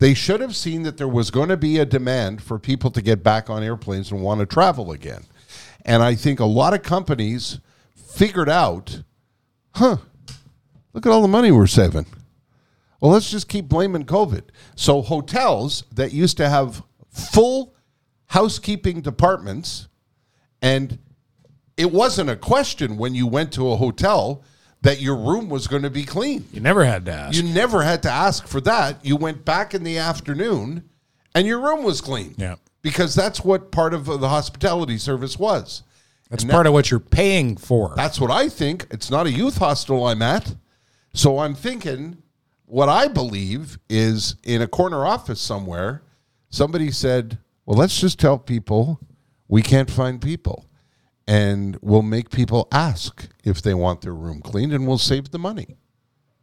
[0.00, 3.00] They should have seen that there was going to be a demand for people to
[3.00, 5.22] get back on airplanes and want to travel again.
[5.82, 7.58] And I think a lot of companies
[7.94, 9.02] figured out,
[9.74, 9.96] huh,
[10.92, 12.06] look at all the money we're saving.
[13.00, 14.44] Well, let's just keep blaming COVID.
[14.76, 17.74] So hotels that used to have full
[18.26, 19.88] housekeeping departments,
[20.62, 20.98] and
[21.76, 24.44] it wasn't a question when you went to a hotel
[24.82, 26.44] that your room was going to be clean.
[26.52, 27.36] You never had to ask.
[27.36, 29.04] You never had to ask for that.
[29.04, 30.88] You went back in the afternoon,
[31.34, 32.34] and your room was clean.
[32.36, 32.56] Yeah.
[32.82, 35.82] Because that's what part of the hospitality service was.
[36.28, 37.94] That's And part of what you're paying for.
[37.96, 38.86] That's what I think.
[38.90, 40.54] It's not a youth hostel I'm at.
[41.14, 42.22] So I'm thinking
[42.64, 46.02] what I believe is in a corner office somewhere,
[46.48, 48.98] somebody said, well, let's just tell people
[49.46, 50.66] we can't find people.
[51.28, 55.38] And we'll make people ask if they want their room cleaned and we'll save the
[55.38, 55.76] money.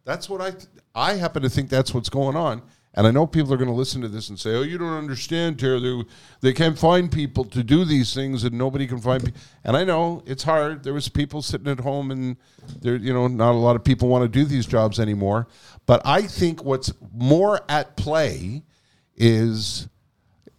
[0.06, 2.62] That's what I th- I happen to think that's what's going on.
[2.96, 4.98] And I know people are going to listen to this and say, "Oh, you don't
[4.98, 5.80] understand, Tara.
[5.80, 6.04] They,
[6.42, 9.40] they can't find people to do these things, and nobody can find." people.
[9.64, 10.84] And I know it's hard.
[10.84, 12.38] There was people sitting at home, and
[12.82, 15.48] there, you know, not a lot of people want to do these jobs anymore.
[15.86, 18.64] But I think what's more at play
[19.16, 19.88] is,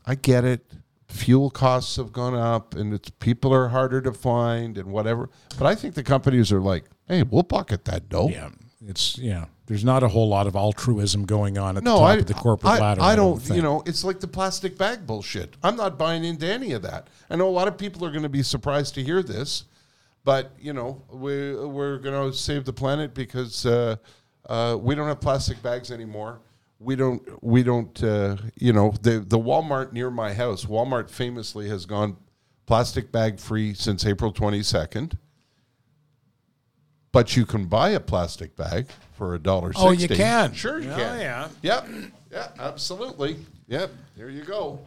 [0.06, 0.64] I get it.
[1.08, 5.30] Fuel costs have gone up, and it's people are harder to find, and whatever.
[5.58, 8.50] But I think the companies are like, "Hey, we'll pocket that dough." yeah,
[8.86, 9.46] it's yeah.
[9.70, 12.26] There's not a whole lot of altruism going on at No, the top I, of
[12.26, 13.02] the corporate I, ladder.
[13.02, 13.54] I don't, think.
[13.54, 15.54] you know, it's like the plastic bag bullshit.
[15.62, 17.06] I'm not buying into any of that.
[17.30, 19.66] I know a lot of people are going to be surprised to hear this,
[20.24, 23.94] but you know, we we're going to save the planet because uh,
[24.48, 26.40] uh, we don't have plastic bags anymore.
[26.80, 30.64] We don't, we don't, uh, you know, the the Walmart near my house.
[30.64, 32.16] Walmart famously has gone
[32.66, 35.12] plastic bag free since April 22nd.
[37.12, 39.72] But you can buy a plastic bag for a dollar.
[39.76, 40.52] Oh, you can?
[40.54, 41.20] Sure, you Oh, can.
[41.20, 41.48] yeah.
[41.62, 41.88] Yep.
[42.32, 43.36] Yeah, absolutely.
[43.66, 43.90] Yep.
[44.16, 44.78] There you go.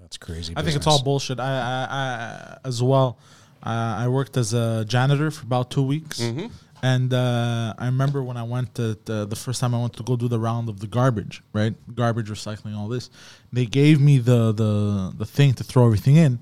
[0.00, 0.54] That's crazy.
[0.56, 1.38] I think it's all bullshit.
[1.38, 3.18] I, I, I as well.
[3.64, 3.68] Uh,
[4.04, 6.46] I worked as a janitor for about two weeks, Mm-hmm.
[6.82, 10.02] and uh, I remember when I went to the, the first time I went to
[10.02, 11.72] go do the round of the garbage, right?
[11.94, 13.08] Garbage, recycling, all this.
[13.52, 16.40] They gave me the the the thing to throw everything in,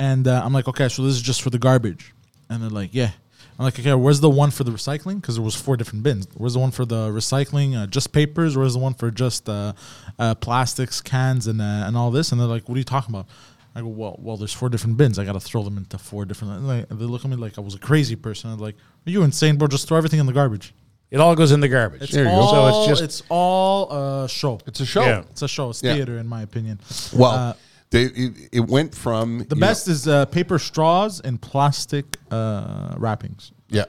[0.00, 2.12] and uh, I'm like, okay, so this is just for the garbage,
[2.48, 3.10] and they're like, yeah.
[3.58, 5.20] I'm like, okay, where's the one for the recycling?
[5.20, 6.26] Because there was four different bins.
[6.34, 8.56] Where's the one for the recycling, uh, just papers?
[8.56, 9.72] Where's the one for just uh,
[10.18, 12.32] uh, plastics, cans, and uh, and all this?
[12.32, 13.26] And they're like, what are you talking about?
[13.74, 15.18] I go, well, well, there's four different bins.
[15.18, 16.54] I got to throw them into four different.
[16.54, 18.50] And like, they look at me like I was a crazy person.
[18.50, 18.74] I'm like,
[19.06, 19.68] are you insane, bro?
[19.68, 20.74] Just throw everything in the garbage.
[21.10, 22.02] It all goes in the garbage.
[22.02, 22.36] It's There you go.
[22.36, 23.92] all, So it's just it's all
[24.24, 24.60] a show.
[24.66, 25.04] It's a show.
[25.04, 25.20] Yeah.
[25.30, 25.70] It's a show.
[25.70, 25.94] It's Yeah.
[25.94, 26.80] theater, in my opinion.
[27.14, 27.52] Well, Uh,
[27.90, 33.52] they it, it went from the best is uh, paper straws and plastic uh, wrappings.
[33.68, 33.84] yeah.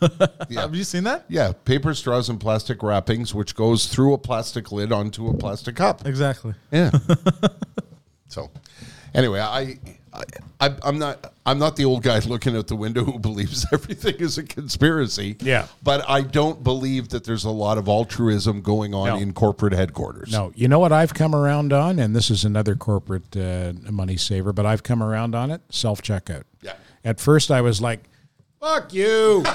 [0.48, 0.62] Yeah.
[0.62, 1.26] Have you seen that?
[1.28, 5.76] Yeah, paper straws and plastic wrappings, which goes through a plastic lid onto a plastic
[5.76, 6.06] cup.
[6.06, 6.54] Exactly.
[6.72, 6.90] Yeah.
[8.28, 8.50] so,
[9.14, 9.78] anyway, I,
[10.60, 14.16] I, I'm not, I'm not the old guy looking out the window who believes everything
[14.16, 15.36] is a conspiracy.
[15.40, 15.66] Yeah.
[15.82, 19.16] But I don't believe that there's a lot of altruism going on No.
[19.16, 20.32] in corporate headquarters.
[20.32, 24.16] No, you know what I've come around on, and this is another corporate uh, money
[24.16, 26.42] saver, but I've come around on it: self checkout.
[26.62, 26.74] Yeah.
[27.04, 28.00] At first, I was like,
[28.60, 29.44] "Fuck you."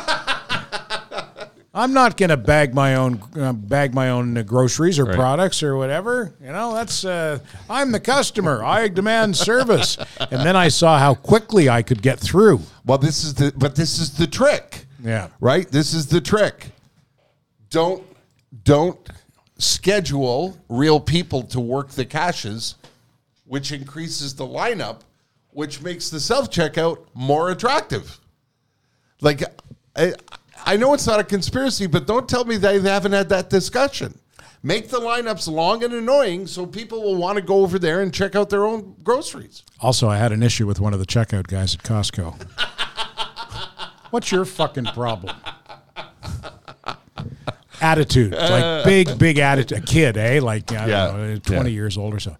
[1.78, 5.16] I'm not going to bag my own uh, bag my own uh, groceries or Right.
[5.16, 6.34] products or whatever.
[6.42, 7.40] You know, that's uh,
[7.70, 8.64] I'm the customer.
[8.64, 9.98] I demand service.
[10.20, 12.62] and then I saw how quickly I could get through.
[12.86, 14.86] Well, this is the, but this is the trick.
[15.04, 15.28] Yeah.
[15.42, 15.70] Right.
[15.70, 16.68] This is the trick.
[17.70, 18.04] Don't,
[18.64, 18.98] don't
[19.58, 22.76] schedule real people to work the cashes,
[23.46, 25.02] which increases the lineup,
[25.50, 28.18] which makes the self checkout more attractive.
[29.22, 29.44] Like,
[29.96, 30.45] I, I
[30.78, 34.18] know it's not a conspiracy, but don't tell me they haven't had that discussion.
[34.64, 38.12] Make the lineups long and annoying so people will want to go over there and
[38.12, 39.62] check out their own groceries.
[39.80, 42.42] Also, I had an issue with one of the checkout guys at Costco.
[44.10, 45.36] What's your fucking problem?
[47.82, 49.78] Attitude, like big, big attitude.
[49.78, 50.40] A kid, eh?
[50.42, 51.76] Like I don't know, twenty Yeah.
[51.76, 52.36] years old or so.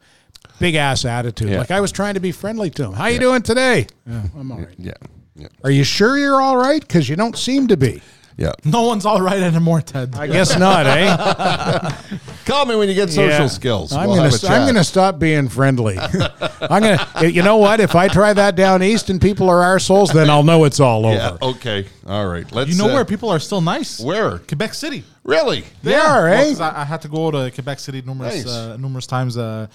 [0.60, 1.50] Big ass attitude.
[1.50, 1.60] Yeah.
[1.60, 2.94] Like I was trying to be friendly to him.
[2.94, 3.86] How you doing today?
[4.08, 4.74] Yeah, I'm all right.
[4.78, 4.94] Yeah.
[5.36, 5.48] Yeah.
[5.66, 6.80] Are you sure you're all right?
[6.80, 8.02] Because you don't seem to be.
[8.38, 8.52] Yeah.
[8.66, 10.14] No one's all right anymore, Ted.
[10.16, 11.92] I guess not, eh?
[12.46, 13.48] Call me when you get social Yeah.
[13.48, 13.94] skills.
[13.94, 15.98] I'm We'll gonna st- I'm gonna stop being friendly.
[16.62, 17.08] I'm gonna.
[17.30, 17.80] You know what?
[17.80, 21.06] If I try that down east and people are arseholes, then I'll know it's all
[21.06, 21.16] over.
[21.16, 21.38] Yeah.
[21.42, 21.88] Okay.
[22.06, 22.50] All right.
[22.52, 22.70] Let's.
[22.70, 24.00] you know uh, where people are still nice?
[24.02, 24.40] Where?
[24.40, 25.06] Quebec City.
[25.24, 25.64] Really?
[25.82, 26.50] They are, Well, eh?
[26.50, 28.48] 'cause I, I had to go to Quebec City numerous Nice.
[28.54, 29.38] uh, numerous times.
[29.38, 29.68] Uh,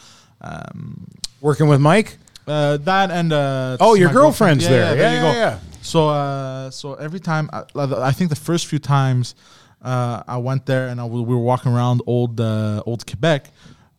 [0.43, 1.07] um,
[1.41, 2.19] Working with Mike.
[2.47, 4.99] uh, that and uh, Oh, your girlfriend's girlfriend.
[5.01, 5.09] there.
[5.09, 5.61] there Yeah, you yeah, go.
[5.81, 5.85] Yeah.
[5.93, 7.65] So, uh, so every time I,
[8.11, 9.35] I think the first few times
[9.82, 13.51] uh, I went there and I, w- we were walking around old uh, old Quebec,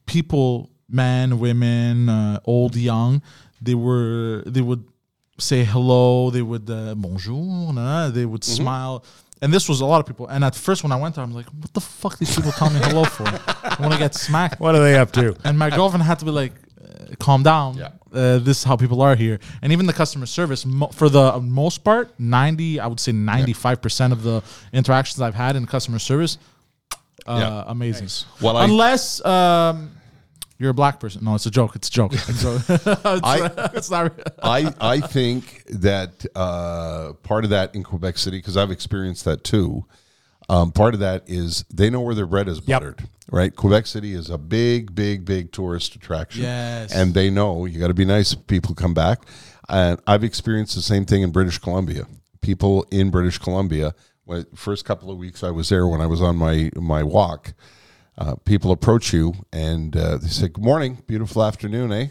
[0.05, 3.21] people, men, women, uh, old, young,
[3.61, 4.83] they were they would
[5.37, 8.63] say hello, they would uh, bonjour, nah, they would Mm-hmm.
[8.63, 9.03] smile.
[9.43, 10.27] And this was a lot of people.
[10.27, 12.19] And at first, when I went there, I'm like, "What the fuck?
[12.19, 13.25] These people tell me hello for?
[13.25, 15.35] I want to get smacked." What are they up to?
[15.43, 16.70] And my girlfriend had to be like, uh,
[17.19, 17.77] calm down.
[17.77, 17.89] Yeah.
[18.13, 19.39] Uh, this is how people are here.
[19.61, 24.11] And even the customer service, mo- for the most part, 90, I would say 95%
[24.11, 24.43] of the
[24.73, 26.37] interactions I've had in customer service,
[27.25, 27.63] uh, Yeah.
[27.67, 28.09] amazing.
[28.41, 29.91] Well, I- Unless um,
[30.57, 31.23] you're a black person.
[31.23, 31.75] No, it's a joke.
[31.75, 32.11] It's a joke.
[32.27, 34.13] It's, a- it's, I- it's not.
[34.43, 39.43] I I think that uh, part of that in Quebec City because I've experienced that
[39.43, 39.85] too.
[40.51, 42.67] Um, part of that is they know where their bread is Yep.
[42.67, 43.55] buttered, right?
[43.55, 46.43] Quebec City is a big, big, big tourist attraction.
[46.43, 46.93] Yes.
[46.93, 49.21] and they know you got to be nice if people come back.
[49.69, 52.05] And I've experienced the same thing in British Columbia.
[52.41, 53.95] People in British Columbia,
[54.25, 57.53] when first couple of weeks I was there when I was on my my walk,
[58.17, 62.07] uh, people approach you and uh, they say, "Good morning, beautiful afternoon, eh?"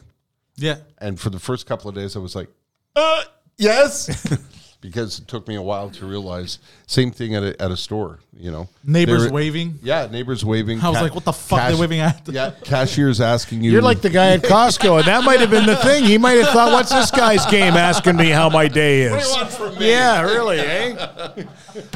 [0.56, 0.76] Yeah.
[0.98, 2.48] And for the first couple of days, I was like,
[2.96, 3.22] uh,
[3.58, 4.08] yes.
[4.80, 6.58] because it took me a while to realize.
[6.86, 8.68] Same thing at a, at a store, you know.
[8.84, 9.78] Neighbors were- waving.
[9.82, 10.80] Yeah, neighbors waving.
[10.80, 12.26] I was like, what the fuck they waving at?
[12.28, 13.70] Yeah, cashiers asking you.
[13.72, 16.04] You're like the guy at Costco, and that might have been the thing.
[16.04, 19.22] He might have thought, "What's this guy's game asking me how my day is?" What
[19.22, 19.88] do you want from me?
[19.90, 21.44] Yeah, really, eh?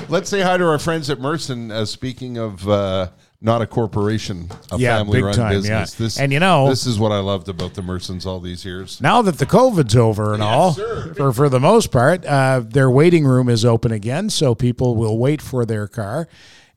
[0.09, 1.71] Let's say hi to our friends at Merson.
[1.71, 3.09] Uh, speaking of uh,
[3.45, 5.95] not a corporation, a Yeah, family-run time, business.
[6.01, 6.05] yeah.
[6.05, 8.99] This, And you know- this is what I loved about the Mersons all these years.
[9.03, 11.13] Now that the COVID's over and all, sir.
[11.15, 15.19] for for the most part, uh, their waiting room is open again, so people will
[15.19, 16.27] wait for their car,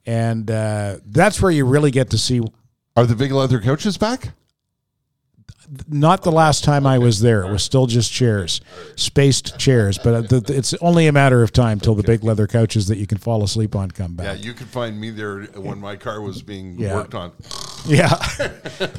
[0.05, 2.41] and uh, that's where you really get to see.
[2.97, 4.33] Are the big leather couches back?
[5.89, 8.61] Not the last time I was there; it was still just chairs,
[8.95, 9.97] spaced chairs.
[9.97, 13.05] But the, it's only a matter of time till the big leather couches that you
[13.05, 14.25] can fall asleep on come back.
[14.25, 16.95] Yeah, you could find me there when my car was being Yeah.
[16.95, 17.33] worked on.
[17.85, 18.17] Yeah.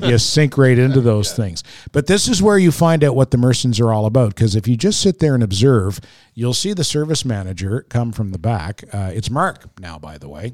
[0.02, 1.62] you sink right into those things.
[1.92, 4.34] But this is where you find out what the Mersons are all about.
[4.34, 6.00] Because if you just sit there and observe,
[6.34, 8.84] you'll see the service manager come from the back.
[8.92, 10.52] Uh, it's Mark now, by the way.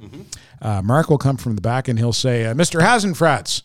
[0.62, 2.80] Uh, Mark will come from the back and he'll say, uh, Mr.
[2.80, 3.62] Hasenfratz,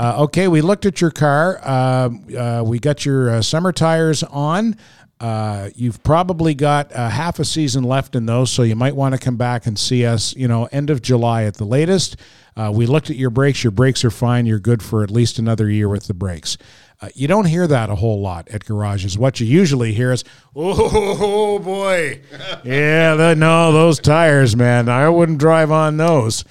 [0.00, 1.60] uh, okay, we looked at your car.
[1.62, 4.74] Uh, uh, we got your uh, summer tires on.
[5.20, 9.14] Uh, you've probably got uh, half a season left in those, so you might want
[9.14, 10.34] to come back and see us.
[10.34, 12.16] You know, end of July at the latest.
[12.56, 13.62] Uh, we looked at your brakes.
[13.62, 14.46] Your brakes are fine.
[14.46, 16.56] You're good for at least another year with the brakes.
[17.02, 19.18] Uh, you don't hear that a whole lot at garages.
[19.18, 20.24] What you usually hear is,
[20.56, 22.22] "Oh boy,
[22.64, 24.88] yeah, that, no, those tires, man.
[24.88, 26.42] I wouldn't drive on those."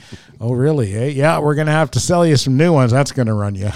[0.41, 0.95] Oh, really?
[0.95, 1.07] Eh?
[1.07, 2.93] Yeah, we're gonna have to sell you some new ones.
[2.93, 3.65] That's gonna run you.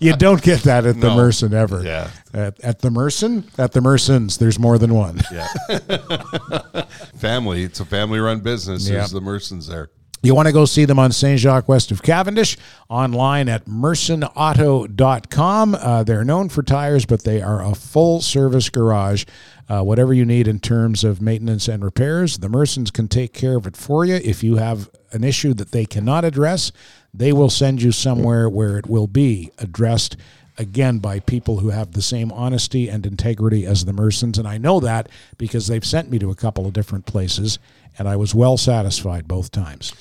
[0.00, 1.84] you don't get that at the Merson ever.
[1.84, 2.10] Yeah.
[2.34, 5.20] At, at the Merson, at the Mersons, there's more than one.
[5.32, 5.46] Yeah.
[7.16, 7.62] family.
[7.62, 8.88] It's a family run business.
[8.88, 9.90] There's the Mersons there.
[10.22, 11.38] You want to go see them on St.
[11.38, 12.56] Jacques west of Cavendish,
[12.88, 15.74] online at mersonauto.com.
[15.76, 19.24] Uh, they're known for tires, but they are a full service garage.
[19.68, 23.56] Uh, whatever you need in terms of maintenance and repairs, the Mersons can take care
[23.56, 24.14] of it for you.
[24.14, 26.70] If you have an issue that they cannot address,
[27.12, 30.16] they will send you somewhere where it will be addressed
[30.58, 34.38] again by people who have the same honesty and integrity as the Mersons.
[34.38, 37.58] And I know that because they've sent me to a couple of different places,
[37.98, 39.92] and I was well satisfied both times.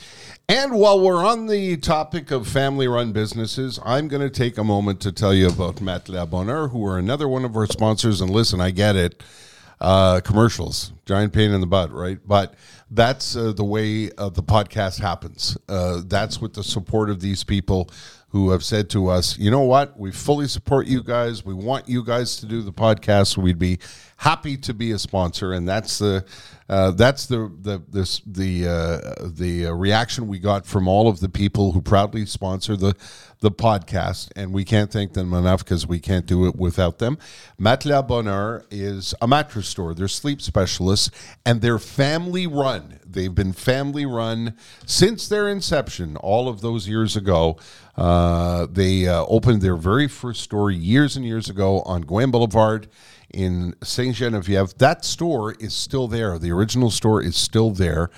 [0.47, 4.63] And while we're on the topic of family run businesses, I'm going to take a
[4.63, 8.21] moment to tell you about Matelas Bonheur, who are another one of our sponsors.
[8.21, 9.23] And listen, I get it.
[9.81, 12.19] Uh, commercials, giant pain in the butt, right?
[12.25, 12.53] But
[12.89, 15.57] that's uh, the way uh, the podcast happens.
[15.67, 17.89] Uh, that's with the support of these people
[18.35, 19.97] who have said to us, you know what?
[19.97, 21.45] We fully support you guys.
[21.45, 23.37] We want you guys to do the podcast.
[23.37, 23.79] We'd be
[24.17, 26.25] happy to be a sponsor, and that's the
[26.67, 31.21] uh, that's the the this the uh, the uh, reaction we got from all of
[31.21, 32.93] the people who proudly sponsor the
[33.39, 37.17] the podcast, and we can't thank them enough because we can't do it without them.
[37.59, 39.93] Matelas Bonheur is a mattress store.
[39.93, 41.09] They're sleep specialists,
[41.45, 42.99] and they're family run.
[43.05, 47.57] They've been family run since their inception, all of those years ago.
[47.97, 52.87] Uh, they uh, opened their very first store years and years ago on Gouin Boulevard
[53.33, 54.77] in Saint Genevieve.
[54.77, 56.37] That store is still there.
[56.37, 58.09] The original store is still there.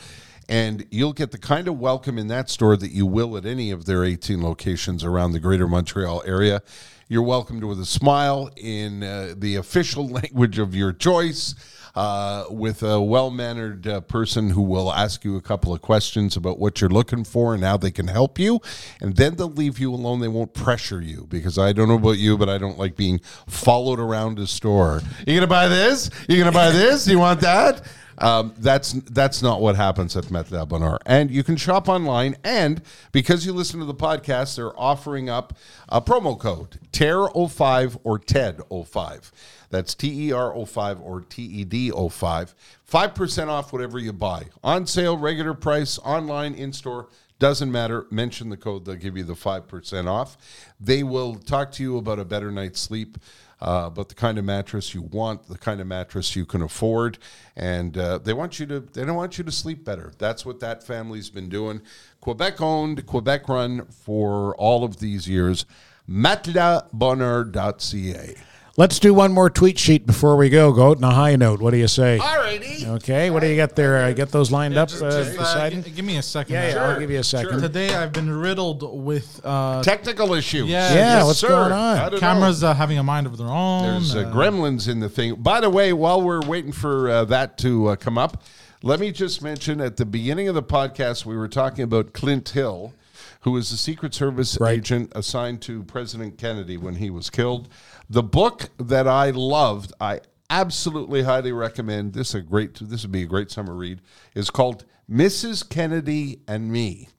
[0.49, 3.69] And you'll get the kind of welcome in that store that you will at any
[3.69, 6.61] of their 18 locations around the greater Montreal area.
[7.09, 11.53] You're welcomed with a smile in uh, the official language of your choice,
[11.97, 16.37] uh, with a well mannered uh, person who will ask you a couple of questions
[16.37, 18.61] about what you're looking for and how they can help you.
[19.01, 20.19] And then they'll leave you alone.
[20.19, 23.19] They won't pressure you because I don't know about you, but I don't like being
[23.47, 25.01] followed around a store.
[25.25, 26.11] You gonna buy this?
[26.29, 27.07] You gonna buy this?
[27.07, 27.81] You want that?
[28.19, 30.99] Um, that's that's not what happens at Matelas Bonheur.
[31.07, 32.35] And you can shop online.
[32.43, 35.57] And because you listen to the podcast, they're offering up
[35.89, 39.31] a promo code TER05 or TED05.
[39.69, 42.53] That's T E R 05 or T E D 05.
[42.89, 44.47] 5% off whatever you buy.
[44.63, 47.09] On sale, regular price, online, in store.
[47.39, 48.07] Doesn't matter.
[48.09, 50.37] Mention the code, they'll give you the 5% off.
[50.79, 53.19] They will talk to you about a better night's sleep,
[53.61, 57.19] uh, about the kind of mattress you want, the kind of mattress you can afford.
[57.55, 60.13] And uh, they want you to, they don't want you to sleep better.
[60.17, 61.81] That's what that family's been doing.
[62.21, 65.67] Quebec owned, Quebec run for all of these years.
[66.09, 68.35] Matelasbonheur.ca.
[68.79, 70.71] Let's do one more tweet sheet before we go.
[70.71, 71.59] Go out on a high note.
[71.61, 72.19] What do you say?
[72.19, 72.85] All righty.
[72.85, 74.05] Okay, what do you got there?
[74.05, 76.53] I get those lined up Just, uh, just, uh, beside gi- give me a second.
[76.53, 76.79] Yeah, yeah, here.
[76.81, 77.59] I'll give you a second.
[77.59, 80.67] Today I've been riddled with uh, Technical issues.
[80.69, 81.47] Yeah, Yeah, what's sir.
[81.47, 81.97] going on?
[81.97, 83.81] I don't cameras uh, having a mind of their own.
[83.93, 85.33] There's uh, uh, gremlins in the thing.
[85.41, 88.43] By the way, while we're waiting for uh, that to uh, come up,
[88.83, 92.49] let me just mention at the beginning of the podcast, we were talking about Clint
[92.49, 92.93] Hill,
[93.41, 94.77] who was the Secret Service Right.
[94.77, 97.69] agent assigned to President Kennedy when he was killed.
[98.09, 102.13] The book that I loved, I absolutely highly recommend.
[102.13, 102.75] This a great.
[102.81, 104.01] This would be a great summer read.
[104.33, 105.67] Is called Mrs.
[105.67, 107.09] Kennedy and Me,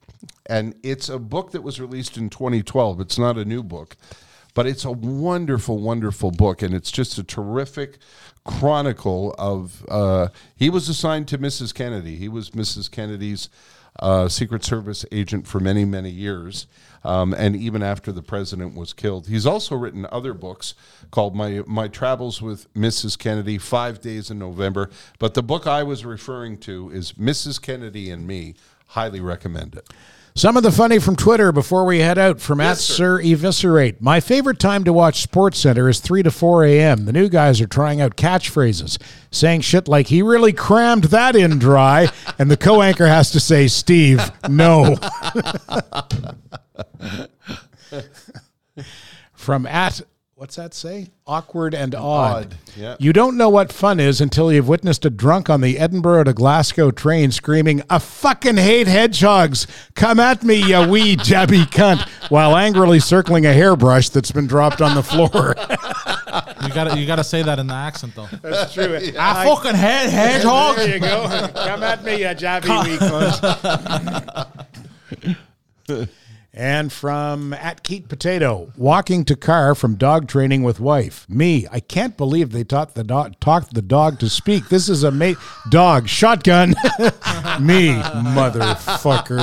[0.47, 3.01] and it's a book that was released in 2012.
[3.01, 3.97] It's not a new book,
[4.59, 7.97] but it's a wonderful, wonderful book, and it's just a terrific
[8.43, 9.85] chronicle of.
[9.87, 11.73] Uh, he was assigned to Mrs.
[11.73, 12.17] Kennedy.
[12.17, 12.91] He was Mrs.
[12.91, 13.47] Kennedy's
[14.01, 16.67] uh, Secret Service agent for many, many years,
[17.05, 19.27] um, and even after the president was killed.
[19.27, 20.73] He's also written other books
[21.09, 23.17] called "My My Travels with Mrs.
[23.17, 24.89] Kennedy," Five Days in November.
[25.19, 27.61] But the book I was referring to is "Mrs.
[27.61, 28.55] Kennedy and Me."
[28.87, 29.87] Highly recommend it.
[30.39, 32.93] Some of the funny from Twitter before we head out from at sir.
[32.93, 34.01] Sir Eviscerate.
[34.01, 37.03] My favorite time to watch SportsCenter is 3 to 4 a.m.
[37.03, 38.97] The new guys are trying out catchphrases,
[39.31, 42.07] saying shit like, he really crammed that in dry.
[42.37, 44.95] And the co anchor has to say, Steve, no.
[49.33, 49.99] from at,
[50.39, 51.09] what's that say?
[51.27, 52.45] Awkward and odd.
[52.45, 52.95] Odd, yeah.
[52.97, 56.33] You don't know what fun is until you've witnessed a drunk on the Edinburgh to
[56.33, 59.67] Glasgow train screaming, I fucking hate hedgehogs.
[59.95, 64.81] Come at me, you wee jabby cunt, while angrily circling a hairbrush that's been dropped
[64.81, 65.55] on the floor.
[66.61, 68.27] You gotta you gotta say that in the accent though.
[68.43, 68.99] That's true.
[69.17, 70.75] I fucking head hedgehog.
[70.75, 71.49] There you go.
[71.55, 72.69] Come at me, you jobby
[75.87, 76.09] weaklings.
[76.59, 81.25] and from at Keat Potato, walking to car from dog training with wife.
[81.29, 84.67] Me, I can't believe they taught the dog taught the dog to speak.
[84.67, 85.37] This is a mate
[85.69, 86.71] dog shotgun.
[87.61, 87.93] me,
[88.35, 89.39] motherfucker.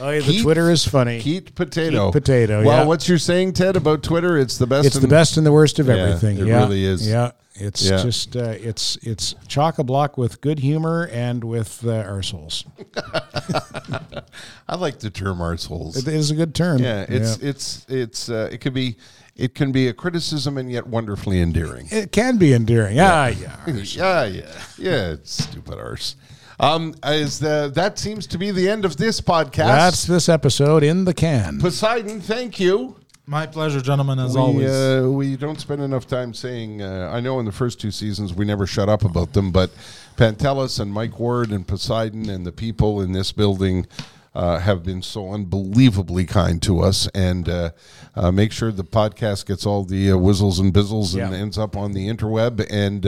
[0.00, 1.18] oh, yeah, the Keat- Twitter is funny.
[1.18, 2.06] Heat potato.
[2.06, 2.84] Heat potato, Well, yeah.
[2.86, 4.38] what's you're saying, Ted, about Twitter?
[4.38, 4.86] It's the best.
[4.86, 6.38] It's the best and the worst of Yeah, everything.
[6.38, 7.06] it yeah, really is.
[7.06, 8.02] Yeah, it's Yeah.
[8.02, 12.64] just uh, it's it's chock a block with good humor and with uh, arseholes.
[14.68, 15.96] I like the term arseholes.
[15.96, 16.78] It is a good term.
[16.82, 18.96] Yeah, it's it's it's uh, it could be
[19.36, 21.88] it can be a criticism and yet wonderfully endearing.
[21.90, 22.96] it can be endearing.
[22.96, 23.56] Yeah, yeah.
[23.66, 25.10] yeah, yeah, yeah.
[25.12, 26.16] It's stupid arse.
[26.58, 29.56] Um, is the that seems to be the end of this podcast.
[29.66, 31.58] That's this episode in the can.
[31.58, 32.20] Poseidon.
[32.20, 32.96] Thank you.
[33.30, 34.68] My pleasure, gentlemen, as we, always.
[34.72, 36.82] Uh, we don't spend enough time saying.
[36.82, 39.70] Uh, I know in the first two seasons we never shut up about them, but
[40.16, 43.86] Pantelis and Mike Ward and Poseidon and the people in this building
[44.34, 47.06] uh, have been so unbelievably kind to us.
[47.14, 47.70] And uh,
[48.16, 51.38] uh, make sure the podcast gets all the uh, whizzles and bizzles and Yeah.
[51.38, 53.06] ends up on the interweb and.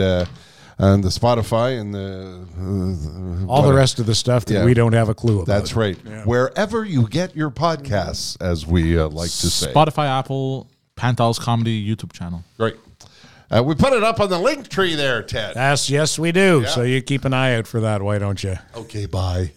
[0.77, 4.65] And the Spotify and the uh, All the rest of the stuff that Yeah.
[4.65, 5.47] we don't have a clue about.
[5.47, 5.95] That's right.
[6.25, 9.71] Wherever you get your podcasts, as we uh, like to say.
[9.71, 10.67] Spotify, Apple,
[10.97, 12.43] Pantelis Comedy YouTube channel.
[12.57, 12.75] Great.
[13.51, 15.53] Uh, we put it up on the link tree there, Ted.
[15.55, 16.65] Yes, yes, we do.
[16.65, 18.01] So you keep an eye out for that.
[18.01, 18.55] Why don't you?
[18.75, 19.51] Okay, bye.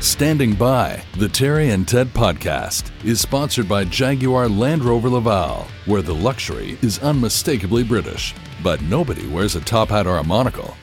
[0.00, 6.02] Standing by, the Terry and Ted podcast is sponsored by Jaguar Land Rover Laval, where
[6.02, 10.76] the luxury is unmistakably British, but nobody wears a top hat or a monocle.